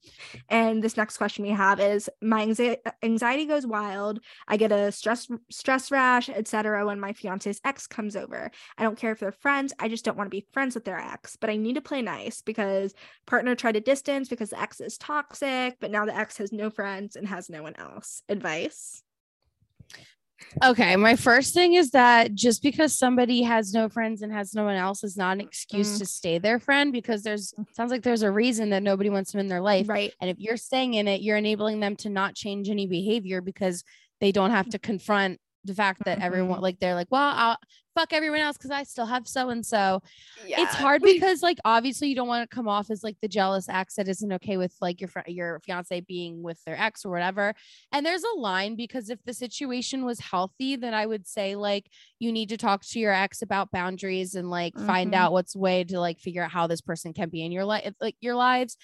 And 0.50 0.84
this 0.84 0.98
next 0.98 1.18
question 1.18 1.44
we 1.46 1.52
have 1.52 1.80
is 1.80 2.10
my 2.22 2.42
anxiety 2.42 2.82
anxiety 3.04 3.46
goes 3.46 3.66
wild. 3.66 4.20
I 4.48 4.58
get 4.58 4.72
a 4.72 4.92
stress 4.92 5.28
stress 5.50 5.92
rash 5.92 6.30
etc 6.30 6.86
when 6.86 7.00
my 7.00 7.14
fiance's 7.14 7.62
ex 7.64 7.88
comes 7.88 8.16
over. 8.16 8.52
I 8.78 8.84
don't 8.84 8.98
care 8.98 9.12
if 9.12 9.20
they're 9.20 9.32
friends 9.32 9.74
i 9.80 9.88
just 9.88 10.06
don't 10.06 10.18
want 10.18 10.28
to 10.28 10.36
be 10.36 10.48
friends 10.54 10.76
with 10.76 10.86
their 10.86 11.00
ex 11.00 11.36
but 11.36 11.50
i 11.50 11.56
need 11.56 11.76
to 11.76 11.82
play 11.82 12.02
nice 12.02 12.42
because 12.42 12.94
partner 13.26 13.56
tried 13.56 13.74
to 13.74 13.80
distance 13.80 14.30
because 14.30 14.50
the 14.50 14.60
ex 14.60 14.80
is 14.80 14.98
toxic 14.98 15.78
but 15.80 15.92
now 15.92 16.06
the 16.06 16.16
ex 16.16 16.38
has 16.38 16.52
no 16.52 16.70
friends 16.70 17.16
and 17.16 17.28
has 17.28 17.50
no 17.50 17.64
one 17.64 17.76
else. 17.78 18.22
Advice 18.30 19.04
Okay, 20.64 20.96
my 20.96 21.16
first 21.16 21.54
thing 21.54 21.74
is 21.74 21.92
that 21.92 22.34
just 22.34 22.64
because 22.64 22.98
somebody 22.98 23.42
has 23.42 23.74
no 23.74 23.90
friends 23.90 24.22
and 24.22 24.32
has 24.32 24.54
no 24.54 24.64
one 24.64 24.76
else 24.76 25.04
is 25.04 25.18
not 25.18 25.34
an 25.34 25.42
excuse 25.42 25.96
mm. 25.96 26.00
to 26.00 26.06
stay 26.06 26.38
their 26.38 26.60
friend 26.60 26.94
because 26.94 27.24
there's 27.24 27.54
sounds 27.74 27.92
like 27.92 28.04
there's 28.04 28.22
a 28.22 28.32
reason 28.32 28.70
that 28.70 28.84
nobody 28.84 29.10
wants 29.10 29.32
them 29.32 29.42
in 29.42 29.48
their 29.48 29.62
life. 29.62 29.90
Right. 29.90 30.14
And 30.22 30.30
if 30.30 30.38
you're 30.40 30.58
staying 30.58 30.94
in 30.94 31.08
it, 31.08 31.22
you're 31.22 31.38
enabling 31.38 31.80
them 31.82 31.96
to 31.98 32.10
not 32.10 32.36
change 32.36 32.70
any 32.70 32.88
behavior 32.88 33.42
because 33.42 33.84
they 34.22 34.32
don't 34.32 34.52
have 34.52 34.70
to 34.70 34.80
confront 34.80 35.40
the 35.66 35.74
fact 35.74 36.04
that 36.06 36.18
mm-hmm. 36.18 36.26
everyone 36.26 36.62
like 36.62 36.80
they're 36.80 36.96
like, 36.96 37.08
well, 37.10 37.34
I'll, 37.36 37.58
fuck 37.96 38.14
everyone 38.14 38.42
else 38.42 38.58
because 38.58 38.72
I 38.72 38.84
still 38.84 39.06
have 39.06 39.28
so 39.28 39.50
and 39.50 39.66
so. 39.66 40.02
It's 40.46 40.76
hard 40.76 41.02
because 41.02 41.42
like 41.42 41.58
obviously 41.66 42.10
you 42.10 42.16
don't 42.16 42.28
want 42.28 42.50
to 42.50 42.54
come 42.56 42.68
off 42.68 42.92
as 42.92 43.04
like 43.04 43.18
the 43.22 43.28
jealous 43.28 43.68
ex 43.70 43.96
that 43.96 44.08
isn't 44.08 44.34
okay 44.34 44.58
with 44.58 44.76
like 44.82 45.02
your 45.02 45.08
friend 45.08 45.28
your 45.28 45.60
fiance 45.66 46.02
being 46.02 46.44
with 46.44 46.64
their 46.66 46.80
ex 46.80 47.06
or 47.06 47.12
whatever. 47.12 47.54
And 47.92 48.06
there's 48.06 48.24
a 48.24 48.40
line 48.40 48.76
because 48.76 49.10
if 49.10 49.24
the 49.24 49.34
situation 49.34 50.06
was 50.06 50.20
healthy, 50.20 50.76
then 50.76 50.94
I 50.94 51.06
would 51.06 51.26
say 51.26 51.56
like 51.56 51.90
you 52.20 52.32
need 52.32 52.50
to 52.50 52.58
talk 52.58 52.84
to 52.86 53.00
your 53.00 53.14
ex 53.14 53.42
about 53.42 53.72
boundaries 53.72 54.36
and 54.36 54.50
like 54.50 54.74
mm-hmm. 54.74 54.86
find 54.86 55.16
out 55.16 55.32
what's 55.32 55.56
way 55.56 55.84
to 55.86 56.00
like 56.00 56.20
figure 56.20 56.44
out 56.44 56.52
how 56.52 56.68
this 56.68 56.82
person 56.82 57.14
can 57.14 57.30
be 57.30 57.44
in 57.44 57.52
your 57.52 57.66
life 57.66 57.94
like 58.02 58.16
your 58.20 58.36
lives. 58.36 58.78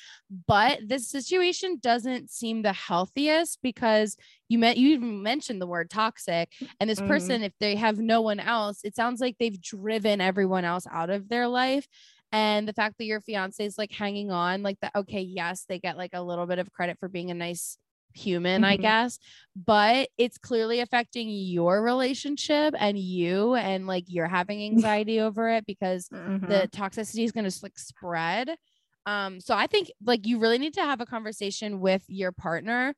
But 0.47 0.79
this 0.87 1.09
situation 1.09 1.79
doesn't 1.81 2.31
seem 2.31 2.61
the 2.61 2.73
healthiest 2.73 3.59
because 3.61 4.17
you 4.51 4.59
met 4.59 4.77
you 4.77 4.89
even 4.89 5.23
mentioned 5.23 5.61
the 5.61 5.67
word 5.67 5.89
toxic 5.89 6.51
and 6.79 6.89
this 6.89 6.99
mm-hmm. 6.99 7.07
person 7.07 7.41
if 7.41 7.53
they 7.59 7.75
have 7.75 7.97
no 7.97 8.19
one 8.19 8.39
else 8.39 8.81
it's 8.83 8.99
sounds 9.01 9.19
like 9.19 9.35
they've 9.39 9.59
driven 9.59 10.21
everyone 10.21 10.63
else 10.63 10.85
out 10.91 11.09
of 11.09 11.27
their 11.27 11.47
life 11.47 11.87
and 12.31 12.67
the 12.67 12.73
fact 12.73 12.99
that 12.99 13.05
your 13.05 13.19
fiance 13.19 13.65
is 13.65 13.77
like 13.77 13.91
hanging 13.91 14.29
on 14.29 14.61
like 14.61 14.79
that 14.81 14.95
okay 14.95 15.21
yes 15.21 15.65
they 15.67 15.79
get 15.79 15.97
like 15.97 16.11
a 16.13 16.21
little 16.21 16.45
bit 16.45 16.59
of 16.59 16.71
credit 16.71 16.99
for 16.99 17.09
being 17.09 17.31
a 17.31 17.33
nice 17.33 17.77
human 18.13 18.61
mm-hmm. 18.61 18.71
i 18.71 18.77
guess 18.77 19.17
but 19.55 20.07
it's 20.19 20.37
clearly 20.37 20.81
affecting 20.81 21.29
your 21.29 21.81
relationship 21.81 22.75
and 22.77 22.99
you 22.99 23.55
and 23.55 23.87
like 23.87 24.03
you're 24.07 24.27
having 24.27 24.63
anxiety 24.71 25.19
over 25.19 25.49
it 25.49 25.65
because 25.65 26.07
mm-hmm. 26.09 26.45
the 26.45 26.69
toxicity 26.71 27.23
is 27.23 27.31
going 27.31 27.49
to 27.49 27.59
like 27.63 27.79
spread 27.79 28.51
um 29.07 29.39
so 29.39 29.55
i 29.55 29.65
think 29.65 29.89
like 30.05 30.27
you 30.27 30.37
really 30.37 30.59
need 30.59 30.75
to 30.75 30.81
have 30.81 31.01
a 31.01 31.07
conversation 31.07 31.79
with 31.79 32.03
your 32.07 32.31
partner 32.31 32.93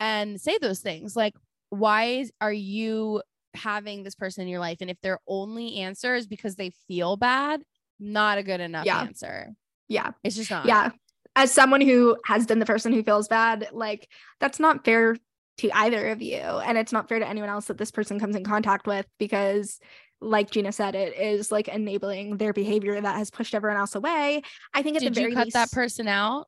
and 0.00 0.38
say 0.38 0.58
those 0.58 0.80
things 0.80 1.16
like 1.16 1.34
why 1.70 2.26
are 2.42 2.52
you 2.52 3.22
having 3.56 4.02
this 4.02 4.14
person 4.14 4.42
in 4.42 4.48
your 4.48 4.60
life 4.60 4.78
and 4.80 4.90
if 4.90 5.00
their 5.00 5.18
only 5.26 5.78
answer 5.78 6.14
is 6.14 6.26
because 6.26 6.56
they 6.56 6.70
feel 6.86 7.16
bad 7.16 7.62
not 7.98 8.38
a 8.38 8.42
good 8.42 8.60
enough 8.60 8.86
yeah. 8.86 9.00
answer 9.00 9.52
yeah 9.88 10.10
it's 10.22 10.36
just 10.36 10.50
not 10.50 10.66
yeah 10.66 10.90
as 11.34 11.52
someone 11.52 11.80
who 11.80 12.16
has 12.24 12.46
been 12.46 12.58
the 12.58 12.66
person 12.66 12.92
who 12.92 13.02
feels 13.02 13.28
bad 13.28 13.68
like 13.72 14.08
that's 14.40 14.60
not 14.60 14.84
fair 14.84 15.16
to 15.58 15.70
either 15.72 16.08
of 16.08 16.20
you 16.20 16.36
and 16.36 16.76
it's 16.76 16.92
not 16.92 17.08
fair 17.08 17.18
to 17.18 17.28
anyone 17.28 17.48
else 17.48 17.66
that 17.66 17.78
this 17.78 17.90
person 17.90 18.20
comes 18.20 18.36
in 18.36 18.44
contact 18.44 18.86
with 18.86 19.06
because 19.18 19.80
like 20.20 20.50
Gina 20.50 20.72
said, 20.72 20.94
it 20.94 21.16
is 21.18 21.52
like 21.52 21.68
enabling 21.68 22.38
their 22.38 22.52
behavior 22.52 22.98
that 22.98 23.16
has 23.16 23.30
pushed 23.30 23.54
everyone 23.54 23.78
else 23.78 23.94
away. 23.94 24.42
I 24.72 24.82
think 24.82 24.96
at 24.96 25.02
Did 25.02 25.14
the 25.14 25.20
very 25.20 25.30
you 25.30 25.36
cut 25.36 25.46
least, 25.46 25.54
that 25.54 25.70
person 25.72 26.08
out? 26.08 26.46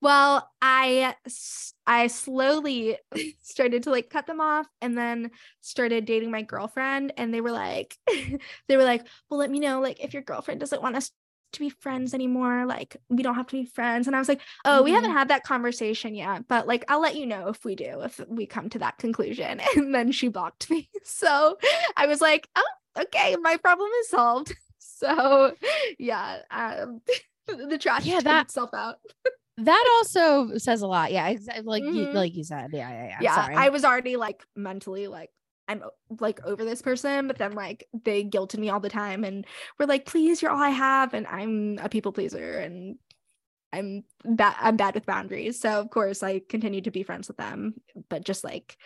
Well, 0.00 0.50
I 0.60 1.14
I 1.86 2.06
slowly 2.08 2.98
started 3.42 3.84
to 3.84 3.90
like 3.90 4.10
cut 4.10 4.26
them 4.26 4.40
off 4.40 4.66
and 4.80 4.96
then 4.96 5.30
started 5.60 6.04
dating 6.04 6.30
my 6.30 6.42
girlfriend 6.42 7.12
and 7.16 7.32
they 7.32 7.40
were 7.40 7.52
like 7.52 7.96
they 8.68 8.76
were 8.76 8.84
like, 8.84 9.06
"Well, 9.28 9.38
let 9.38 9.50
me 9.50 9.60
know 9.60 9.80
like 9.80 10.02
if 10.02 10.12
your 10.12 10.22
girlfriend 10.22 10.60
doesn't 10.60 10.82
want 10.82 10.96
us 10.96 11.10
to 11.52 11.60
be 11.60 11.70
friends 11.70 12.14
anymore, 12.14 12.66
like 12.66 12.96
we 13.08 13.22
don't 13.22 13.34
have 13.34 13.46
to 13.48 13.56
be 13.56 13.66
friends." 13.66 14.06
And 14.06 14.16
I 14.16 14.18
was 14.18 14.28
like, 14.28 14.40
"Oh, 14.64 14.70
mm-hmm. 14.70 14.84
we 14.84 14.90
haven't 14.92 15.10
mm-hmm. 15.10 15.18
had 15.18 15.28
that 15.28 15.44
conversation 15.44 16.14
yet, 16.14 16.48
but 16.48 16.66
like 16.66 16.84
I'll 16.88 17.00
let 17.00 17.16
you 17.16 17.26
know 17.26 17.48
if 17.48 17.64
we 17.64 17.74
do 17.74 18.00
if 18.02 18.20
we 18.28 18.46
come 18.46 18.70
to 18.70 18.78
that 18.80 18.98
conclusion." 18.98 19.60
And 19.76 19.94
then 19.94 20.12
she 20.12 20.28
blocked 20.28 20.70
me. 20.70 20.88
So, 21.02 21.58
I 21.96 22.06
was 22.06 22.20
like, 22.20 22.48
"Oh, 22.56 23.02
okay, 23.02 23.36
my 23.40 23.56
problem 23.58 23.90
is 24.00 24.08
solved." 24.08 24.54
So, 24.78 25.54
yeah, 25.98 26.38
um 26.50 27.00
the 27.46 27.78
trash 27.78 28.06
yeah, 28.06 28.20
that 28.20 28.46
itself 28.46 28.70
out 28.72 28.98
that 29.58 29.84
also 29.96 30.56
says 30.58 30.82
a 30.82 30.86
lot. 30.86 31.12
Yeah, 31.12 31.28
exactly. 31.28 31.64
Like 31.64 31.82
mm-hmm. 31.82 31.96
you, 31.96 32.12
like 32.12 32.34
you 32.34 32.44
said. 32.44 32.70
Yeah, 32.72 32.90
yeah, 32.90 33.06
yeah. 33.06 33.18
Yeah, 33.20 33.34
Sorry. 33.34 33.54
I 33.54 33.68
was 33.68 33.84
already 33.84 34.16
like 34.16 34.44
mentally 34.56 35.06
like 35.06 35.30
I'm 35.68 35.82
like 36.20 36.44
over 36.44 36.64
this 36.64 36.82
person, 36.82 37.26
but 37.26 37.38
then 37.38 37.52
like 37.52 37.86
they 38.04 38.24
guilted 38.24 38.58
me 38.58 38.70
all 38.70 38.80
the 38.80 38.88
time 38.88 39.24
and 39.24 39.46
were 39.78 39.86
like, 39.86 40.06
please, 40.06 40.42
you're 40.42 40.50
all 40.50 40.62
I 40.62 40.70
have. 40.70 41.14
And 41.14 41.26
I'm 41.26 41.78
a 41.80 41.88
people 41.88 42.12
pleaser 42.12 42.58
and 42.58 42.96
I'm 43.72 44.04
bad 44.24 44.54
I'm 44.60 44.76
bad 44.76 44.94
with 44.94 45.06
boundaries. 45.06 45.60
So 45.60 45.80
of 45.80 45.90
course 45.90 46.22
I 46.22 46.40
continued 46.48 46.84
to 46.84 46.90
be 46.90 47.02
friends 47.02 47.28
with 47.28 47.36
them, 47.36 47.74
but 48.08 48.24
just 48.24 48.44
like 48.44 48.76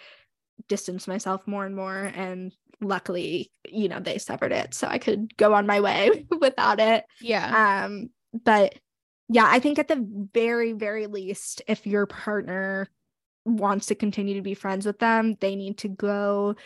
distance 0.68 1.08
myself 1.08 1.46
more 1.46 1.66
and 1.66 1.74
more. 1.74 2.12
And 2.14 2.52
luckily, 2.80 3.52
you 3.68 3.88
know, 3.88 4.00
they 4.00 4.18
severed 4.18 4.52
it. 4.52 4.74
So 4.74 4.86
I 4.86 4.98
could 4.98 5.36
go 5.36 5.54
on 5.54 5.66
my 5.66 5.80
way 5.80 6.26
without 6.40 6.80
it. 6.80 7.04
Yeah. 7.20 7.84
Um, 7.84 8.10
but 8.32 8.74
yeah, 9.28 9.46
I 9.46 9.58
think 9.58 9.78
at 9.78 9.88
the 9.88 10.28
very, 10.32 10.72
very 10.72 11.06
least, 11.06 11.62
if 11.66 11.86
your 11.86 12.06
partner 12.06 12.88
wants 13.44 13.86
to 13.86 13.94
continue 13.94 14.34
to 14.34 14.42
be 14.42 14.54
friends 14.54 14.86
with 14.86 14.98
them, 14.98 15.36
they 15.40 15.56
need 15.56 15.78
to 15.78 15.88
go 15.88 16.56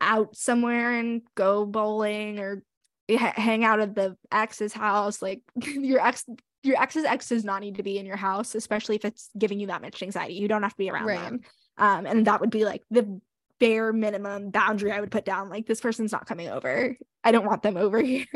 out 0.00 0.36
somewhere 0.36 0.92
and 0.98 1.22
go 1.34 1.64
bowling 1.64 2.38
or 2.38 2.62
hang 3.08 3.64
out 3.64 3.80
at 3.80 3.94
the 3.94 4.16
ex's 4.30 4.72
house 4.72 5.20
like 5.20 5.42
your 5.56 6.00
ex 6.00 6.24
your 6.62 6.80
ex's 6.80 7.04
ex 7.04 7.28
does 7.28 7.44
not 7.44 7.60
need 7.60 7.76
to 7.76 7.82
be 7.82 7.98
in 7.98 8.06
your 8.06 8.16
house 8.16 8.54
especially 8.54 8.96
if 8.96 9.04
it's 9.04 9.28
giving 9.36 9.60
you 9.60 9.66
that 9.66 9.82
much 9.82 10.02
anxiety 10.02 10.34
you 10.34 10.48
don't 10.48 10.62
have 10.62 10.72
to 10.72 10.78
be 10.78 10.88
around 10.88 11.06
right. 11.06 11.20
them 11.20 11.40
um 11.78 12.06
and 12.06 12.26
that 12.26 12.40
would 12.40 12.50
be 12.50 12.64
like 12.64 12.82
the 12.90 13.20
bare 13.62 13.92
minimum 13.92 14.50
boundary 14.50 14.90
I 14.90 14.98
would 14.98 15.12
put 15.12 15.24
down. 15.24 15.48
Like, 15.48 15.66
this 15.66 15.80
person's 15.80 16.10
not 16.10 16.26
coming 16.26 16.48
over. 16.48 16.96
I 17.22 17.30
don't 17.30 17.46
want 17.46 17.62
them 17.62 17.76
over 17.76 18.02
here. 18.02 18.26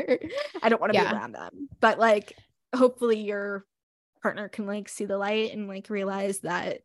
I 0.63 0.69
don't 0.69 0.79
want 0.79 0.93
to 0.93 0.97
yeah. 0.97 1.11
be 1.11 1.17
around 1.17 1.33
them. 1.33 1.67
But 1.81 1.99
like, 1.99 2.31
hopefully, 2.75 3.19
your 3.19 3.65
partner 4.21 4.49
can 4.49 4.65
like 4.65 4.89
see 4.89 5.05
the 5.05 5.17
light 5.17 5.53
and 5.53 5.67
like 5.67 5.89
realize 5.89 6.39
that 6.39 6.79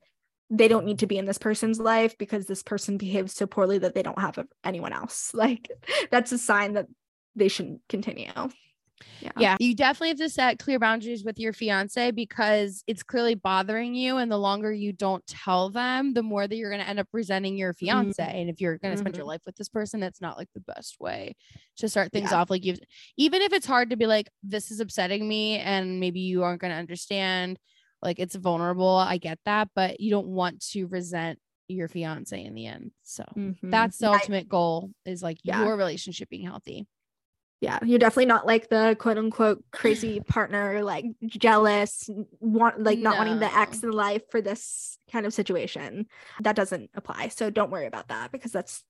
they 0.50 0.68
don't 0.68 0.84
need 0.84 0.98
to 0.98 1.06
be 1.06 1.16
in 1.16 1.24
this 1.24 1.38
person's 1.38 1.80
life 1.80 2.18
because 2.18 2.46
this 2.46 2.62
person 2.62 2.98
behaves 2.98 3.32
so 3.32 3.46
poorly 3.46 3.78
that 3.78 3.94
they 3.94 4.02
don't 4.02 4.18
have 4.18 4.38
anyone 4.64 4.92
else. 4.92 5.32
Like, 5.42 5.70
that's 6.10 6.30
a 6.32 6.38
sign 6.38 6.74
that 6.74 6.86
they 7.34 7.48
shouldn't 7.48 7.80
continue. 7.88 8.30
Yeah. 9.20 9.30
yeah. 9.36 9.56
You 9.60 9.74
definitely 9.74 10.08
have 10.08 10.18
to 10.18 10.28
set 10.28 10.58
clear 10.58 10.78
boundaries 10.78 11.24
with 11.24 11.38
your 11.38 11.52
fiance 11.52 12.10
because 12.10 12.82
it's 12.86 13.02
clearly 13.02 13.34
bothering 13.34 13.94
you. 13.94 14.16
And 14.16 14.30
the 14.30 14.38
longer 14.38 14.72
you 14.72 14.92
don't 14.92 15.26
tell 15.26 15.70
them, 15.70 16.14
the 16.14 16.22
more 16.22 16.46
that 16.46 16.56
you're 16.56 16.70
going 16.70 16.82
to 16.82 16.88
end 16.88 16.98
up 16.98 17.08
resenting 17.12 17.56
your 17.56 17.72
fiance. 17.72 18.22
Mm-hmm. 18.22 18.36
And 18.36 18.50
if 18.50 18.60
you're 18.60 18.78
going 18.78 18.92
to 18.92 18.98
spend 18.98 19.14
mm-hmm. 19.14 19.20
your 19.20 19.26
life 19.26 19.42
with 19.46 19.56
this 19.56 19.68
person, 19.68 20.00
that's 20.00 20.20
not 20.20 20.36
like 20.36 20.48
the 20.54 20.60
best 20.60 20.96
way 21.00 21.36
to 21.76 21.88
start 21.88 22.12
things 22.12 22.30
yeah. 22.30 22.40
off. 22.40 22.50
Like, 22.50 22.64
you 22.64 22.76
even 23.16 23.42
if 23.42 23.52
it's 23.52 23.66
hard 23.66 23.90
to 23.90 23.96
be 23.96 24.06
like, 24.06 24.28
this 24.42 24.70
is 24.70 24.80
upsetting 24.80 25.26
me, 25.28 25.58
and 25.58 26.00
maybe 26.00 26.20
you 26.20 26.42
aren't 26.42 26.60
going 26.60 26.72
to 26.72 26.78
understand, 26.78 27.58
like, 28.02 28.18
it's 28.18 28.34
vulnerable. 28.34 28.96
I 28.96 29.18
get 29.18 29.38
that. 29.44 29.68
But 29.74 30.00
you 30.00 30.10
don't 30.10 30.28
want 30.28 30.64
to 30.70 30.86
resent 30.86 31.38
your 31.68 31.88
fiance 31.88 32.44
in 32.44 32.54
the 32.54 32.66
end. 32.66 32.90
So 33.02 33.24
mm-hmm. 33.36 33.70
that's 33.70 33.98
the 33.98 34.10
ultimate 34.10 34.46
I, 34.46 34.48
goal 34.48 34.90
is 35.06 35.22
like 35.22 35.38
yeah. 35.42 35.64
your 35.64 35.76
relationship 35.76 36.28
being 36.28 36.44
healthy 36.44 36.86
yeah 37.62 37.78
you're 37.84 37.98
definitely 37.98 38.26
not 38.26 38.44
like 38.44 38.68
the 38.68 38.94
quote 38.98 39.16
unquote 39.16 39.64
crazy 39.70 40.20
partner 40.28 40.82
like 40.82 41.06
jealous 41.26 42.10
want 42.40 42.82
like 42.82 42.98
not 42.98 43.12
no. 43.12 43.18
wanting 43.18 43.38
the 43.38 43.56
ex 43.56 43.82
in 43.82 43.92
life 43.92 44.22
for 44.30 44.42
this 44.42 44.98
kind 45.10 45.24
of 45.24 45.32
situation 45.32 46.06
that 46.40 46.56
doesn't 46.56 46.90
apply 46.94 47.28
so 47.28 47.48
don't 47.48 47.70
worry 47.70 47.86
about 47.86 48.08
that 48.08 48.32
because 48.32 48.52
that's 48.52 48.82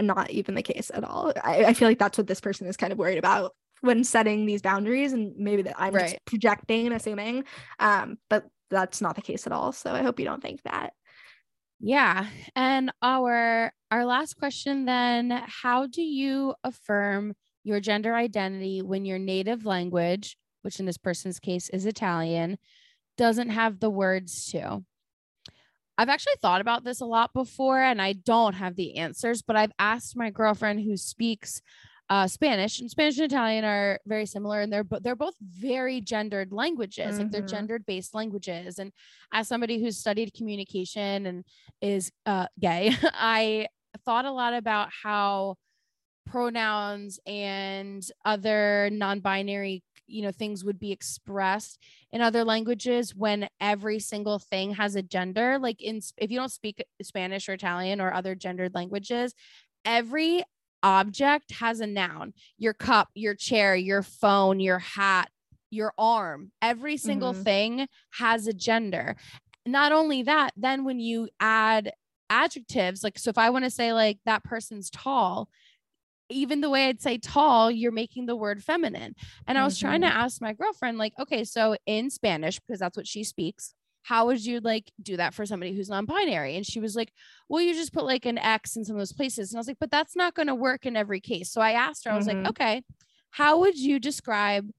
not 0.00 0.30
even 0.30 0.54
the 0.54 0.62
case 0.62 0.90
at 0.92 1.04
all 1.04 1.32
i, 1.42 1.64
I 1.64 1.72
feel 1.72 1.88
like 1.88 1.98
that's 1.98 2.18
what 2.18 2.26
this 2.26 2.40
person 2.40 2.66
is 2.66 2.76
kind 2.76 2.92
of 2.92 2.98
worried 2.98 3.18
about 3.18 3.52
when 3.80 4.02
setting 4.02 4.44
these 4.44 4.62
boundaries 4.62 5.12
and 5.12 5.36
maybe 5.38 5.62
that 5.62 5.76
i'm 5.78 5.94
right. 5.94 6.10
just 6.10 6.24
projecting 6.24 6.86
and 6.86 6.94
assuming 6.94 7.44
um 7.78 8.18
but 8.28 8.44
that's 8.70 9.00
not 9.00 9.14
the 9.14 9.22
case 9.22 9.46
at 9.46 9.52
all 9.52 9.72
so 9.72 9.92
i 9.92 10.02
hope 10.02 10.18
you 10.18 10.26
don't 10.26 10.42
think 10.42 10.60
that 10.64 10.92
yeah 11.80 12.26
and 12.56 12.92
our 13.00 13.72
our 13.90 14.04
last 14.04 14.36
question 14.36 14.84
then 14.84 15.42
how 15.46 15.86
do 15.86 16.02
you 16.02 16.54
affirm 16.64 17.34
your 17.68 17.80
gender 17.80 18.14
identity 18.14 18.82
when 18.82 19.04
your 19.04 19.18
native 19.18 19.64
language, 19.64 20.36
which 20.62 20.80
in 20.80 20.86
this 20.86 20.98
person's 20.98 21.38
case 21.38 21.68
is 21.68 21.86
Italian, 21.86 22.58
doesn't 23.16 23.50
have 23.50 23.78
the 23.78 23.90
words 23.90 24.46
to. 24.50 24.82
I've 25.98 26.08
actually 26.08 26.36
thought 26.40 26.60
about 26.60 26.84
this 26.84 27.00
a 27.00 27.06
lot 27.06 27.32
before 27.34 27.82
and 27.82 28.00
I 28.00 28.12
don't 28.14 28.54
have 28.54 28.76
the 28.76 28.96
answers, 28.96 29.42
but 29.42 29.56
I've 29.56 29.72
asked 29.78 30.16
my 30.16 30.30
girlfriend 30.30 30.80
who 30.80 30.96
speaks 30.96 31.60
uh, 32.10 32.26
Spanish 32.26 32.80
and 32.80 32.90
Spanish 32.90 33.18
and 33.18 33.30
Italian 33.30 33.64
are 33.64 34.00
very 34.06 34.24
similar 34.24 34.62
and 34.62 34.72
they're 34.72 34.84
but 34.84 35.02
they're 35.02 35.14
both 35.14 35.34
very 35.42 36.00
gendered 36.00 36.52
languages 36.52 37.06
mm-hmm. 37.06 37.18
like 37.18 37.30
they're 37.30 37.42
mm-hmm. 37.42 37.48
gendered 37.48 37.84
based 37.84 38.14
languages 38.14 38.78
and 38.78 38.92
as 39.32 39.46
somebody 39.46 39.78
who's 39.78 39.98
studied 39.98 40.32
communication 40.32 41.26
and 41.26 41.44
is 41.82 42.10
uh, 42.24 42.46
gay 42.58 42.94
I 43.02 43.66
thought 44.06 44.24
a 44.24 44.32
lot 44.32 44.54
about 44.54 44.88
how 45.02 45.56
pronouns 46.30 47.18
and 47.26 48.08
other 48.24 48.90
non-binary 48.92 49.82
you 50.08 50.22
know 50.22 50.32
things 50.32 50.64
would 50.64 50.80
be 50.80 50.90
expressed 50.90 51.78
in 52.12 52.20
other 52.20 52.42
languages 52.42 53.14
when 53.14 53.48
every 53.60 53.98
single 53.98 54.38
thing 54.38 54.74
has 54.74 54.96
a 54.96 55.02
gender. 55.02 55.58
Like 55.58 55.82
in 55.82 56.00
if 56.16 56.30
you 56.30 56.38
don't 56.38 56.50
speak 56.50 56.82
spanish 57.02 57.48
or 57.48 57.52
italian 57.52 58.00
or 58.00 58.12
other 58.12 58.34
gendered 58.34 58.74
languages 58.74 59.34
every 59.84 60.42
object 60.82 61.52
has 61.52 61.80
a 61.80 61.86
noun. 61.86 62.32
Your 62.56 62.72
cup 62.72 63.08
your 63.14 63.34
chair 63.34 63.76
your 63.76 64.02
phone 64.02 64.60
your 64.60 64.78
hat 64.78 65.30
your 65.70 65.92
arm. 65.98 66.50
Every 66.62 66.96
single 66.96 67.34
mm-hmm. 67.34 67.42
thing 67.42 67.88
has 68.12 68.46
a 68.46 68.54
gender. 68.54 69.16
Not 69.66 69.92
only 69.92 70.22
that 70.22 70.52
then 70.56 70.84
when 70.84 71.00
you 71.00 71.28
add 71.38 71.92
adjectives 72.30 73.02
like 73.02 73.18
so 73.18 73.30
if 73.30 73.38
i 73.38 73.48
want 73.48 73.64
to 73.64 73.70
say 73.70 73.94
like 73.94 74.18
that 74.26 74.44
person's 74.44 74.90
tall 74.90 75.48
even 76.28 76.60
the 76.60 76.70
way 76.70 76.88
I'd 76.88 77.00
say 77.00 77.18
tall, 77.18 77.70
you're 77.70 77.92
making 77.92 78.26
the 78.26 78.36
word 78.36 78.62
feminine. 78.62 79.14
And 79.46 79.58
I 79.58 79.64
was 79.64 79.76
mm-hmm. 79.76 79.86
trying 79.86 80.00
to 80.02 80.08
mm-hmm. 80.08 80.18
ask 80.18 80.40
my 80.40 80.52
girlfriend, 80.52 80.98
like, 80.98 81.14
okay, 81.18 81.44
so 81.44 81.76
in 81.86 82.10
Spanish, 82.10 82.58
because 82.58 82.80
that's 82.80 82.96
what 82.96 83.06
she 83.06 83.24
speaks, 83.24 83.74
how 84.02 84.26
would 84.26 84.44
you 84.44 84.60
like 84.60 84.90
do 85.02 85.16
that 85.18 85.34
for 85.34 85.44
somebody 85.44 85.74
who's 85.74 85.90
non-binary? 85.90 86.56
And 86.56 86.66
she 86.66 86.80
was 86.80 86.96
like, 86.96 87.12
well, 87.48 87.60
you 87.60 87.74
just 87.74 87.92
put 87.92 88.04
like 88.04 88.24
an 88.24 88.38
X 88.38 88.76
in 88.76 88.84
some 88.84 88.96
of 88.96 89.00
those 89.00 89.12
places. 89.12 89.52
And 89.52 89.58
I 89.58 89.60
was 89.60 89.68
like, 89.68 89.78
but 89.80 89.90
that's 89.90 90.16
not 90.16 90.34
going 90.34 90.48
to 90.48 90.54
work 90.54 90.86
in 90.86 90.96
every 90.96 91.20
case. 91.20 91.50
So 91.50 91.60
I 91.60 91.72
asked 91.72 92.04
her, 92.04 92.12
I 92.12 92.16
was 92.16 92.26
mm-hmm. 92.26 92.44
like, 92.44 92.50
okay, 92.50 92.82
how 93.30 93.60
would 93.60 93.78
you 93.78 93.98
describe 93.98 94.70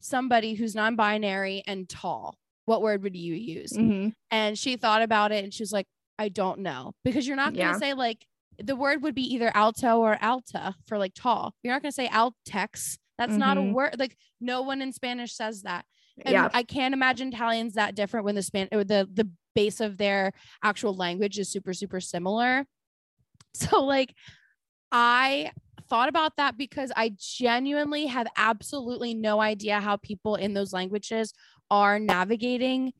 somebody 0.00 0.54
who's 0.54 0.74
non-binary 0.74 1.64
and 1.66 1.88
tall? 1.88 2.38
What 2.66 2.82
word 2.82 3.02
would 3.02 3.16
you 3.16 3.34
use? 3.34 3.72
Mm-hmm. 3.72 4.10
And 4.30 4.58
she 4.58 4.76
thought 4.76 5.02
about 5.02 5.32
it 5.32 5.42
and 5.42 5.52
she 5.52 5.62
was 5.62 5.72
like, 5.72 5.86
I 6.18 6.28
don't 6.28 6.60
know 6.60 6.92
because 7.04 7.26
you're 7.26 7.36
not 7.36 7.54
going 7.54 7.66
to 7.66 7.72
yeah. 7.72 7.78
say 7.78 7.94
like 7.94 8.24
the 8.62 8.76
word 8.76 9.02
would 9.02 9.14
be 9.14 9.34
either 9.34 9.50
alto 9.54 9.98
or 10.00 10.18
alta 10.20 10.74
for 10.86 10.98
like 10.98 11.12
tall. 11.14 11.54
You're 11.62 11.74
not 11.74 11.82
going 11.82 11.92
to 11.92 11.94
say 11.94 12.08
altex. 12.08 12.98
That's 13.18 13.30
mm-hmm. 13.30 13.38
not 13.38 13.56
a 13.56 13.60
mm-hmm. 13.60 13.72
word. 13.72 13.96
Like 13.98 14.16
no 14.40 14.62
one 14.62 14.82
in 14.82 14.92
Spanish 14.92 15.34
says 15.34 15.62
that. 15.62 15.84
And 16.24 16.32
yeah. 16.32 16.48
I 16.52 16.62
can't 16.62 16.94
imagine 16.94 17.28
Italians 17.28 17.74
that 17.74 17.94
different 17.94 18.24
when 18.24 18.34
the 18.34 18.42
span 18.42 18.68
or 18.72 18.84
the 18.84 19.08
the 19.12 19.28
base 19.54 19.80
of 19.80 19.98
their 19.98 20.32
actual 20.62 20.94
language 20.94 21.38
is 21.38 21.50
super 21.50 21.72
super 21.72 22.00
similar. 22.00 22.66
So 23.54 23.82
like 23.84 24.14
I 24.92 25.50
thought 25.88 26.10
about 26.10 26.36
that 26.36 26.58
because 26.58 26.92
I 26.94 27.12
genuinely 27.18 28.04
have 28.04 28.26
absolutely 28.36 29.14
no 29.14 29.40
idea 29.40 29.80
how 29.80 29.96
people 29.96 30.34
in 30.34 30.52
those 30.52 30.74
languages 30.74 31.32
are 31.70 31.98
navigating 31.98 32.92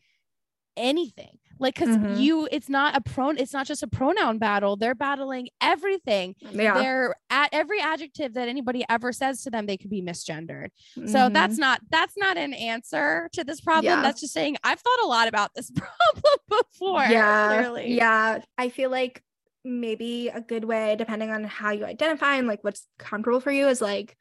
anything 0.77 1.39
like 1.59 1.75
because 1.75 1.97
mm-hmm. 1.97 2.21
you 2.21 2.49
it's 2.51 2.69
not 2.69 2.97
a 2.97 3.01
pron 3.01 3.39
it's 3.39 3.53
not 3.53 3.67
just 3.67 3.83
a 3.83 3.87
pronoun 3.87 4.39
battle 4.39 4.77
they're 4.77 4.95
battling 4.95 5.49
everything 5.61 6.35
yeah. 6.51 6.75
they're 6.75 7.15
at 7.31 7.49
every 7.53 7.81
adjective 7.81 8.35
that 8.35 8.49
anybody 8.49 8.85
ever 8.89 9.13
says 9.13 9.43
to 9.43 9.51
them 9.51 9.67
they 9.67 9.77
could 9.77 9.91
be 9.91 10.03
misgendered 10.03 10.69
mm-hmm. 10.97 11.07
so 11.07 11.29
that's 11.29 11.59
not 11.59 11.81
that's 11.91 12.17
not 12.17 12.37
an 12.37 12.53
answer 12.55 13.29
to 13.33 13.45
this 13.45 13.61
problem 13.61 13.93
yeah. 13.93 14.03
that's 14.03 14.21
just 14.21 14.33
saying 14.33 14.57
i've 14.65 14.81
thought 14.81 15.05
a 15.05 15.07
lot 15.07 15.29
about 15.29 15.51
this 15.55 15.71
problem 15.77 16.39
before 16.49 17.05
yeah 17.05 17.59
clearly. 17.59 17.95
yeah 17.95 18.39
i 18.59 18.69
feel 18.69 18.91
like 18.91 19.23
maybe 19.65 20.29
a 20.29 20.41
good 20.41 20.65
way 20.65 20.95
depending 20.97 21.31
on 21.31 21.43
how 21.43 21.73
you 21.73 21.85
identify 21.85 22.37
and 22.37 22.47
like 22.47 22.63
what's 22.63 22.87
comfortable 22.99 23.41
for 23.41 23.51
you 23.51 23.67
is 23.67 23.81
like 23.81 24.17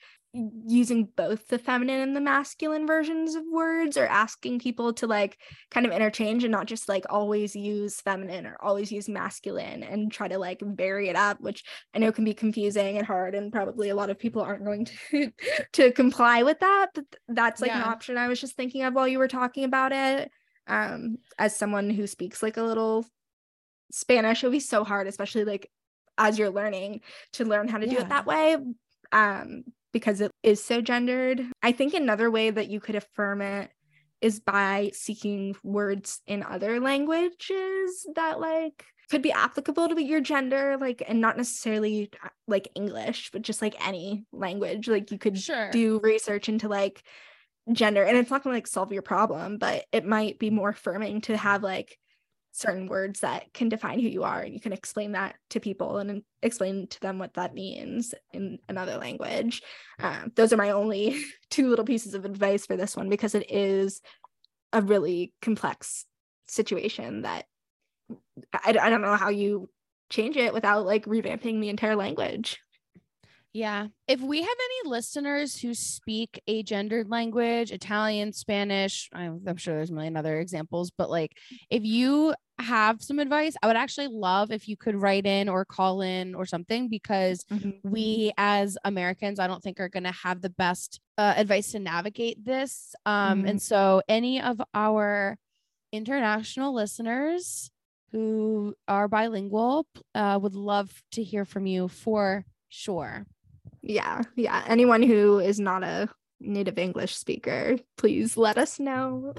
using 0.66 1.08
both 1.16 1.48
the 1.48 1.58
feminine 1.58 2.02
and 2.02 2.16
the 2.16 2.22
masculine 2.22 2.86
versions 2.86 3.36
of 3.36 3.44
words 3.50 3.96
or 3.96 4.06
asking 4.06 4.60
people 4.60 4.92
to 4.92 5.08
like 5.08 5.38
kind 5.72 5.86
of 5.86 5.94
interchange 5.94 6.44
and 6.44 6.52
not 6.52 6.66
just 6.66 6.90
like 6.90 7.06
always 7.10 7.56
use 7.56 8.02
feminine 8.02 8.46
or 8.46 8.58
always 8.62 8.92
use 8.92 9.08
masculine 9.08 9.82
and 9.82 10.12
try 10.12 10.28
to 10.28 10.38
like 10.38 10.60
vary 10.62 11.08
it 11.08 11.16
up 11.16 11.40
which 11.40 11.64
i 11.94 12.00
know 12.00 12.12
can 12.12 12.26
be 12.26 12.34
confusing 12.34 12.98
and 12.98 13.08
hard 13.08 13.34
and 13.34 13.54
probably 13.54 13.90
a 13.90 13.96
lot 13.96 14.10
of 14.10 14.20
people 14.20 14.42
aren't 14.42 14.66
going 14.66 14.86
to 14.86 15.32
to 15.72 15.92
comply 15.94 16.44
with 16.44 16.60
that 16.60 16.88
but 16.94 17.06
that's 17.30 17.62
like 17.62 17.72
yeah. 17.72 17.78
an 17.78 17.90
option 17.90 18.18
i 18.18 18.28
was 18.28 18.42
just 18.42 18.58
thinking 18.58 18.84
of 18.84 18.94
while 18.94 19.08
you 19.08 19.20
were 19.20 19.30
talking 19.30 19.64
about 19.64 19.94
it 19.94 20.30
um 20.68 21.18
as 21.40 21.56
someone 21.56 21.90
who 21.90 22.08
speaks 22.08 22.44
like 22.44 22.58
a 22.58 22.64
little 22.64 23.06
spanish 23.92 24.44
it 24.44 24.48
would 24.48 24.52
be 24.52 24.60
so 24.60 24.84
hard 24.84 25.08
especially 25.08 25.46
like 25.46 25.72
as 26.18 26.38
you're 26.38 26.50
learning 26.50 27.00
to 27.32 27.46
learn 27.46 27.70
how 27.70 27.78
to 27.78 27.88
yeah. 27.88 27.94
do 27.94 28.00
it 28.00 28.10
that 28.10 28.26
way 28.26 28.58
um 29.14 29.64
because 29.96 30.20
it 30.20 30.30
is 30.44 30.62
so 30.62 30.82
gendered. 30.82 31.42
I 31.64 31.72
think 31.72 31.94
another 31.94 32.30
way 32.30 32.50
that 32.50 32.70
you 32.70 32.82
could 32.82 32.96
affirm 32.96 33.42
it 33.42 33.72
is 34.20 34.42
by 34.42 34.92
seeking 34.94 35.56
words 35.64 36.20
in 36.28 36.44
other 36.44 36.82
languages 36.82 38.06
that 38.14 38.42
like 38.42 38.84
could 39.10 39.22
be 39.22 39.32
applicable 39.32 39.88
to 39.88 40.04
your 40.04 40.20
gender 40.20 40.76
like 40.82 41.02
and 41.08 41.22
not 41.22 41.38
necessarily 41.38 42.10
like 42.48 42.68
english 42.76 43.30
but 43.32 43.42
just 43.42 43.62
like 43.62 43.88
any 43.88 44.26
language 44.34 44.88
like 44.88 45.12
you 45.12 45.18
could 45.18 45.38
sure. 45.38 45.70
do 45.72 46.00
research 46.02 46.50
into 46.50 46.68
like 46.68 47.04
gender 47.72 48.04
and 48.04 48.18
it's 48.18 48.32
not 48.32 48.44
going 48.44 48.54
to 48.54 48.58
like 48.58 48.68
solve 48.68 48.92
your 48.92 49.04
problem 49.04 49.58
but 49.60 49.86
it 49.92 50.06
might 50.06 50.40
be 50.40 50.50
more 50.50 50.70
affirming 50.70 51.22
to 51.22 51.38
have 51.38 51.62
like 51.62 51.98
certain 52.56 52.88
words 52.88 53.20
that 53.20 53.54
can 53.54 53.68
define 53.68 54.00
who 54.00 54.08
you 54.08 54.24
are 54.24 54.40
and 54.40 54.54
you 54.54 54.62
can 54.62 54.72
explain 54.72 55.12
that 55.12 55.36
to 55.50 55.60
people 55.60 55.98
and 55.98 56.24
explain 56.42 56.88
to 56.88 57.00
them 57.02 57.20
what 57.20 57.34
that 57.34 57.54
means 57.54 58.14
in 58.32 58.58
another 58.70 58.98
language. 58.98 59.62
Um, 60.00 60.32
those 60.36 60.54
are 60.54 60.58
my 60.58 60.70
only 60.70 61.22
two 61.50 61.68
little 61.68 61.84
pieces 61.84 62.14
of 62.14 62.24
advice 62.24 62.66
for 62.66 62.78
this 62.78 62.96
one 62.96 63.10
because 63.10 63.36
it 63.36 63.52
is 63.52 64.02
a 64.72 64.82
really 64.82 65.34
complex 65.42 66.06
situation 66.48 67.24
that 67.24 67.44
I, 68.54 68.74
I 68.80 68.90
don't 68.90 69.02
know 69.02 69.16
how 69.16 69.30
you 69.30 69.70
change 70.10 70.38
it 70.38 70.54
without 70.54 70.86
like 70.86 71.06
revamping 71.06 71.60
the 71.60 71.70
entire 71.70 71.98
language 71.98 72.60
Yeah. 73.56 73.88
If 74.10 74.20
we 74.20 74.42
have 74.42 74.50
any 74.50 74.90
listeners 74.90 75.58
who 75.58 75.74
speak 75.74 76.42
a 76.46 76.62
gendered 76.62 77.10
language, 77.10 77.72
Italian, 77.72 78.34
Spanish, 78.34 79.10
I'm, 79.14 79.56
sure 79.56 79.76
there's 79.76 79.92
a 79.92 79.94
million 79.94 80.18
other 80.18 80.42
examples, 80.42 80.92
but 80.92 81.10
like 81.10 81.38
if 81.70 81.86
you 81.86 82.36
have 82.60 83.02
some 83.02 83.18
advice, 83.18 83.56
I 83.64 83.68
would 83.68 83.78
actually 83.78 84.08
love 84.08 84.52
if 84.52 84.68
you 84.68 84.76
could 84.76 84.98
write 84.98 85.26
in 85.26 85.48
or 85.48 85.64
call 85.64 86.02
in 86.02 86.36
or 86.36 86.46
something 86.46 86.90
because 86.90 87.46
mm-hmm. 87.46 87.70
we 87.90 88.34
as 88.38 88.78
Americans, 88.84 89.40
I 89.40 89.48
don't 89.48 89.64
think 89.64 89.80
are 89.80 89.88
going 89.88 90.04
to 90.04 90.12
have 90.12 90.42
the 90.42 90.50
best 90.50 91.00
uh, 91.18 91.36
advice 91.38 91.72
to 91.72 91.80
navigate 91.80 92.44
this. 92.44 92.94
Um, 93.06 93.40
mm-hmm. 93.40 93.48
And 93.48 93.62
so 93.62 94.02
any 94.10 94.42
of 94.42 94.62
our 94.74 95.38
international 95.94 96.76
listeners 96.76 97.72
who 98.12 98.76
are 98.90 99.08
bilingual 99.08 99.88
uh, 100.14 100.38
would 100.42 100.56
love 100.56 101.02
to 101.14 101.24
hear 101.24 101.46
from 101.46 101.68
you 101.68 101.88
for 101.88 102.44
sure. 102.68 103.26
Yeah, 103.88 104.24
yeah. 104.36 104.64
Anyone 104.66 105.04
who 105.04 105.38
is 105.38 105.60
not 105.60 105.84
a 105.84 106.10
native 106.40 106.80
English 106.80 107.16
speaker, 107.16 107.78
please 107.98 108.36
let 108.36 108.58
us 108.58 108.80
know. 108.80 109.36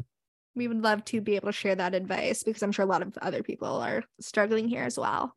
We 0.55 0.69
would 0.69 0.83
love 0.83 1.05
to 1.07 1.21
be 1.21 1.35
able 1.35 1.49
to 1.49 1.53
share 1.53 1.75
that 1.75 1.95
advice 1.95 2.45
because 2.45 2.63
I'm 2.63 2.71
sure 2.71 2.85
a 2.85 2.89
lot 2.89 3.03
of 3.03 3.19
other 3.21 3.43
people 3.43 3.69
are 3.69 4.05
struggling 4.21 4.69
here 4.69 4.85
as 4.85 4.97
well. 4.97 5.35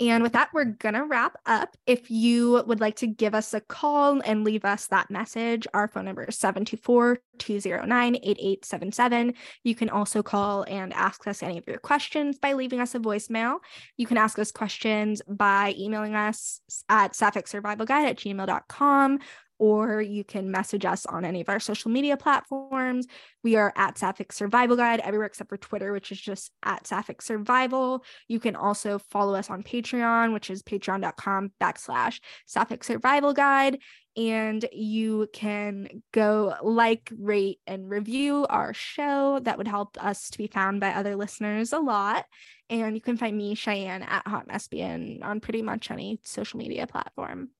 And 0.00 0.24
with 0.24 0.32
that, 0.32 0.50
we're 0.52 0.64
going 0.64 0.94
to 0.94 1.04
wrap 1.04 1.36
up. 1.46 1.76
If 1.86 2.10
you 2.10 2.64
would 2.66 2.80
like 2.80 2.96
to 2.96 3.06
give 3.06 3.32
us 3.32 3.54
a 3.54 3.60
call 3.60 4.20
and 4.24 4.42
leave 4.42 4.64
us 4.64 4.88
that 4.88 5.08
message, 5.08 5.68
our 5.72 5.86
phone 5.86 6.06
number 6.06 6.24
is 6.24 6.36
724 6.36 7.20
209 7.38 8.16
8877. 8.16 9.34
You 9.62 9.74
can 9.76 9.88
also 9.88 10.22
call 10.22 10.64
and 10.64 10.92
ask 10.94 11.26
us 11.28 11.44
any 11.44 11.58
of 11.58 11.66
your 11.68 11.78
questions 11.78 12.38
by 12.38 12.54
leaving 12.54 12.80
us 12.80 12.96
a 12.96 12.98
voicemail. 12.98 13.58
You 13.96 14.06
can 14.06 14.16
ask 14.16 14.36
us 14.38 14.50
questions 14.50 15.22
by 15.28 15.74
emailing 15.78 16.16
us 16.16 16.60
at 16.88 17.14
sapphic 17.14 17.46
survival 17.46 17.86
guide 17.86 18.08
at 18.08 18.16
gmail.com 18.16 19.20
or 19.58 20.00
you 20.00 20.24
can 20.24 20.50
message 20.50 20.84
us 20.84 21.06
on 21.06 21.24
any 21.24 21.40
of 21.40 21.48
our 21.48 21.60
social 21.60 21.90
media 21.90 22.16
platforms. 22.16 23.06
We 23.42 23.56
are 23.56 23.72
at 23.76 23.98
Sapphic 23.98 24.32
Survival 24.32 24.76
Guide 24.76 25.00
everywhere 25.00 25.26
except 25.26 25.50
for 25.50 25.56
Twitter, 25.56 25.92
which 25.92 26.10
is 26.10 26.20
just 26.20 26.50
at 26.62 26.86
Sapphic 26.86 27.22
Survival. 27.22 28.04
You 28.28 28.40
can 28.40 28.56
also 28.56 28.98
follow 28.98 29.34
us 29.34 29.50
on 29.50 29.62
Patreon, 29.62 30.32
which 30.32 30.50
is 30.50 30.62
patreon.com 30.62 31.52
backslash 31.60 32.20
Sapphic 32.46 32.84
Survival 32.84 33.32
Guide. 33.32 33.78
And 34.16 34.64
you 34.72 35.28
can 35.32 36.02
go 36.12 36.54
like, 36.62 37.10
rate, 37.18 37.58
and 37.66 37.88
review 37.90 38.46
our 38.48 38.72
show. 38.72 39.40
That 39.42 39.58
would 39.58 39.66
help 39.66 40.02
us 40.02 40.30
to 40.30 40.38
be 40.38 40.46
found 40.46 40.80
by 40.80 40.90
other 40.90 41.16
listeners 41.16 41.72
a 41.72 41.80
lot. 41.80 42.24
And 42.70 42.94
you 42.94 43.00
can 43.00 43.16
find 43.16 43.36
me, 43.36 43.54
Cheyenne, 43.54 44.02
at 44.02 44.26
Hot 44.26 44.46
Lesbian 44.48 45.20
on 45.22 45.40
pretty 45.40 45.62
much 45.62 45.90
any 45.90 46.20
social 46.22 46.58
media 46.58 46.86
platform. 46.86 47.50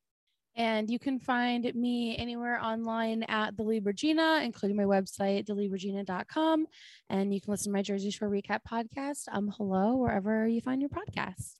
And 0.56 0.88
you 0.88 0.98
can 0.98 1.18
find 1.18 1.72
me 1.74 2.16
anywhere 2.16 2.62
online 2.62 3.24
at 3.24 3.56
the 3.56 3.64
Regina, 3.64 4.40
including 4.44 4.76
my 4.76 4.84
website, 4.84 5.46
theleeregina.com. 5.46 6.66
And 7.10 7.34
you 7.34 7.40
can 7.40 7.50
listen 7.50 7.72
to 7.72 7.76
my 7.76 7.82
Jersey 7.82 8.10
Shore 8.10 8.30
Recap 8.30 8.60
podcast, 8.70 9.24
um, 9.32 9.52
hello, 9.56 9.96
wherever 9.96 10.46
you 10.46 10.60
find 10.60 10.80
your 10.80 10.90
podcast. 10.90 11.54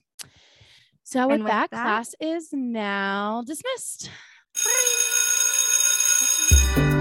So 1.03 1.27
with, 1.29 1.41
with 1.41 1.49
that, 1.49 1.71
that, 1.71 1.83
class 1.83 2.15
is 2.21 2.51
now 2.53 3.43
dismissed. 3.47 4.11
Bye. 6.77 7.01